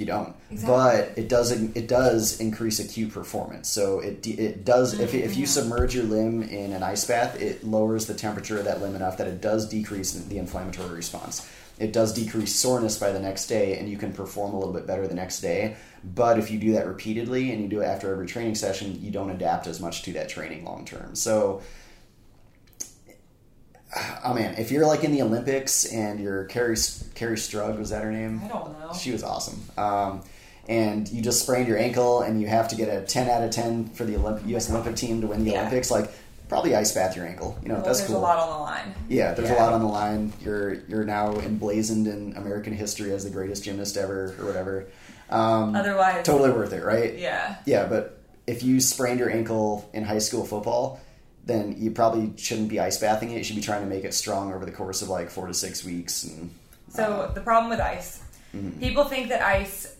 You 0.00 0.06
don't, 0.06 0.34
Exactly. 0.50 0.66
but 0.74 1.18
it 1.18 1.28
does 1.28 1.52
it 1.52 1.86
does 1.86 2.40
increase 2.40 2.80
acute 2.80 3.12
performance. 3.12 3.68
So 3.68 4.00
it 4.00 4.26
it 4.26 4.64
does 4.64 4.98
if 4.98 5.14
if 5.14 5.30
Mm-hmm. 5.32 5.40
you 5.40 5.46
submerge 5.46 5.94
your 5.94 6.04
limb 6.04 6.42
in 6.42 6.72
an 6.72 6.82
ice 6.82 7.04
bath, 7.04 7.40
it 7.40 7.62
lowers 7.62 8.06
the 8.06 8.14
temperature 8.14 8.58
of 8.58 8.64
that 8.64 8.80
limb 8.80 8.96
enough 8.96 9.18
that 9.18 9.26
it 9.28 9.40
does 9.40 9.68
decrease 9.68 10.12
the 10.12 10.38
inflammatory 10.38 10.88
response. 10.94 11.48
It 11.78 11.92
does 11.94 12.12
decrease 12.12 12.54
soreness 12.54 12.98
by 12.98 13.10
the 13.10 13.20
next 13.20 13.46
day, 13.46 13.78
and 13.78 13.88
you 13.88 13.96
can 13.96 14.12
perform 14.12 14.52
a 14.52 14.58
little 14.58 14.74
bit 14.74 14.86
better 14.86 15.06
the 15.08 15.14
next 15.14 15.40
day. 15.40 15.76
But 16.04 16.38
if 16.38 16.50
you 16.50 16.58
do 16.58 16.72
that 16.72 16.86
repeatedly 16.86 17.52
and 17.52 17.62
you 17.62 17.68
do 17.68 17.80
it 17.80 17.86
after 17.86 18.12
every 18.12 18.26
training 18.26 18.54
session, 18.54 19.00
you 19.02 19.10
don't 19.10 19.30
adapt 19.30 19.66
as 19.66 19.80
much 19.80 20.02
to 20.02 20.12
that 20.14 20.28
training 20.28 20.64
long 20.64 20.84
term. 20.84 21.14
So 21.14 21.62
oh 24.24 24.34
man, 24.34 24.54
if 24.58 24.70
you're 24.70 24.86
like 24.86 25.04
in 25.04 25.12
the 25.12 25.22
Olympics 25.22 25.84
and 25.92 26.20
you're 26.20 26.46
Kerri 26.46 26.74
Kerri 27.14 27.36
Strug, 27.36 27.78
was 27.78 27.90
that 27.90 28.02
her 28.02 28.12
name? 28.12 28.40
I 28.44 28.48
don't 28.48 28.78
know. 28.78 28.92
She 28.94 29.10
was 29.12 29.22
awesome. 29.22 29.62
Um, 29.76 30.22
and 30.68 31.08
you 31.08 31.20
just 31.22 31.42
sprained 31.42 31.66
your 31.66 31.78
ankle, 31.78 32.20
and 32.22 32.40
you 32.40 32.46
have 32.46 32.68
to 32.68 32.76
get 32.76 32.88
a 32.88 33.00
10 33.04 33.28
out 33.28 33.42
of 33.42 33.50
10 33.50 33.88
for 33.90 34.04
the 34.04 34.14
Olymp- 34.14 34.46
U.S. 34.48 34.70
Olympic 34.70 34.94
team 34.94 35.20
to 35.22 35.26
win 35.26 35.42
the 35.44 35.52
Yeah. 35.52 35.60
Olympics. 35.62 35.90
Like, 35.90 36.10
probably 36.48 36.76
ice 36.76 36.92
bath 36.92 37.16
your 37.16 37.26
ankle. 37.26 37.58
You 37.62 37.68
know, 37.70 37.74
Well, 37.76 37.84
that's 37.84 37.98
there's 38.00 38.10
cool. 38.10 38.20
a 38.20 38.22
lot 38.22 38.38
on 38.38 38.50
the 38.50 38.58
line. 38.62 38.94
yeah, 39.08 39.34
there's 39.34 39.50
a 39.50 39.54
lot 39.54 39.72
on 39.72 39.80
the 39.80 39.86
line. 39.88 40.32
You're 40.42 40.74
you're 40.88 41.04
now 41.04 41.32
emblazoned 41.40 42.06
in 42.06 42.36
American 42.36 42.72
history 42.72 43.12
as 43.12 43.24
the 43.24 43.30
greatest 43.30 43.64
gymnast 43.64 43.96
ever, 43.96 44.34
or 44.38 44.46
whatever. 44.46 44.86
Um, 45.30 45.74
Otherwise, 45.74 46.24
totally 46.24 46.50
worth 46.50 46.72
it, 46.72 46.84
right? 46.84 47.16
yeah. 47.18 47.56
Yeah, 47.66 47.86
but 47.86 48.18
if 48.46 48.62
you 48.62 48.80
sprained 48.80 49.18
your 49.20 49.30
ankle 49.30 49.88
in 49.92 50.04
high 50.04 50.18
school 50.18 50.44
football, 50.44 51.00
then 51.50 51.74
you 51.78 51.90
probably 51.90 52.32
shouldn't 52.36 52.68
be 52.68 52.78
ice 52.80 52.98
bathing 52.98 53.30
it. 53.32 53.38
You 53.38 53.44
should 53.44 53.56
be 53.56 53.62
trying 53.62 53.82
to 53.82 53.88
make 53.88 54.04
it 54.04 54.14
strong 54.14 54.52
over 54.52 54.64
the 54.64 54.72
course 54.72 55.02
of 55.02 55.08
like 55.08 55.28
four 55.30 55.46
to 55.48 55.54
six 55.54 55.84
weeks. 55.84 56.24
And 56.24 56.54
So 56.88 57.30
the 57.34 57.40
problem 57.40 57.70
with 57.70 57.80
ice, 57.80 58.22
Mm-hmm. 58.54 58.80
people 58.80 59.04
think 59.04 59.28
that 59.28 59.42
ice 59.42 59.94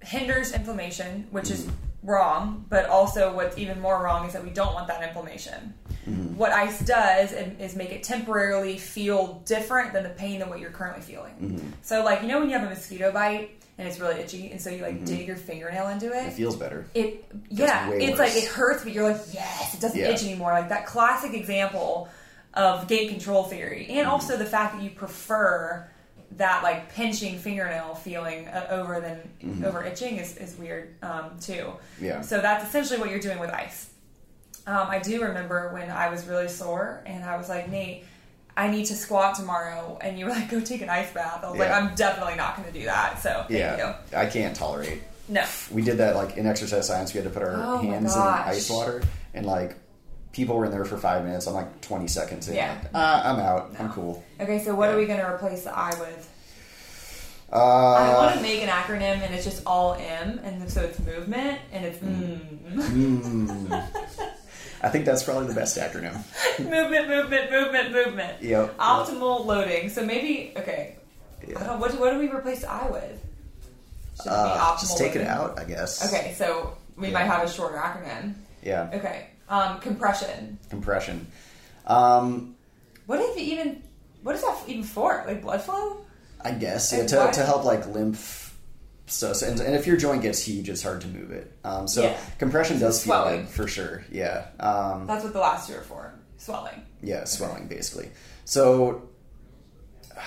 hinders 0.00 0.52
inflammation, 0.52 1.26
which 1.30 1.48
is 1.50 1.64
Mm-hmm. 1.66 2.10
wrong. 2.10 2.64
But 2.68 2.86
also, 2.86 3.32
what's 3.34 3.56
even 3.58 3.80
more 3.80 4.02
wrong 4.02 4.26
is 4.26 4.32
that 4.32 4.42
we 4.42 4.50
don't 4.50 4.74
want 4.74 4.88
that 4.88 5.02
inflammation. 5.02 5.74
Mm-hmm. 6.08 6.36
What 6.36 6.50
ice 6.52 6.80
does 6.80 7.30
is 7.32 7.58
is 7.60 7.76
make 7.76 7.90
it 7.90 8.02
temporarily 8.02 8.78
feel 8.78 9.42
different 9.46 9.92
than 9.92 10.02
the 10.02 10.08
pain 10.10 10.40
than 10.40 10.48
what 10.48 10.58
you're 10.58 10.70
currently 10.70 11.02
feeling. 11.02 11.34
Mm-hmm. 11.40 11.68
So, 11.82 12.02
like 12.04 12.22
you 12.22 12.28
know, 12.28 12.40
when 12.40 12.48
you 12.50 12.58
have 12.58 12.66
a 12.66 12.70
mosquito 12.70 13.12
bite 13.12 13.57
and 13.78 13.86
it's 13.86 14.00
really 14.00 14.20
itchy, 14.20 14.50
and 14.50 14.60
so 14.60 14.70
you 14.70 14.82
like 14.82 15.04
dig 15.04 15.26
your 15.26 15.36
fingernail 15.36 15.88
into 15.88 16.06
Mm-hmm. 16.06 16.28
it 16.28 16.32
feels 16.32 16.56
better. 16.56 16.84
it 16.94 17.24
yeah 17.48 17.90
it's 17.92 18.10
worse. 18.10 18.34
like 18.34 18.36
it 18.42 18.48
hurts 18.48 18.82
but 18.84 18.92
you're 18.92 19.08
like 19.10 19.20
yes 19.32 19.74
it 19.74 19.80
doesn't 19.80 19.98
Yeah. 19.98 20.08
itch 20.08 20.24
anymore 20.24 20.50
like 20.52 20.68
that 20.70 20.86
classic 20.86 21.32
example 21.34 22.08
of 22.54 22.88
gate 22.88 23.08
control 23.10 23.44
theory 23.44 23.86
and 23.88 23.98
Mm-hmm. 23.98 24.10
also 24.10 24.36
the 24.36 24.44
fact 24.46 24.74
that 24.74 24.82
you 24.82 24.90
prefer 24.90 25.88
that 26.32 26.62
like 26.62 26.92
pinching 26.92 27.38
fingernail 27.38 27.94
feeling 27.94 28.48
uh, 28.48 28.66
over 28.70 29.00
than 29.00 29.64
over 29.64 29.82
itching 29.84 30.18
is, 30.18 30.36
is 30.36 30.56
weird 30.58 30.94
um, 31.02 31.30
too 31.40 31.52
Mm-hmm. 31.98 32.04
Yeah. 32.04 32.20
so 32.22 32.40
that's 32.40 32.66
essentially 32.68 32.98
what 32.98 33.10
you're 33.10 33.20
doing 33.20 33.38
with 33.38 33.50
ice 33.50 33.90
um, 34.66 34.88
i 34.88 34.98
do 34.98 35.22
remember 35.22 35.70
when 35.72 35.88
i 35.90 36.08
was 36.10 36.26
really 36.26 36.48
sore 36.48 37.02
and 37.06 37.24
i 37.24 37.36
was 37.36 37.48
like 37.48 37.68
nate 37.70 38.04
I 38.58 38.68
need 38.68 38.86
to 38.86 38.96
squat 38.96 39.36
tomorrow, 39.36 39.98
and 40.00 40.18
you 40.18 40.24
were 40.24 40.32
like, 40.32 40.50
"Go 40.50 40.60
take 40.60 40.82
an 40.82 40.90
ice 40.90 41.12
bath." 41.12 41.44
I 41.44 41.50
was 41.50 41.60
like, 41.60 41.68
Yeah. 41.68 41.78
"I'm 41.78 41.94
definitely 41.94 42.34
not 42.34 42.56
going 42.56 42.66
to 42.66 42.76
do 42.76 42.86
that." 42.86 43.22
So, 43.22 43.44
thank 43.48 43.60
Yeah, 43.60 43.96
I 44.14 44.26
can't 44.26 44.56
tolerate. 44.56 45.00
No, 45.28 45.44
We 45.70 45.82
did 45.82 45.98
that 45.98 46.16
like 46.16 46.36
in 46.36 46.46
exercise 46.46 46.86
science. 46.88 47.14
We 47.14 47.20
had 47.20 47.32
to 47.32 47.38
put 47.38 47.42
our 47.46 47.54
Oh 47.54 47.76
my 47.76 47.84
hands 47.84 48.16
in 48.16 48.20
gosh. 48.20 48.46
ice 48.48 48.68
water, 48.68 49.02
and 49.32 49.46
like 49.46 49.76
people 50.32 50.56
were 50.56 50.64
in 50.64 50.72
there 50.72 50.84
for 50.84 50.98
five 50.98 51.24
minutes. 51.24 51.46
I'm 51.46 51.54
like 51.54 51.80
20 51.82 52.08
seconds 52.08 52.48
in. 52.48 52.56
Yeah. 52.56 52.72
Like, 52.82 52.90
ah, 52.94 53.32
I'm 53.32 53.38
out. 53.38 53.74
I'm 53.78 53.90
cool. 53.90 54.24
Okay, 54.40 54.58
so 54.64 54.74
what 54.74 54.88
are 54.88 54.96
we 54.96 55.06
going 55.06 55.20
to 55.20 55.26
replace 55.26 55.64
the 55.64 55.76
I 55.76 55.90
with? 56.00 56.34
Uh, 57.52 57.56
I 57.56 58.14
want 58.14 58.36
to 58.36 58.42
make 58.42 58.62
an 58.62 58.68
acronym 58.68 59.22
and 59.22 59.34
it's 59.34 59.44
just 59.44 59.62
all 59.66 59.94
M, 59.94 60.38
and 60.42 60.70
so 60.70 60.82
it's 60.82 60.98
movement, 60.98 61.60
and 61.72 61.84
it's 61.84 61.98
mm. 61.98 62.40
mm, 62.74 64.32
I 64.82 64.88
think 64.90 65.04
that's 65.06 65.22
probably 65.22 65.48
the 65.48 65.54
best 65.54 65.76
acronym. 65.76 66.14
movement, 66.58 67.08
movement, 67.08 67.50
movement, 67.50 67.92
movement. 67.92 68.42
Yep. 68.42 68.76
Optimal 68.78 69.44
loading. 69.44 69.88
So 69.90 70.04
maybe 70.04 70.52
okay. 70.56 70.96
I 71.46 71.50
Yeah. 71.50 71.64
don't, 71.64 71.80
what, 71.80 71.98
what 71.98 72.12
do 72.12 72.18
we 72.18 72.28
replace 72.30 72.64
I 72.64 72.88
with? 72.88 73.24
Should 74.22 74.28
Uh, 74.30 74.58
optimal 74.58 74.80
just 74.80 74.98
take 74.98 75.16
it 75.16 75.26
out, 75.26 75.58
I 75.58 75.64
guess. 75.64 76.06
Okay, 76.12 76.34
so 76.36 76.76
We 76.96 77.08
Yeah. 77.08 77.12
might 77.14 77.24
have 77.24 77.44
a 77.48 77.50
shorter 77.50 77.76
acronym. 77.76 78.34
Yeah, 78.62 78.90
Okay. 78.92 79.26
Um, 79.48 79.78
compression. 79.80 80.58
compression. 80.68 81.26
Um, 81.86 82.54
What 83.06 83.20
if 83.20 83.36
even? 83.38 83.82
What 84.22 84.34
is 84.34 84.42
that 84.42 84.58
even 84.66 84.82
for? 84.82 85.24
Like 85.26 85.42
blood 85.42 85.62
flow? 85.62 85.98
I 86.44 86.50
guess 86.52 86.92
yeah, 86.92 87.06
to, 87.06 87.30
to 87.32 87.44
help 87.46 87.64
like 87.64 87.86
lymph. 87.86 88.47
So, 89.08 89.32
so- 89.32 89.46
and, 89.48 89.60
and 89.60 89.74
if 89.74 89.86
your 89.86 89.96
joint 89.96 90.22
gets 90.22 90.42
huge, 90.42 90.68
it's 90.68 90.82
hard 90.82 91.00
to 91.02 91.08
move 91.08 91.30
it. 91.32 91.52
Um, 91.64 91.88
so 91.88 92.02
Yeah. 92.02 92.16
compression 92.38 92.78
does 92.78 93.02
feel 93.02 93.14
Swelling. 93.14 93.46
for 93.46 93.66
sure. 93.66 94.04
Yeah, 94.10 94.46
um, 94.60 95.06
That's 95.06 95.24
what 95.24 95.32
the 95.32 95.40
last 95.40 95.68
two 95.68 95.76
are 95.76 95.82
for. 95.82 96.12
Swelling. 96.36 96.82
yeah, 97.02 97.24
swelling 97.24 97.66
basically. 97.66 98.10
So 98.44 99.08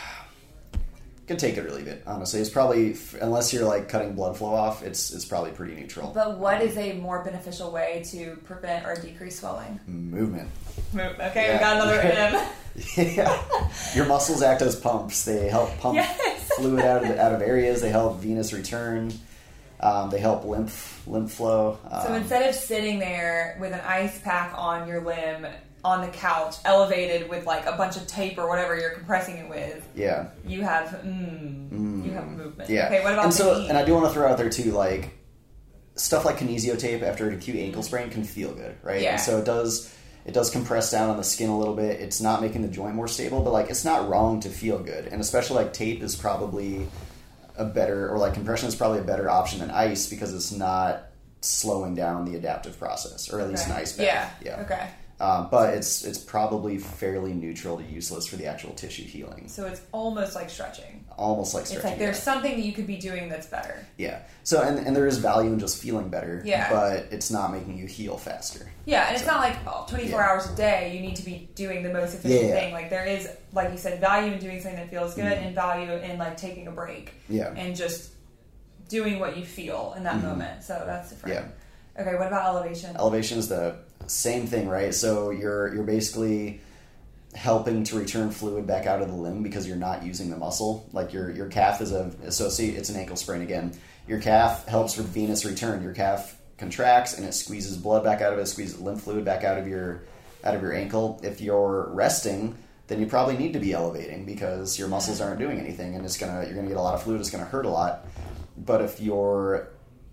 can 1.27 1.38
take 1.38 1.55
it 1.57 1.65
or 1.65 1.71
leave 1.71 1.88
it. 1.88 2.03
Honestly, 2.05 2.41
it's 2.41 2.49
probably 2.49 2.97
unless 3.21 3.53
you're 3.53 3.63
like 3.65 3.88
cutting 3.88 4.13
blood 4.13 4.38
flow 4.38 4.53
off, 4.53 4.84
it's 4.84 5.13
it's 5.13 5.23
probably 5.25 5.51
pretty 5.51 5.75
neutral. 5.75 6.11
But 6.13 6.38
what 6.38 6.61
is 6.61 6.75
a 6.77 6.93
more 6.93 7.23
beneficial 7.23 7.71
way 7.71 8.03
to 8.11 8.36
prevent 8.43 8.86
or 8.86 8.95
decrease 8.95 9.39
swelling? 9.39 9.79
Movement. 9.88 10.49
Move. 10.93 11.15
Okay, 11.19 11.47
Yeah. 11.47 11.53
we 11.53 11.59
got 11.59 11.76
another 11.78 12.01
M. 12.01 12.47
yeah. 12.97 13.41
Your 13.95 14.05
muscles 14.05 14.41
act 14.41 14.61
as 14.61 14.76
pumps. 14.76 15.26
They 15.26 15.49
help 15.49 15.78
pump 15.80 15.95
Yes. 15.95 16.49
fluid 16.57 16.84
out 16.86 17.03
of 17.03 17.17
out 17.17 17.34
of 17.34 17.41
areas. 17.41 17.82
They 17.82 17.89
help 17.89 18.19
venous 18.19 18.53
return. 18.53 19.11
Um, 19.80 20.09
they 20.09 20.19
help 20.19 20.45
lymph 20.45 21.01
lymph 21.07 21.32
flow. 21.32 21.80
Um, 21.89 22.05
So 22.07 22.13
instead 22.13 22.47
of 22.47 22.55
sitting 22.55 22.99
there 22.99 23.57
with 23.59 23.74
an 23.74 23.82
ice 23.82 24.19
pack 24.19 24.53
on 24.55 24.88
your 24.88 25.01
limb 25.01 25.47
on 25.84 26.01
the 26.01 26.07
couch, 26.09 26.57
elevated 26.63 27.28
with 27.28 27.45
like 27.47 27.65
a 27.65 27.72
bunch 27.72 27.97
of 27.97 28.05
tape 28.05 28.38
or 28.38 28.47
whatever 28.47 28.78
you're 28.80 28.91
compressing 28.91 29.38
it 29.38 29.49
with, 29.49 29.84
yeah, 29.95 30.28
you 30.45 30.61
have 30.61 30.89
mm, 31.03 32.05
you 32.05 32.11
have 32.11 32.28
movement. 32.28 32.69
yeah. 32.69 32.86
Okay, 32.86 33.03
what 33.03 33.13
about 33.13 33.26
and 33.26 33.34
so 33.34 33.57
knee? 33.57 33.69
and 33.69 33.78
I 33.78 33.84
do 33.84 33.93
want 33.95 34.05
to 34.05 34.13
throw 34.13 34.28
out 34.30 34.38
there 34.38 34.49
too, 34.49 34.72
like 34.72 35.17
stuff 35.95 36.24
like 36.26 36.38
kinesio 36.38 36.78
tape 36.80 37.01
after 37.01 37.28
an 37.28 37.34
acute 37.36 37.57
ankle 37.57 37.84
sprain 37.84 38.09
can 38.09 38.24
feel 38.24 38.53
good, 38.53 38.76
right? 38.84 39.01
Yeah. 39.01 39.13
And 39.13 39.22
so 39.22 39.39
it 39.39 39.45
does. 39.45 39.93
It 40.26 40.34
does 40.34 40.49
compress 40.49 40.91
down 40.91 41.09
on 41.09 41.17
the 41.17 41.24
skin 41.24 41.49
a 41.49 41.57
little 41.57 41.76
bit. 41.76 41.99
It's 41.99 42.22
not 42.22 42.41
making 42.41 42.61
the 42.61 42.67
joint 42.67 42.95
more 42.95 43.07
stable, 43.07 43.41
but 43.41 43.51
like 43.51 43.69
it's 43.69 43.84
not 43.86 44.07
wrong 44.09 44.39
to 44.41 44.49
feel 44.49 44.78
good. 44.80 45.07
And 45.07 45.19
especially 45.22 45.57
like 45.57 45.74
tape 45.74 46.01
is 46.03 46.15
probably 46.15 46.88
a 47.57 47.65
better 47.65 48.09
or 48.09 48.17
like 48.17 48.34
compression 48.34 48.67
is 48.67 48.76
probably 48.76 48.99
a 48.99 49.03
better 49.03 49.30
option 49.30 49.59
than 49.59 49.72
ice 49.72 50.07
because 50.09 50.34
it's 50.34 50.51
not 50.51 51.03
slowing 51.41 51.95
down 51.95 52.26
the 52.26 52.36
adaptive 52.38 52.78
process, 52.78 53.32
or 53.34 53.39
at 53.41 53.49
least 53.49 53.63
Okay. 53.65 53.74
an 53.74 53.82
ice 53.82 53.93
bath. 53.93 54.05
Yeah. 54.05 54.30
Yeah. 54.43 54.61
Okay. 54.61 54.89
Um, 55.22 55.49
but 55.51 55.76
it's 55.76 56.03
it's 56.03 56.17
probably 56.17 56.80
fairly 56.80 57.34
neutral 57.34 57.78
to 57.78 57.84
useless 57.84 58.26
for 58.26 58.38
the 58.38 58.47
actual 58.47 58.74
tissue 58.74 59.03
healing. 59.03 59.47
So 59.47 59.67
it's 59.67 59.82
almost 59.91 60.34
like 60.36 60.49
stretching. 60.49 61.05
Almost 61.15 61.53
like 61.53 61.67
stretching. 61.67 61.78
It's 61.78 61.91
like 61.91 61.99
there's 61.99 62.17
yeah. 62.17 62.24
something 62.34 62.51
that 62.53 62.63
you 62.65 62.74
could 62.74 62.88
be 62.88 62.97
doing 62.97 63.30
that's 63.30 63.45
better. 63.45 63.86
yeah. 63.97 64.22
So 64.43 64.61
and, 64.63 64.80
and 64.80 64.95
there 64.95 65.05
is 65.05 65.19
value 65.19 65.51
in 65.53 65.59
just 65.59 65.80
feeling 65.80 66.09
better. 66.09 66.41
Yeah. 66.43 66.72
But 66.72 67.07
it's 67.13 67.30
not 67.30 67.51
making 67.51 67.78
you 67.78 67.86
heal 67.86 68.17
faster. 68.17 68.72
Yeah, 68.86 69.07
and 69.07 69.15
it's 69.15 69.28
not 69.28 69.39
like 69.41 69.55
oh, 69.67 69.86
24 69.88 70.19
Yeah. 70.19 70.26
hours 70.28 70.49
a 70.49 70.55
day 70.55 70.95
you 70.95 71.01
need 71.01 71.15
to 71.17 71.24
be 71.24 71.47
doing 71.53 71.84
the 71.84 71.93
most 71.93 72.15
efficient 72.15 72.45
Yeah. 72.49 72.55
thing. 72.55 72.74
Like 72.74 72.89
there 72.89 73.05
is, 73.05 73.30
like 73.53 73.72
you 73.72 73.78
said, 73.78 74.01
value 74.01 74.34
in 74.34 74.39
doing 74.39 74.59
something 74.59 74.80
that 74.80 74.89
feels 74.89 75.13
good 75.13 75.26
and 75.34 75.53
value 75.53 75.91
in 75.91 76.17
like 76.17 76.36
taking 76.36 76.65
a 76.67 76.72
break 76.72 77.11
Mm-hmm. 77.26 77.36
Yeah. 77.36 77.53
and 77.55 77.76
just 77.76 78.13
doing 78.89 79.19
what 79.19 79.38
you 79.38 79.45
feel 79.45 79.93
in 79.95 80.03
that 80.03 80.22
moment. 80.24 80.63
So 80.63 80.82
that's 80.86 81.11
different. 81.11 81.36
Yeah. 81.36 82.01
Okay, 82.01 82.15
what 82.15 82.28
about 82.28 82.47
elevation? 82.55 82.95
Elevation 82.97 83.38
is 83.38 83.47
the 83.49 83.76
same 84.12 84.47
thing, 84.47 84.68
right? 84.68 84.93
So 84.93 85.30
you're 85.32 85.74
you're 85.74 85.84
basically 85.84 86.62
helping 87.34 87.84
to 87.86 87.97
return 87.97 88.30
fluid 88.30 88.68
back 88.68 88.86
out 88.86 89.01
of 89.01 89.07
the 89.07 89.16
limb 89.16 89.41
because 89.41 89.66
you're 89.66 89.78
not 89.78 90.03
using 90.03 90.30
the 90.30 90.38
muscle. 90.38 90.88
Like 90.91 91.14
your 91.14 91.32
your 91.32 91.47
calf 91.47 91.82
is 91.82 91.91
a 91.91 92.32
so 92.32 92.49
see 92.49 92.70
it's 92.70 92.89
an 92.89 92.97
ankle 92.97 93.16
sprain 93.16 93.41
again. 93.41 93.72
Your 94.07 94.20
calf 94.20 94.68
helps 94.68 94.97
with 94.97 95.07
venous 95.07 95.45
return. 95.45 95.82
Your 95.82 95.93
calf 95.93 96.38
contracts 96.57 97.18
and 97.18 97.26
it 97.26 97.34
squeezes 97.34 97.78
blood 97.78 98.03
back 98.03 98.22
out 98.22 98.34
of 98.34 98.39
it, 98.39 98.45
squeezes 98.45 98.80
lymph 98.80 99.01
fluid 99.01 99.26
back 99.26 99.43
out 99.43 99.57
of 99.57 99.68
your 99.68 100.03
out 100.43 100.55
of 100.55 100.62
your 100.62 100.74
ankle. 100.74 101.20
If 101.24 101.39
you're 101.39 101.89
resting, 101.91 102.57
then 102.88 102.99
you 102.99 103.05
probably 103.05 103.38
need 103.38 103.53
to 103.53 103.59
be 103.59 103.72
elevating 103.72 104.26
because 104.26 104.78
your 104.78 104.89
muscles 104.89 105.22
aren't 105.22 105.39
doing 105.39 105.59
anything 105.59 105.95
and 105.95 106.03
it's 106.03 106.18
gonna 106.18 106.45
you're 106.45 106.55
gonna 106.55 106.68
get 106.68 106.78
a 106.78 106.82
lot 106.82 106.95
of 106.95 107.03
fluid, 107.03 107.22
it's 107.22 107.30
gonna 107.30 107.45
hurt 107.45 107.66
a 107.66 107.70
lot. 107.70 108.05
But 108.57 108.82
if 108.82 108.99
you're 108.99 109.70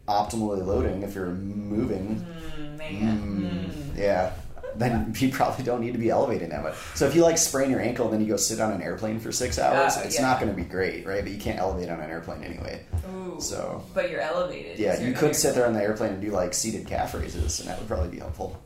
optimally 0.08 0.64
loading, 0.64 1.02
if 1.02 1.14
you're 1.14 1.26
moving, 1.26 2.24
Mm, 2.58 2.76
man. 2.78 3.70
Mm. 3.94 3.96
yeah, 3.98 4.32
then 4.76 5.12
you 5.18 5.30
probably 5.30 5.64
don't 5.64 5.80
need 5.80 5.92
to 5.92 5.98
be 5.98 6.10
elevating 6.10 6.48
that 6.50 6.62
much. 6.62 6.74
So 6.94 7.06
if 7.06 7.14
you 7.14 7.22
like 7.22 7.38
sprain 7.38 7.70
your 7.70 7.80
ankle 7.80 8.06
and 8.06 8.14
then 8.14 8.20
you 8.20 8.26
go 8.28 8.36
sit 8.36 8.60
on 8.60 8.72
an 8.72 8.82
airplane 8.82 9.18
for 9.20 9.30
six 9.32 9.58
hours, 9.58 9.96
Uh, 9.96 10.02
it's 10.04 10.16
yeah. 10.16 10.22
not 10.22 10.40
going 10.40 10.50
to 10.50 10.56
be 10.56 10.64
great, 10.68 11.06
right? 11.06 11.22
But 11.22 11.32
you 11.32 11.38
can't 11.38 11.58
elevate 11.58 11.88
on 11.90 12.00
an 12.00 12.10
airplane 12.10 12.42
anyway. 12.44 12.82
Ooh. 13.14 13.36
So 13.40 13.84
But 13.94 14.10
you're 14.10 14.20
elevated. 14.20 14.78
yeah, 14.78 15.00
you 15.00 15.12
could 15.12 15.36
sit 15.36 15.54
there 15.54 15.66
on 15.66 15.72
the 15.74 15.82
airplane 15.82 16.12
and 16.14 16.20
do 16.22 16.30
like 16.30 16.54
seated 16.54 16.86
calf 16.86 17.14
raises, 17.14 17.60
and 17.60 17.68
that 17.68 17.78
would 17.78 17.88
probably 17.88 18.08
be 18.08 18.18
helpful. 18.18 18.60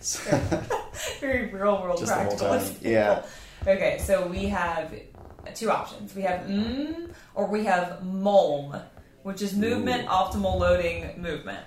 So- 0.00 0.20
Very 1.20 1.46
real 1.52 1.82
world 1.82 1.98
Just 2.00 2.12
practical. 2.12 2.60
Yeah. 2.80 3.22
Okay, 3.66 3.98
so 4.00 4.26
we 4.26 4.46
have 4.46 4.92
two 5.54 5.70
options. 5.70 6.14
We 6.14 6.22
have 6.22 6.40
mm 6.46 7.10
or 7.34 7.46
we 7.46 7.64
have 7.64 8.00
MOLM, 8.02 8.80
which 9.26 9.42
is 9.42 9.56
movement 9.56 10.04
Ooh. 10.04 10.08
optimal 10.08 10.56
loading 10.56 11.20
movement. 11.20 11.58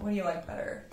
What 0.00 0.10
do 0.10 0.14
you 0.14 0.22
like 0.22 0.46
better? 0.46 0.84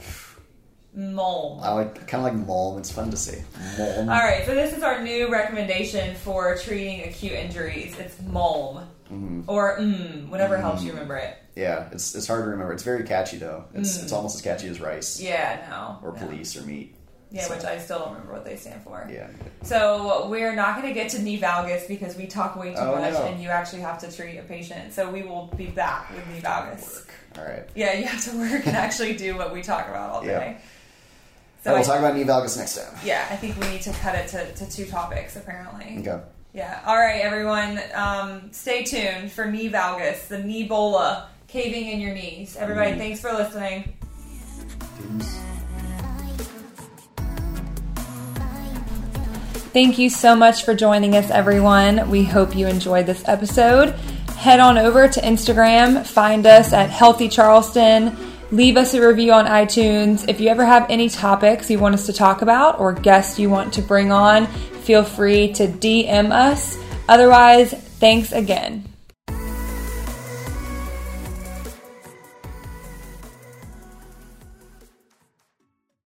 MOLM. 0.96 1.62
I 1.62 1.74
like 1.74 2.08
kind 2.08 2.26
of 2.26 2.34
like 2.34 2.48
mulm. 2.48 2.78
It's 2.80 2.90
fun 2.90 3.12
to 3.12 3.18
say 3.18 3.44
mulm. 3.78 4.08
All 4.10 4.16
right, 4.18 4.46
so 4.46 4.56
this 4.56 4.76
is 4.76 4.84
our 4.84 5.04
new 5.04 5.30
recommendation 5.30 6.16
for 6.16 6.56
treating 6.58 7.04
acute 7.10 7.34
injuries. 7.34 7.94
It's 8.00 8.16
MOLM 8.22 8.88
Mhm. 9.12 9.44
or 9.48 9.78
mm, 9.80 10.30
whatever 10.30 10.58
helps 10.58 10.82
you 10.84 10.92
remember 10.94 11.18
it. 11.18 11.36
Yeah, 11.58 11.90
it's 11.92 12.16
it's 12.16 12.26
hard 12.28 12.46
to 12.46 12.50
remember. 12.52 12.72
It's 12.74 12.84
very 12.84 13.04
catchy 13.04 13.38
though. 13.38 13.66
It's 13.74 14.02
it's 14.02 14.14
almost 14.14 14.36
as 14.38 14.42
catchy 14.42 14.70
as 14.70 14.80
rice 14.80 15.20
Mm. 15.20 15.24
Yeah, 15.26 15.68
no. 15.70 16.08
or 16.08 16.14
no. 16.14 16.20
police 16.26 16.56
or 16.56 16.62
meat. 16.62 16.96
Yeah, 17.30 17.44
So- 17.44 17.56
which 17.56 17.66
I 17.66 17.78
still 17.78 18.00
don't 18.00 18.14
remember 18.14 18.34
what 18.34 18.46
they 18.46 18.56
stand 18.56 18.82
for. 18.84 19.06
Yeah. 19.12 19.28
So 19.64 20.28
we're 20.30 20.56
not 20.56 20.76
going 20.76 20.88
to 20.88 20.94
get 20.94 21.10
to 21.12 21.22
knee 21.22 21.40
valgus 21.40 21.86
because 21.88 22.16
we 22.16 22.26
talk 22.28 22.56
way 22.56 22.72
too 22.74 22.80
Oh, 22.80 22.96
much, 22.96 23.14
no. 23.14 23.26
and 23.26 23.42
you 23.44 23.50
actually 23.50 23.82
have 23.82 24.00
to 24.00 24.12
treat 24.16 24.38
a 24.38 24.44
patient. 24.44 24.94
So 24.94 25.10
we 25.12 25.24
will 25.24 25.48
be 25.58 25.68
back 25.68 26.10
with 26.16 26.26
knee 26.28 26.40
valgus. 26.40 27.04
All 27.38 27.44
right. 27.44 27.68
Yeah, 27.76 27.94
you 27.94 28.06
have 28.06 28.24
to 28.32 28.38
work 28.38 28.66
and 28.66 28.78
actually 28.78 29.16
do 29.18 29.36
what 29.36 29.52
we 29.54 29.62
talk 29.62 29.90
about 29.90 30.10
all 30.12 30.22
day. 30.24 30.58
So 31.64 31.72
So 31.72 31.76
we'll 31.76 31.84
talk 31.84 32.00
about 32.00 32.16
knee 32.16 32.24
valgus 32.24 32.58
next 32.58 32.78
time. 32.78 32.98
yeah, 33.04 33.28
I 33.30 33.36
think 33.36 33.60
we 33.60 33.68
need 33.68 33.82
to 33.82 33.92
cut 33.92 34.16
it 34.16 34.30
to, 34.30 34.54
to 34.54 34.72
two 34.72 34.86
topics 34.86 35.36
apparently. 35.36 35.98
Okay. 36.00 36.22
Yeah. 36.54 36.80
All 36.86 36.96
right, 36.98 37.20
everyone. 37.22 37.80
Um, 37.94 38.50
stay 38.54 38.84
tuned 38.86 39.32
for 39.34 39.46
knee 39.52 39.70
valgus, 39.70 40.28
the 40.30 40.40
knee 40.42 40.64
bola 40.64 41.28
caving 41.48 41.88
in 41.90 42.00
your 42.00 42.14
knees. 42.16 42.56
Everybody, 42.56 42.92
Mm-hmm. 42.92 43.00
thanks 43.00 43.20
for 43.20 43.34
listening. 43.34 43.94
Peace. 45.20 45.38
Thank 49.78 50.00
you 50.00 50.10
so 50.10 50.36
much 50.36 50.66
for 50.66 50.74
joining 50.74 51.16
us, 51.16 51.30
everyone. 51.30 52.10
We 52.10 52.24
hope 52.24 52.56
you 52.56 52.66
enjoyed 52.66 53.06
this 53.06 53.22
episode. 53.28 53.92
Head 54.36 54.60
on 54.60 54.76
over 54.76 55.08
to 55.08 55.22
Instagram, 55.22 56.04
find 56.04 56.48
us 56.48 56.74
at 56.74 56.90
Healthy 56.90 57.30
Charleston, 57.30 58.18
leave 58.50 58.76
us 58.76 58.96
a 58.96 59.08
review 59.08 59.34
on 59.34 59.46
iTunes. 59.46 60.28
If 60.28 60.42
you 60.42 60.50
ever 60.50 60.66
have 60.66 60.90
any 60.90 61.10
topics 61.10 61.70
you 61.70 61.78
want 61.78 61.94
us 61.94 62.08
to 62.08 62.14
talk 62.14 62.42
about 62.42 62.80
or 62.80 62.92
guests 62.92 63.38
you 63.38 63.52
want 63.52 63.72
to 63.74 63.84
bring 63.84 64.12
on, 64.12 64.48
feel 64.82 65.04
free 65.04 65.54
to 65.54 65.68
DM 65.68 66.32
us. 66.32 66.76
Otherwise, 67.08 67.72
thanks 67.72 68.32
again. 68.32 68.84